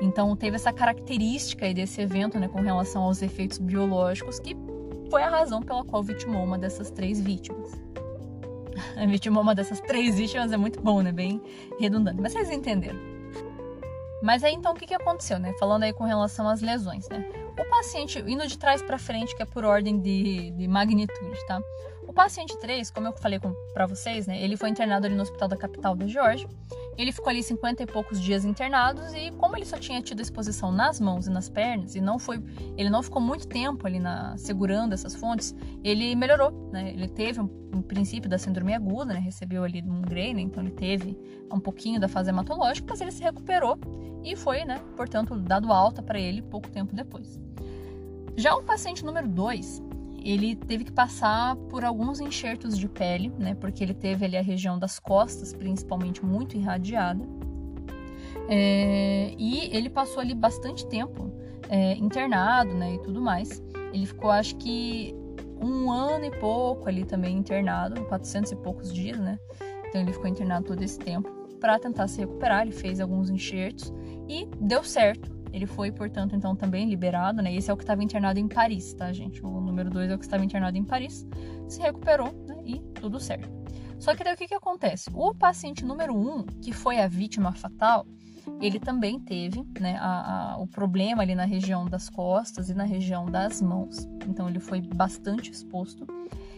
Então 0.02 0.36
teve 0.36 0.56
essa 0.56 0.72
característica 0.72 1.74
desse 1.74 2.02
evento, 2.02 2.40
né, 2.40 2.48
com 2.48 2.62
relação 2.62 3.04
aos 3.04 3.22
efeitos 3.22 3.58
biológicos, 3.58 4.40
que 4.40 4.56
foi 5.10 5.24
a 5.24 5.30
razão 5.30 5.62
pela 5.62 5.84
qual 5.84 6.04
vitimou 6.04 6.44
uma 6.44 6.58
dessas 6.58 6.92
três 6.92 7.20
vítimas. 7.20 7.72
vitimou 9.08 9.42
uma 9.42 9.56
dessas 9.56 9.80
três 9.82 10.16
vítimas 10.16 10.52
é 10.52 10.58
muito 10.58 10.82
bom, 10.82 11.02
né? 11.02 11.12
Bem 11.12 11.42
redundante. 11.80 12.22
Mas 12.22 12.34
vocês 12.34 12.50
entenderam. 12.50 13.00
Mas 14.22 14.44
aí 14.44 14.54
então 14.54 14.74
o 14.74 14.76
que, 14.76 14.86
que 14.86 14.94
aconteceu, 14.94 15.40
né? 15.40 15.54
Falando 15.60 15.84
aí 15.84 15.94
com 15.94 16.04
relação 16.04 16.48
às 16.48 16.62
lesões, 16.62 17.08
né? 17.10 17.24
O 17.58 17.70
paciente, 17.70 18.20
indo 18.28 18.46
de 18.48 18.58
trás 18.58 18.82
para 18.82 18.98
frente, 18.98 19.36
que 19.36 19.42
é 19.42 19.46
por 19.46 19.64
ordem 19.64 20.00
de, 20.00 20.52
de 20.52 20.68
magnitude, 20.68 21.46
tá? 21.48 21.60
O 22.08 22.14
paciente 22.14 22.58
3, 22.58 22.90
como 22.92 23.08
eu 23.08 23.14
falei 23.14 23.40
para 23.74 23.86
vocês, 23.86 24.28
né? 24.28 24.42
Ele 24.42 24.56
foi 24.56 24.70
internado 24.70 25.06
ali 25.06 25.16
no 25.16 25.22
hospital 25.22 25.48
da 25.48 25.58
capital 25.58 25.96
da 25.96 26.08
Geórgia 26.08 26.48
ele 26.98 27.12
ficou 27.12 27.30
ali 27.30 27.44
50 27.44 27.84
e 27.84 27.86
poucos 27.86 28.20
dias 28.20 28.44
internados 28.44 29.14
e 29.14 29.32
como 29.32 29.56
ele 29.56 29.66
só 29.66 29.78
tinha 29.78 30.02
tido 30.02 30.22
exposição 30.22 30.72
nas 30.72 31.00
mãos 31.00 31.28
e 31.28 31.30
nas 31.30 31.48
pernas 31.48 31.96
e 31.96 32.02
não 32.02 32.18
foi, 32.18 32.44
ele 32.76 32.90
não 32.90 33.04
ficou 33.04 33.22
muito 33.22 33.48
tempo 33.48 33.86
ali 33.86 34.00
na, 34.00 34.36
segurando 34.38 34.94
essas 34.94 35.16
fontes, 35.16 35.56
ele 35.84 36.16
melhorou, 36.16 36.70
né? 36.72 36.90
Ele 36.92 37.08
teve 37.08 37.40
um, 37.40 37.50
um 37.74 37.82
princípio 37.82 38.30
da 38.30 38.38
síndrome 38.38 38.74
aguda, 38.74 39.14
né? 39.14 39.20
Recebeu 39.20 39.64
ali 39.64 39.84
um 39.84 40.02
grey, 40.02 40.34
né? 40.34 40.42
Então 40.42 40.64
ele 40.64 40.72
teve 40.72 41.18
um 41.52 41.60
pouquinho 41.60 42.00
da 42.00 42.08
fase 42.08 42.30
hematológica, 42.30 42.88
mas 42.90 43.00
ele 43.00 43.12
se 43.12 43.24
recuperou 43.24 43.78
e 44.24 44.36
foi, 44.36 44.66
né? 44.66 44.80
Portanto, 44.96 45.38
dado 45.38 45.72
alta 45.72 46.02
para 46.02 46.20
ele 46.20 46.42
pouco 46.42 46.70
tempo 46.70 46.96
depois. 46.96 47.40
Já 48.36 48.56
o 48.56 48.64
paciente 48.64 49.04
número 49.06 49.28
2, 49.28 49.82
ele 50.28 50.58
teve 50.58 50.84
que 50.84 50.92
passar 50.92 51.56
por 51.56 51.86
alguns 51.86 52.20
enxertos 52.20 52.78
de 52.78 52.90
pele, 52.90 53.32
né? 53.40 53.56
Porque 53.56 53.82
ele 53.82 53.94
teve 53.94 54.26
ali 54.26 54.36
a 54.36 54.42
região 54.42 54.78
das 54.78 55.00
costas, 55.00 55.54
principalmente, 55.54 56.24
muito 56.26 56.58
irradiada. 56.58 57.24
É, 58.50 59.34
e 59.38 59.70
ele 59.74 59.90
passou 59.90 60.20
ali 60.20 60.36
bastante 60.36 60.86
tempo 60.88 61.32
é, 61.70 61.94
internado, 61.94 62.74
né? 62.74 62.96
E 62.96 63.02
tudo 63.04 63.22
mais. 63.22 63.63
Ele 63.94 64.06
ficou, 64.06 64.30
acho 64.30 64.58
que, 64.58 65.16
um 65.62 65.90
ano 65.90 66.26
e 66.26 66.32
pouco 66.32 66.90
ali 66.90 67.06
também 67.06 67.38
internado, 67.38 68.04
400 68.04 68.52
e 68.52 68.56
poucos 68.58 68.94
dias, 68.94 69.18
né? 69.18 69.40
Então 69.88 70.02
ele 70.02 70.12
ficou 70.12 70.28
internado 70.28 70.68
todo 70.68 70.82
esse 70.82 71.00
tempo 71.00 71.30
para 71.58 71.80
tentar 71.80 72.10
se 72.10 72.20
recuperar. 72.20 72.63
Ele 72.63 72.74
fez 72.74 73.00
alguns 73.00 73.30
enxertos 73.30 73.94
e 74.28 74.46
deu 74.60 74.84
certo. 74.84 75.37
Ele 75.52 75.66
foi, 75.66 75.92
portanto, 75.92 76.36
então 76.36 76.56
também 76.56 76.90
liberado, 76.90 77.42
né? 77.42 77.54
Esse 77.54 77.70
é 77.70 77.74
o 77.74 77.78
que 77.78 77.84
estava 77.84 78.04
internado 78.04 78.40
em 78.40 78.48
Paris, 78.48 78.94
tá, 78.94 79.12
gente? 79.12 79.44
O 79.46 79.62
número 79.62 79.90
2 79.90 80.12
é 80.12 80.16
o 80.16 80.20
que 80.20 80.26
estava 80.26 80.44
internado 80.44 80.78
em 80.78 80.84
Paris. 80.84 81.26
Se 81.68 81.82
recuperou, 81.82 82.32
né? 82.48 82.58
E 82.66 82.80
tudo 83.00 83.20
certo. 83.20 83.50
Só 84.00 84.16
que 84.16 84.24
daí 84.24 84.34
o 84.34 84.38
que, 84.38 84.48
que 84.48 84.54
acontece? 84.54 85.10
O 85.14 85.34
paciente 85.34 85.84
número 85.84 86.16
1, 86.16 86.18
um, 86.18 86.44
que 86.44 86.72
foi 86.72 87.00
a 87.00 87.08
vítima 87.08 87.52
fatal, 87.54 88.06
ele 88.62 88.80
também 88.80 89.20
teve 89.20 89.66
né, 89.80 89.98
a, 90.00 90.54
a, 90.54 90.58
o 90.58 90.68
problema 90.68 91.22
ali 91.22 91.36
na 91.36 91.46
região 91.46 91.86
das 91.86 92.10
costas 92.10 92.70
e 92.70 92.74
na 92.74 92.84
região 92.84 93.26
das 93.26 93.62
mãos. 93.62 94.08
Então 94.28 94.48
ele 94.48 94.60
foi 94.60 94.82
bastante 94.82 95.52
exposto. 95.52 96.06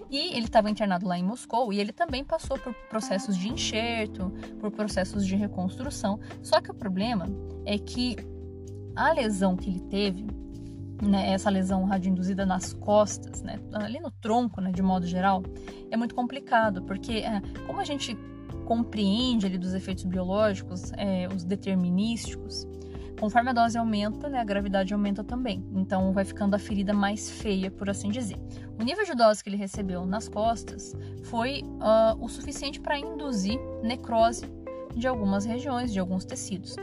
E 0.09 0.35
ele 0.35 0.45
estava 0.45 0.69
internado 0.69 1.07
lá 1.07 1.17
em 1.17 1.23
Moscou 1.23 1.71
e 1.71 1.79
ele 1.79 1.93
também 1.93 2.23
passou 2.23 2.57
por 2.57 2.73
processos 2.89 3.37
de 3.37 3.47
enxerto, 3.47 4.31
por 4.59 4.71
processos 4.71 5.25
de 5.25 5.35
reconstrução. 5.35 6.19
Só 6.41 6.59
que 6.61 6.71
o 6.71 6.73
problema 6.73 7.27
é 7.65 7.77
que 7.77 8.15
a 8.95 9.11
lesão 9.11 9.55
que 9.55 9.69
ele 9.69 9.79
teve, 9.79 10.27
né, 11.01 11.31
essa 11.31 11.49
lesão 11.49 11.85
radioinduzida 11.85 12.45
nas 12.45 12.73
costas, 12.73 13.41
né, 13.41 13.59
ali 13.73 13.99
no 13.99 14.11
tronco, 14.11 14.59
né, 14.61 14.71
de 14.71 14.81
modo 14.81 15.05
geral, 15.05 15.43
é 15.89 15.97
muito 15.97 16.13
complicado, 16.13 16.83
porque 16.83 17.13
é, 17.13 17.41
como 17.65 17.79
a 17.79 17.85
gente 17.85 18.17
compreende 18.65 19.45
ali 19.45 19.57
dos 19.57 19.73
efeitos 19.73 20.03
biológicos, 20.03 20.91
é, 20.97 21.27
os 21.33 21.43
determinísticos, 21.43 22.67
conforme 23.19 23.49
a 23.49 23.53
dose 23.53 23.77
aumenta, 23.77 24.29
né, 24.29 24.39
a 24.39 24.43
gravidade 24.43 24.93
aumenta 24.93 25.23
também. 25.23 25.65
Então 25.73 26.13
vai 26.13 26.23
ficando 26.23 26.55
a 26.55 26.59
ferida 26.59 26.93
mais 26.93 27.29
feia, 27.29 27.69
por 27.69 27.89
assim 27.89 28.09
dizer. 28.09 28.37
O 28.79 28.83
nível 28.83 29.03
de 29.03 29.13
dose 29.13 29.43
que 29.43 29.49
ele 29.49 29.57
recebeu 29.57 30.05
nas 30.05 30.29
costas 30.29 30.95
foi 31.23 31.63
uh, 31.63 32.23
o 32.23 32.29
suficiente 32.29 32.79
para 32.79 32.97
induzir 32.97 33.59
necrose 33.83 34.45
de 34.95 35.07
algumas 35.07 35.45
regiões, 35.45 35.91
de 35.91 35.99
alguns 35.99 36.23
tecidos. 36.23 36.75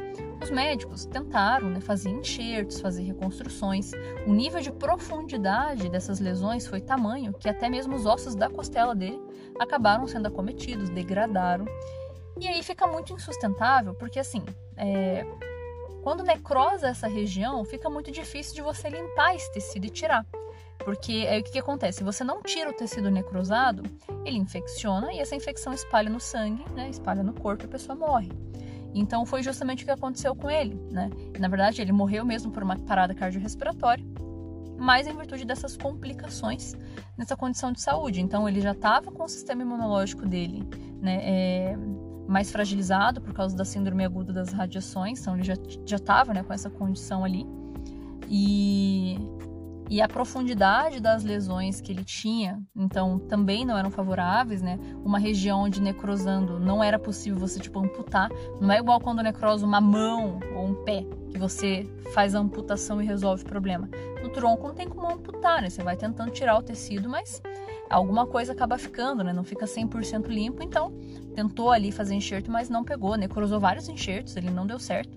Os 0.42 0.50
médicos 0.50 1.06
tentaram 1.06 1.70
né, 1.70 1.80
fazer 1.80 2.10
enxertos, 2.10 2.80
fazer 2.80 3.02
reconstruções. 3.02 3.92
O 4.26 4.32
nível 4.32 4.60
de 4.60 4.70
profundidade 4.70 5.88
dessas 5.88 6.20
lesões 6.20 6.66
foi 6.66 6.80
tamanho 6.80 7.32
que 7.32 7.48
até 7.48 7.68
mesmo 7.68 7.96
os 7.96 8.06
ossos 8.06 8.34
da 8.34 8.50
costela 8.50 8.94
dele 8.94 9.20
acabaram 9.58 10.06
sendo 10.06 10.26
acometidos, 10.26 10.90
degradaram. 10.90 11.64
E 12.38 12.46
aí 12.46 12.62
fica 12.62 12.86
muito 12.86 13.14
insustentável, 13.14 13.94
porque 13.94 14.18
assim, 14.18 14.44
é, 14.76 15.26
quando 16.02 16.22
necrosa 16.22 16.88
essa 16.88 17.08
região, 17.08 17.64
fica 17.64 17.88
muito 17.88 18.10
difícil 18.10 18.54
de 18.54 18.62
você 18.62 18.88
limpar 18.88 19.34
esse 19.34 19.50
tecido 19.52 19.86
e 19.86 19.90
tirar. 19.90 20.26
Porque 20.78 21.26
aí 21.28 21.40
o 21.40 21.42
que, 21.42 21.52
que 21.52 21.58
acontece? 21.58 22.04
Você 22.04 22.22
não 22.22 22.42
tira 22.42 22.70
o 22.70 22.72
tecido 22.72 23.10
necrosado, 23.10 23.82
ele 24.24 24.38
infecciona 24.38 25.12
e 25.12 25.18
essa 25.18 25.34
infecção 25.34 25.72
espalha 25.72 26.08
no 26.08 26.20
sangue, 26.20 26.64
né? 26.74 26.88
espalha 26.88 27.22
no 27.22 27.32
corpo 27.32 27.64
e 27.64 27.66
a 27.66 27.70
pessoa 27.70 27.96
morre. 27.96 28.30
Então 28.98 29.26
foi 29.26 29.42
justamente 29.42 29.82
o 29.82 29.86
que 29.86 29.90
aconteceu 29.90 30.34
com 30.34 30.50
ele, 30.50 30.74
né? 30.90 31.10
Na 31.38 31.48
verdade, 31.48 31.82
ele 31.82 31.92
morreu 31.92 32.24
mesmo 32.24 32.50
por 32.50 32.62
uma 32.62 32.76
parada 32.76 33.14
cardiorrespiratória, 33.14 34.04
mas 34.78 35.06
em 35.06 35.16
virtude 35.16 35.44
dessas 35.44 35.76
complicações 35.76 36.74
nessa 37.16 37.36
condição 37.36 37.72
de 37.72 37.80
saúde. 37.80 38.20
Então 38.20 38.48
ele 38.48 38.60
já 38.60 38.72
estava 38.72 39.10
com 39.10 39.24
o 39.24 39.28
sistema 39.28 39.62
imunológico 39.62 40.26
dele, 40.26 40.66
né? 41.00 41.20
É, 41.22 41.78
mais 42.26 42.50
fragilizado 42.50 43.20
por 43.20 43.32
causa 43.32 43.56
da 43.56 43.64
síndrome 43.64 44.04
aguda 44.04 44.32
das 44.32 44.52
radiações, 44.52 45.20
então 45.20 45.36
ele 45.36 45.44
já 45.44 45.96
estava, 45.96 46.34
né, 46.34 46.42
com 46.42 46.52
essa 46.52 46.68
condição 46.68 47.24
ali. 47.24 47.46
E 48.28 49.16
e 49.88 50.00
a 50.00 50.08
profundidade 50.08 51.00
das 51.00 51.22
lesões 51.22 51.80
que 51.80 51.92
ele 51.92 52.04
tinha, 52.04 52.60
então 52.74 53.18
também 53.18 53.64
não 53.64 53.78
eram 53.78 53.90
favoráveis, 53.90 54.60
né? 54.60 54.78
Uma 55.04 55.18
região 55.18 55.60
onde 55.60 55.80
necrosando 55.80 56.58
não 56.58 56.82
era 56.82 56.98
possível 56.98 57.38
você 57.38 57.60
tipo 57.60 57.78
amputar, 57.78 58.30
não 58.60 58.72
é 58.72 58.78
igual 58.78 59.00
quando 59.00 59.22
necrosa 59.22 59.64
uma 59.64 59.80
mão 59.80 60.40
ou 60.56 60.66
um 60.66 60.84
pé, 60.84 61.04
que 61.30 61.38
você 61.38 61.88
faz 62.12 62.34
a 62.34 62.40
amputação 62.40 63.00
e 63.00 63.06
resolve 63.06 63.44
o 63.44 63.46
problema. 63.46 63.88
No 64.22 64.28
tronco 64.30 64.66
não 64.66 64.74
tem 64.74 64.88
como 64.88 65.08
amputar, 65.08 65.62
né? 65.62 65.70
Você 65.70 65.82
vai 65.82 65.96
tentando 65.96 66.32
tirar 66.32 66.58
o 66.58 66.62
tecido, 66.62 67.08
mas 67.08 67.40
alguma 67.88 68.26
coisa 68.26 68.52
acaba 68.52 68.76
ficando, 68.76 69.22
né? 69.22 69.32
Não 69.32 69.44
fica 69.44 69.66
100% 69.66 70.26
limpo, 70.26 70.64
então 70.64 70.92
tentou 71.34 71.70
ali 71.70 71.92
fazer 71.92 72.14
enxerto, 72.14 72.50
mas 72.50 72.68
não 72.68 72.82
pegou, 72.82 73.16
necrosou 73.16 73.60
vários 73.60 73.88
enxertos, 73.88 74.36
ele 74.36 74.50
não 74.50 74.66
deu 74.66 74.80
certo. 74.80 75.16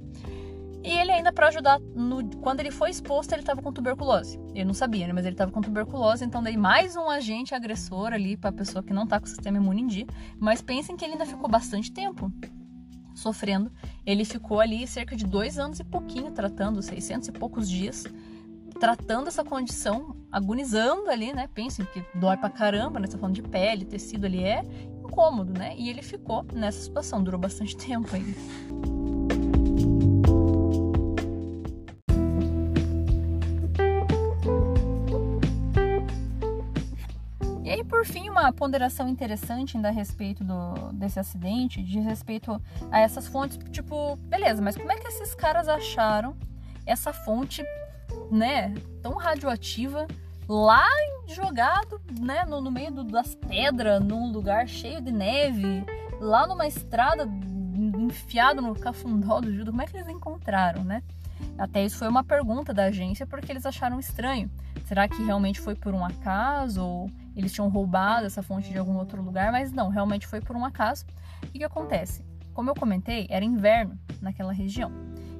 E 0.84 0.92
ele 0.92 1.12
ainda 1.12 1.34
para 1.34 1.48
ajudar, 1.48 1.80
no, 1.80 2.26
quando 2.38 2.62
ele 2.62 2.72
foi 2.72 2.90
exposto, 2.90 3.34
ele 3.34 3.42
estava 3.42 3.62
com 3.62 3.72
tuberculose. 3.72 4.40
Ele 4.54 4.66
não 4.66 4.74
sabia, 4.74 5.08
né? 5.08 5.14
Mas 5.14 5.26
ele 5.26 5.34
estava 5.34 5.52
com 5.52 5.62
tuberculose, 5.62 6.24
então 6.24 6.42
daí 6.42 6.56
mais 6.56 6.96
um 6.96 7.10
agente 7.10 7.54
agressor 7.54 8.14
ali 8.14 8.38
para 8.38 8.50
a 8.50 8.54
pessoa 8.54 8.82
que 8.82 8.94
não 8.94 9.04
está 9.04 9.20
com 9.20 9.26
o 9.26 9.30
sistema 9.30 9.58
imune 9.58 9.82
em 9.82 9.88
dia. 9.88 10.08
Mas 10.40 10.62
pensem 10.62 10.96
que 10.96 11.04
ele 11.04 11.14
ainda 11.14 11.26
ficou 11.26 11.50
bastante 11.50 11.92
tempo 11.92 12.32
sofrendo. 13.14 13.70
Ele 14.06 14.24
ficou 14.24 14.62
ali 14.62 14.88
cerca 14.88 15.16
de 15.16 15.26
dois 15.26 15.60
anos 15.60 15.80
e 15.80 15.84
pouquinho 15.84 16.32
tratando, 16.32 16.82
600 16.82 17.28
e 17.28 17.32
poucos 17.34 17.70
dias, 17.70 18.06
tratando 18.80 19.28
essa 19.28 19.44
condição, 19.44 20.16
agonizando 20.32 21.10
ali, 21.10 21.34
né? 21.34 21.50
Pensem 21.54 21.86
que 21.86 22.02
dói 22.16 22.38
pra 22.38 22.50
caramba, 22.50 23.00
né? 23.00 23.08
Você 23.08 23.14
tá 23.14 23.20
falando 23.20 23.36
de 23.36 23.44
pele, 23.44 23.84
tecido 23.84 24.26
ali 24.26 24.44
é 24.44 24.64
incômodo, 25.04 25.52
né? 25.52 25.76
E 25.78 25.90
ele 25.90 26.02
ficou 26.02 26.46
nessa 26.54 26.82
situação, 26.82 27.22
durou 27.22 27.40
bastante 27.40 27.76
tempo 27.78 28.08
ainda. 28.16 28.99
Uma 38.40 38.54
ponderação 38.54 39.08
interessante 39.08 39.78
ainda 39.78 39.90
a 39.90 39.92
respeito 39.92 40.44
do, 40.44 40.92
desse 40.94 41.20
acidente, 41.20 41.84
de 41.84 42.00
respeito 42.00 42.62
a 42.92 43.00
essas 43.00 43.28
fontes, 43.28 43.58
tipo, 43.72 44.16
beleza, 44.18 44.62
mas 44.62 44.76
como 44.76 44.92
é 44.92 44.96
que 44.96 45.08
esses 45.08 45.36
caras 45.36 45.68
acharam 45.68 46.36
essa 46.86 47.14
fonte, 47.14 47.64
né, 48.32 48.74
tão 49.02 49.16
radioativa 49.16 50.08
lá 50.48 50.88
jogado, 51.28 52.02
né, 52.20 52.44
no, 52.46 52.60
no 52.60 52.72
meio 52.72 52.92
do, 52.92 53.04
das 53.04 53.36
pedras, 53.36 54.04
num 54.04 54.32
lugar 54.32 54.68
cheio 54.68 55.00
de 55.00 55.12
neve, 55.12 55.86
lá 56.20 56.48
numa 56.48 56.68
estrada 56.68 57.30
enfiado 57.98 58.62
no 58.62 58.76
cafundó 58.76 59.40
do 59.40 59.54
judo, 59.54 59.72
como 59.72 59.82
é 59.82 59.86
que 59.86 59.96
eles 59.96 60.10
encontraram, 60.10 60.84
né? 60.84 61.04
Até 61.58 61.84
isso 61.84 61.98
foi 61.98 62.08
uma 62.08 62.24
pergunta 62.24 62.74
da 62.74 62.86
agência 62.86 63.28
porque 63.28 63.52
eles 63.52 63.66
acharam 63.66 64.00
estranho. 64.00 64.50
Será 64.86 65.08
que 65.08 65.22
realmente 65.24 65.60
foi 65.60 65.76
por 65.76 65.94
um 65.94 66.04
acaso 66.04 66.84
ou 66.84 67.12
eles 67.36 67.54
tinham 67.54 67.70
roubado 67.70 68.26
essa 68.26 68.42
fonte 68.42 68.70
de 68.70 68.78
algum 68.78 68.98
outro 68.98 69.22
lugar, 69.22 69.52
mas 69.52 69.72
não, 69.72 69.90
realmente 69.90 70.26
foi 70.28 70.42
por 70.42 70.56
um 70.56 70.66
acaso. 70.66 71.06
O 71.44 71.48
que, 71.48 71.60
que 71.60 71.64
acontece? 71.64 72.24
Como 72.54 72.70
eu 72.70 72.76
comentei, 72.76 73.28
era 73.30 73.46
inverno 73.46 73.98
naquela 74.22 74.52
região 74.52 74.92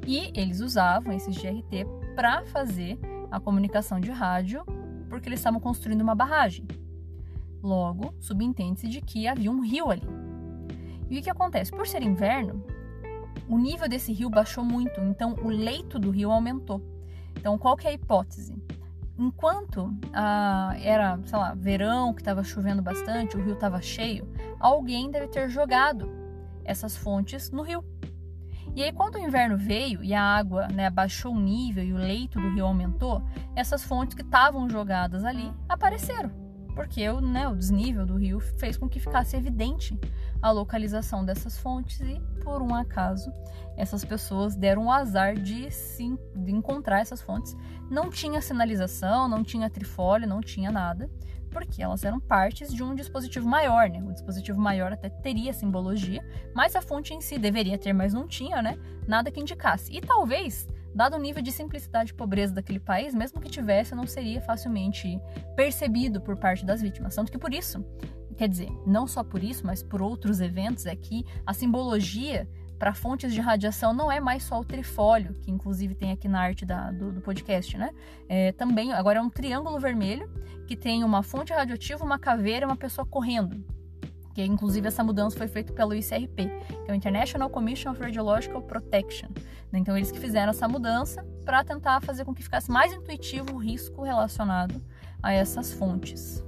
e 0.08 0.32
eles 0.34 0.60
usavam 0.60 1.14
esses 1.14 1.38
GRT 1.38 1.86
para 2.16 2.46
fazer 2.46 3.00
a 3.30 3.40
comunicação 3.40 4.00
de 4.00 4.10
rádio 4.10 4.64
porque 5.10 5.28
eles 5.28 5.40
estavam 5.40 5.60
construindo 5.60 6.02
uma 6.02 6.16
barragem. 6.16 6.68
Logo, 7.62 8.14
subentende-se 8.20 8.88
de 8.88 9.02
que 9.02 9.28
havia 9.28 9.52
um 9.52 9.62
rio 9.62 9.90
ali. 9.90 10.08
E 11.10 11.20
o 11.20 11.22
que 11.22 11.30
acontece? 11.30 11.72
Por 11.72 11.88
ser 11.88 12.02
inverno, 12.02 12.64
o 13.48 13.58
nível 13.58 13.88
desse 13.88 14.12
rio 14.12 14.30
baixou 14.30 14.64
muito, 14.64 15.00
então 15.02 15.36
o 15.42 15.50
leito 15.50 15.98
do 16.00 16.10
rio 16.10 16.32
aumentou. 16.32 16.82
Então, 17.36 17.58
qual 17.58 17.78
que 17.78 17.88
é 17.88 17.92
a 17.92 17.94
hipótese? 17.94 18.56
enquanto 19.20 19.94
ah, 20.14 20.74
era, 20.82 21.20
sei 21.26 21.38
lá, 21.38 21.54
verão, 21.54 22.14
que 22.14 22.22
estava 22.22 22.44
chovendo 22.44 22.82
bastante, 22.82 23.36
o 23.36 23.44
rio 23.44 23.54
estava 23.54 23.82
cheio, 23.82 24.28
alguém 24.60 25.12
deve 25.12 25.28
ter 25.28 25.50
jogado 25.50 26.10
essas 26.64 26.96
fontes 26.96 27.52
no 27.52 27.62
rio. 27.62 27.84
E 28.76 28.84
aí, 28.84 28.94
quando 28.94 29.16
o 29.16 29.20
inverno 29.20 29.58
veio 29.58 30.04
e 30.04 30.14
a 30.14 30.22
água 30.22 30.68
né, 30.68 30.88
abaixou 30.88 31.34
o 31.34 31.40
nível 31.40 31.84
e 31.84 31.92
o 31.92 31.98
leito 31.98 32.40
do 32.40 32.50
rio 32.50 32.66
aumentou, 32.66 33.22
essas 33.56 33.84
fontes 33.84 34.16
que 34.16 34.22
estavam 34.22 34.70
jogadas 34.70 35.26
ali 35.26 35.52
apareceram, 35.68 36.32
porque 36.74 37.10
o, 37.10 37.20
né, 37.20 37.48
o 37.48 37.56
desnível 37.56 38.06
do 38.06 38.16
rio 38.16 38.40
fez 38.40 38.78
com 38.78 38.88
que 38.88 39.00
ficasse 39.00 39.36
evidente 39.36 40.00
a 40.42 40.52
localização 40.52 41.26
dessas 41.26 41.58
fontes 41.58 42.00
e, 42.00 42.22
por 42.40 42.62
um 42.62 42.74
acaso, 42.74 43.32
essas 43.78 44.04
pessoas 44.04 44.56
deram 44.56 44.88
o 44.88 44.92
azar 44.92 45.36
de, 45.36 45.70
sim, 45.72 46.18
de 46.36 46.52
encontrar 46.52 47.00
essas 47.00 47.22
fontes. 47.22 47.56
Não 47.90 48.10
tinha 48.10 48.42
sinalização, 48.42 49.28
não 49.28 49.44
tinha 49.44 49.70
trifólio, 49.70 50.28
não 50.28 50.42
tinha 50.42 50.72
nada, 50.72 51.10
porque 51.50 51.82
elas 51.82 52.04
eram 52.04 52.20
partes 52.20 52.74
de 52.74 52.84
um 52.84 52.94
dispositivo 52.94 53.48
maior, 53.48 53.90
né? 53.90 54.04
O 54.04 54.14
dispositivo 54.14 54.60
maior 54.60 54.92
até 54.92 55.10
teria 55.10 55.54
simbologia, 55.54 56.24
mas 56.54 56.76
a 56.76 56.82
fonte 56.82 57.14
em 57.14 57.22
si 57.22 57.38
deveria 57.38 57.78
ter, 57.78 57.94
mas 57.94 58.14
não 58.14 58.28
tinha, 58.28 58.62
né? 58.62 58.78
Nada 59.08 59.32
que 59.32 59.40
indicasse. 59.40 59.96
E 59.96 60.02
talvez, 60.02 60.68
dado 60.94 61.16
o 61.16 61.20
nível 61.20 61.42
de 61.42 61.52
simplicidade 61.52 62.12
e 62.12 62.16
pobreza 62.16 62.54
daquele 62.54 62.80
país, 62.80 63.16
mesmo 63.16 63.42
que 63.42 63.50
tivesse, 63.50 63.96
não 63.96 64.06
seria 64.06 64.42
facilmente 64.42 65.20
percebido 65.56 66.22
por 66.22 66.38
parte 66.38 66.66
das 66.66 66.82
vítimas. 66.82 67.16
Tanto 67.16 67.32
que 67.32 67.38
por 67.38 67.54
isso 67.54 67.84
Quer 68.40 68.48
dizer, 68.48 68.72
não 68.88 69.06
só 69.06 69.22
por 69.22 69.44
isso, 69.44 69.68
mas 69.68 69.84
por 69.84 70.02
outros 70.02 70.40
eventos, 70.40 70.86
é 70.86 70.96
que 70.96 71.26
a 71.46 71.54
simbologia 71.54 72.48
para 72.80 72.94
fontes 72.94 73.34
de 73.34 73.42
radiação 73.42 73.94
não 73.94 74.10
é 74.10 74.22
mais 74.22 74.44
só 74.44 74.62
o 74.62 74.64
trifólio, 74.64 75.34
que 75.42 75.52
inclusive 75.52 75.94
tem 75.94 76.14
aqui 76.14 76.30
na 76.30 76.40
arte 76.40 76.66
da, 76.66 76.90
do, 76.90 77.12
do, 77.12 77.20
podcast, 77.20 77.78
né? 77.78 77.92
É, 78.30 78.54
também, 78.54 78.94
agora 78.94 79.20
é 79.20 79.22
um 79.22 79.30
triângulo 79.30 79.78
vermelho 79.78 80.32
que 80.66 80.78
tem 80.78 81.04
uma 81.04 81.22
fonte 81.22 81.52
radioativa, 81.52 82.02
uma 82.02 82.18
caveira 82.18 82.66
e 82.66 82.66
uma 82.66 82.78
pessoa 82.78 83.06
correndo. 83.06 83.62
Que 84.34 84.42
inclusive 84.42 84.88
essa 84.88 85.04
mudança 85.04 85.38
foi 85.38 85.50
feita 85.50 85.74
pelo 85.74 85.94
ICRP, 85.94 86.50
que 86.86 86.90
é 86.90 86.94
o 86.94 86.96
International 86.96 87.50
Commission 87.50 87.92
of 87.92 88.02
Radiological 88.02 88.62
Protection. 88.62 89.28
Então 89.74 89.98
eles 89.98 90.14
que 90.14 90.18
fizeram 90.18 90.52
essa 90.52 90.66
mudança 90.66 91.26
para 91.44 91.62
tentar 91.66 92.00
fazer 92.00 92.24
com 92.24 92.34
que 92.34 92.42
ficasse 92.42 92.72
mais 92.72 92.94
intuitivo 92.94 93.56
o 93.56 93.58
risco 93.58 94.02
relacionado 94.02 94.82
a 95.22 95.34
essas 95.34 95.74
fontes. 95.74 96.42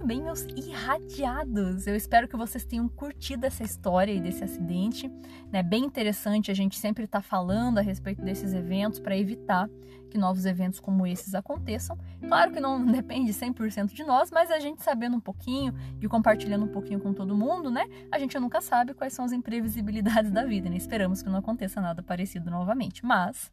Muito 0.00 0.06
bem, 0.06 0.22
meus 0.22 0.46
irradiados. 0.56 1.86
Eu 1.86 1.94
espero 1.94 2.26
que 2.26 2.36
vocês 2.36 2.64
tenham 2.64 2.88
curtido 2.88 3.44
essa 3.44 3.62
história 3.62 4.10
e 4.10 4.20
desse 4.20 4.42
acidente. 4.42 5.06
É 5.06 5.52
né? 5.52 5.62
bem 5.62 5.84
interessante 5.84 6.50
a 6.50 6.54
gente 6.54 6.78
sempre 6.78 7.04
estar 7.04 7.20
tá 7.20 7.22
falando 7.22 7.78
a 7.78 7.82
respeito 7.82 8.22
desses 8.22 8.54
eventos 8.54 8.98
para 8.98 9.16
evitar 9.16 9.68
que 10.10 10.18
novos 10.18 10.44
eventos 10.44 10.80
como 10.80 11.06
esses 11.06 11.34
aconteçam. 11.34 11.96
Claro 12.20 12.52
que 12.52 12.60
não 12.60 12.84
depende 12.86 13.32
100% 13.32 13.94
de 13.94 14.04
nós, 14.04 14.30
mas 14.30 14.50
a 14.50 14.58
gente 14.58 14.82
sabendo 14.82 15.16
um 15.16 15.20
pouquinho 15.20 15.74
e 16.00 16.08
compartilhando 16.08 16.64
um 16.64 16.68
pouquinho 16.68 17.00
com 17.00 17.14
todo 17.14 17.34
mundo, 17.34 17.70
né? 17.70 17.86
A 18.12 18.18
gente 18.18 18.38
nunca 18.38 18.60
sabe 18.60 18.92
quais 18.92 19.12
são 19.12 19.24
as 19.24 19.32
imprevisibilidades 19.32 20.30
da 20.32 20.44
vida, 20.44 20.68
né? 20.68 20.76
Esperamos 20.76 21.22
que 21.22 21.30
não 21.30 21.38
aconteça 21.38 21.80
nada 21.80 22.02
parecido 22.02 22.50
novamente. 22.50 23.04
Mas 23.06 23.50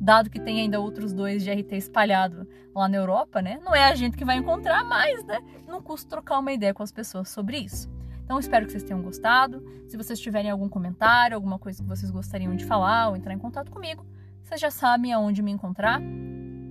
dado 0.00 0.30
que 0.30 0.40
tem 0.40 0.60
ainda 0.60 0.80
outros 0.80 1.12
dois 1.12 1.44
de 1.44 1.52
RT 1.52 1.72
espalhado 1.72 2.48
lá 2.74 2.88
na 2.88 2.96
Europa, 2.96 3.42
né? 3.42 3.60
Não 3.62 3.74
é 3.74 3.84
a 3.84 3.94
gente 3.94 4.16
que 4.16 4.24
vai 4.24 4.36
encontrar 4.36 4.84
mais, 4.84 5.24
né? 5.24 5.40
Não 5.66 5.82
custa 5.82 6.08
trocar 6.08 6.38
uma 6.38 6.52
ideia 6.52 6.72
com 6.72 6.82
as 6.82 6.92
pessoas 6.92 7.28
sobre 7.28 7.58
isso. 7.58 7.88
Então 8.24 8.38
espero 8.38 8.66
que 8.66 8.72
vocês 8.72 8.84
tenham 8.84 9.00
gostado. 9.00 9.64
Se 9.86 9.96
vocês 9.96 10.20
tiverem 10.20 10.50
algum 10.50 10.68
comentário, 10.68 11.34
alguma 11.34 11.58
coisa 11.58 11.82
que 11.82 11.88
vocês 11.88 12.10
gostariam 12.10 12.54
de 12.54 12.64
falar 12.64 13.08
ou 13.08 13.16
entrar 13.16 13.32
em 13.32 13.38
contato 13.38 13.70
comigo, 13.70 14.04
vocês 14.48 14.60
já 14.60 14.70
sabem 14.70 15.12
aonde 15.12 15.42
me 15.42 15.50
encontrar. 15.50 16.00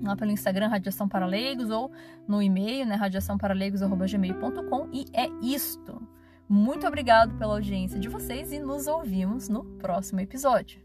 Lá 0.01 0.15
pelo 0.15 0.31
Instagram, 0.31 0.67
Radiação 0.67 1.07
para 1.07 1.25
Leigos, 1.25 1.69
ou 1.69 1.91
no 2.27 2.41
e-mail, 2.41 2.85
né, 2.85 2.95
radiaçãoparalegos.gmail.com. 2.95 4.89
E 4.91 5.05
é 5.13 5.27
isto. 5.41 6.01
Muito 6.49 6.87
obrigado 6.87 7.37
pela 7.37 7.53
audiência 7.53 7.99
de 7.99 8.07
vocês 8.07 8.51
e 8.51 8.59
nos 8.59 8.87
ouvimos 8.87 9.49
no 9.49 9.63
próximo 9.63 10.21
episódio. 10.21 10.79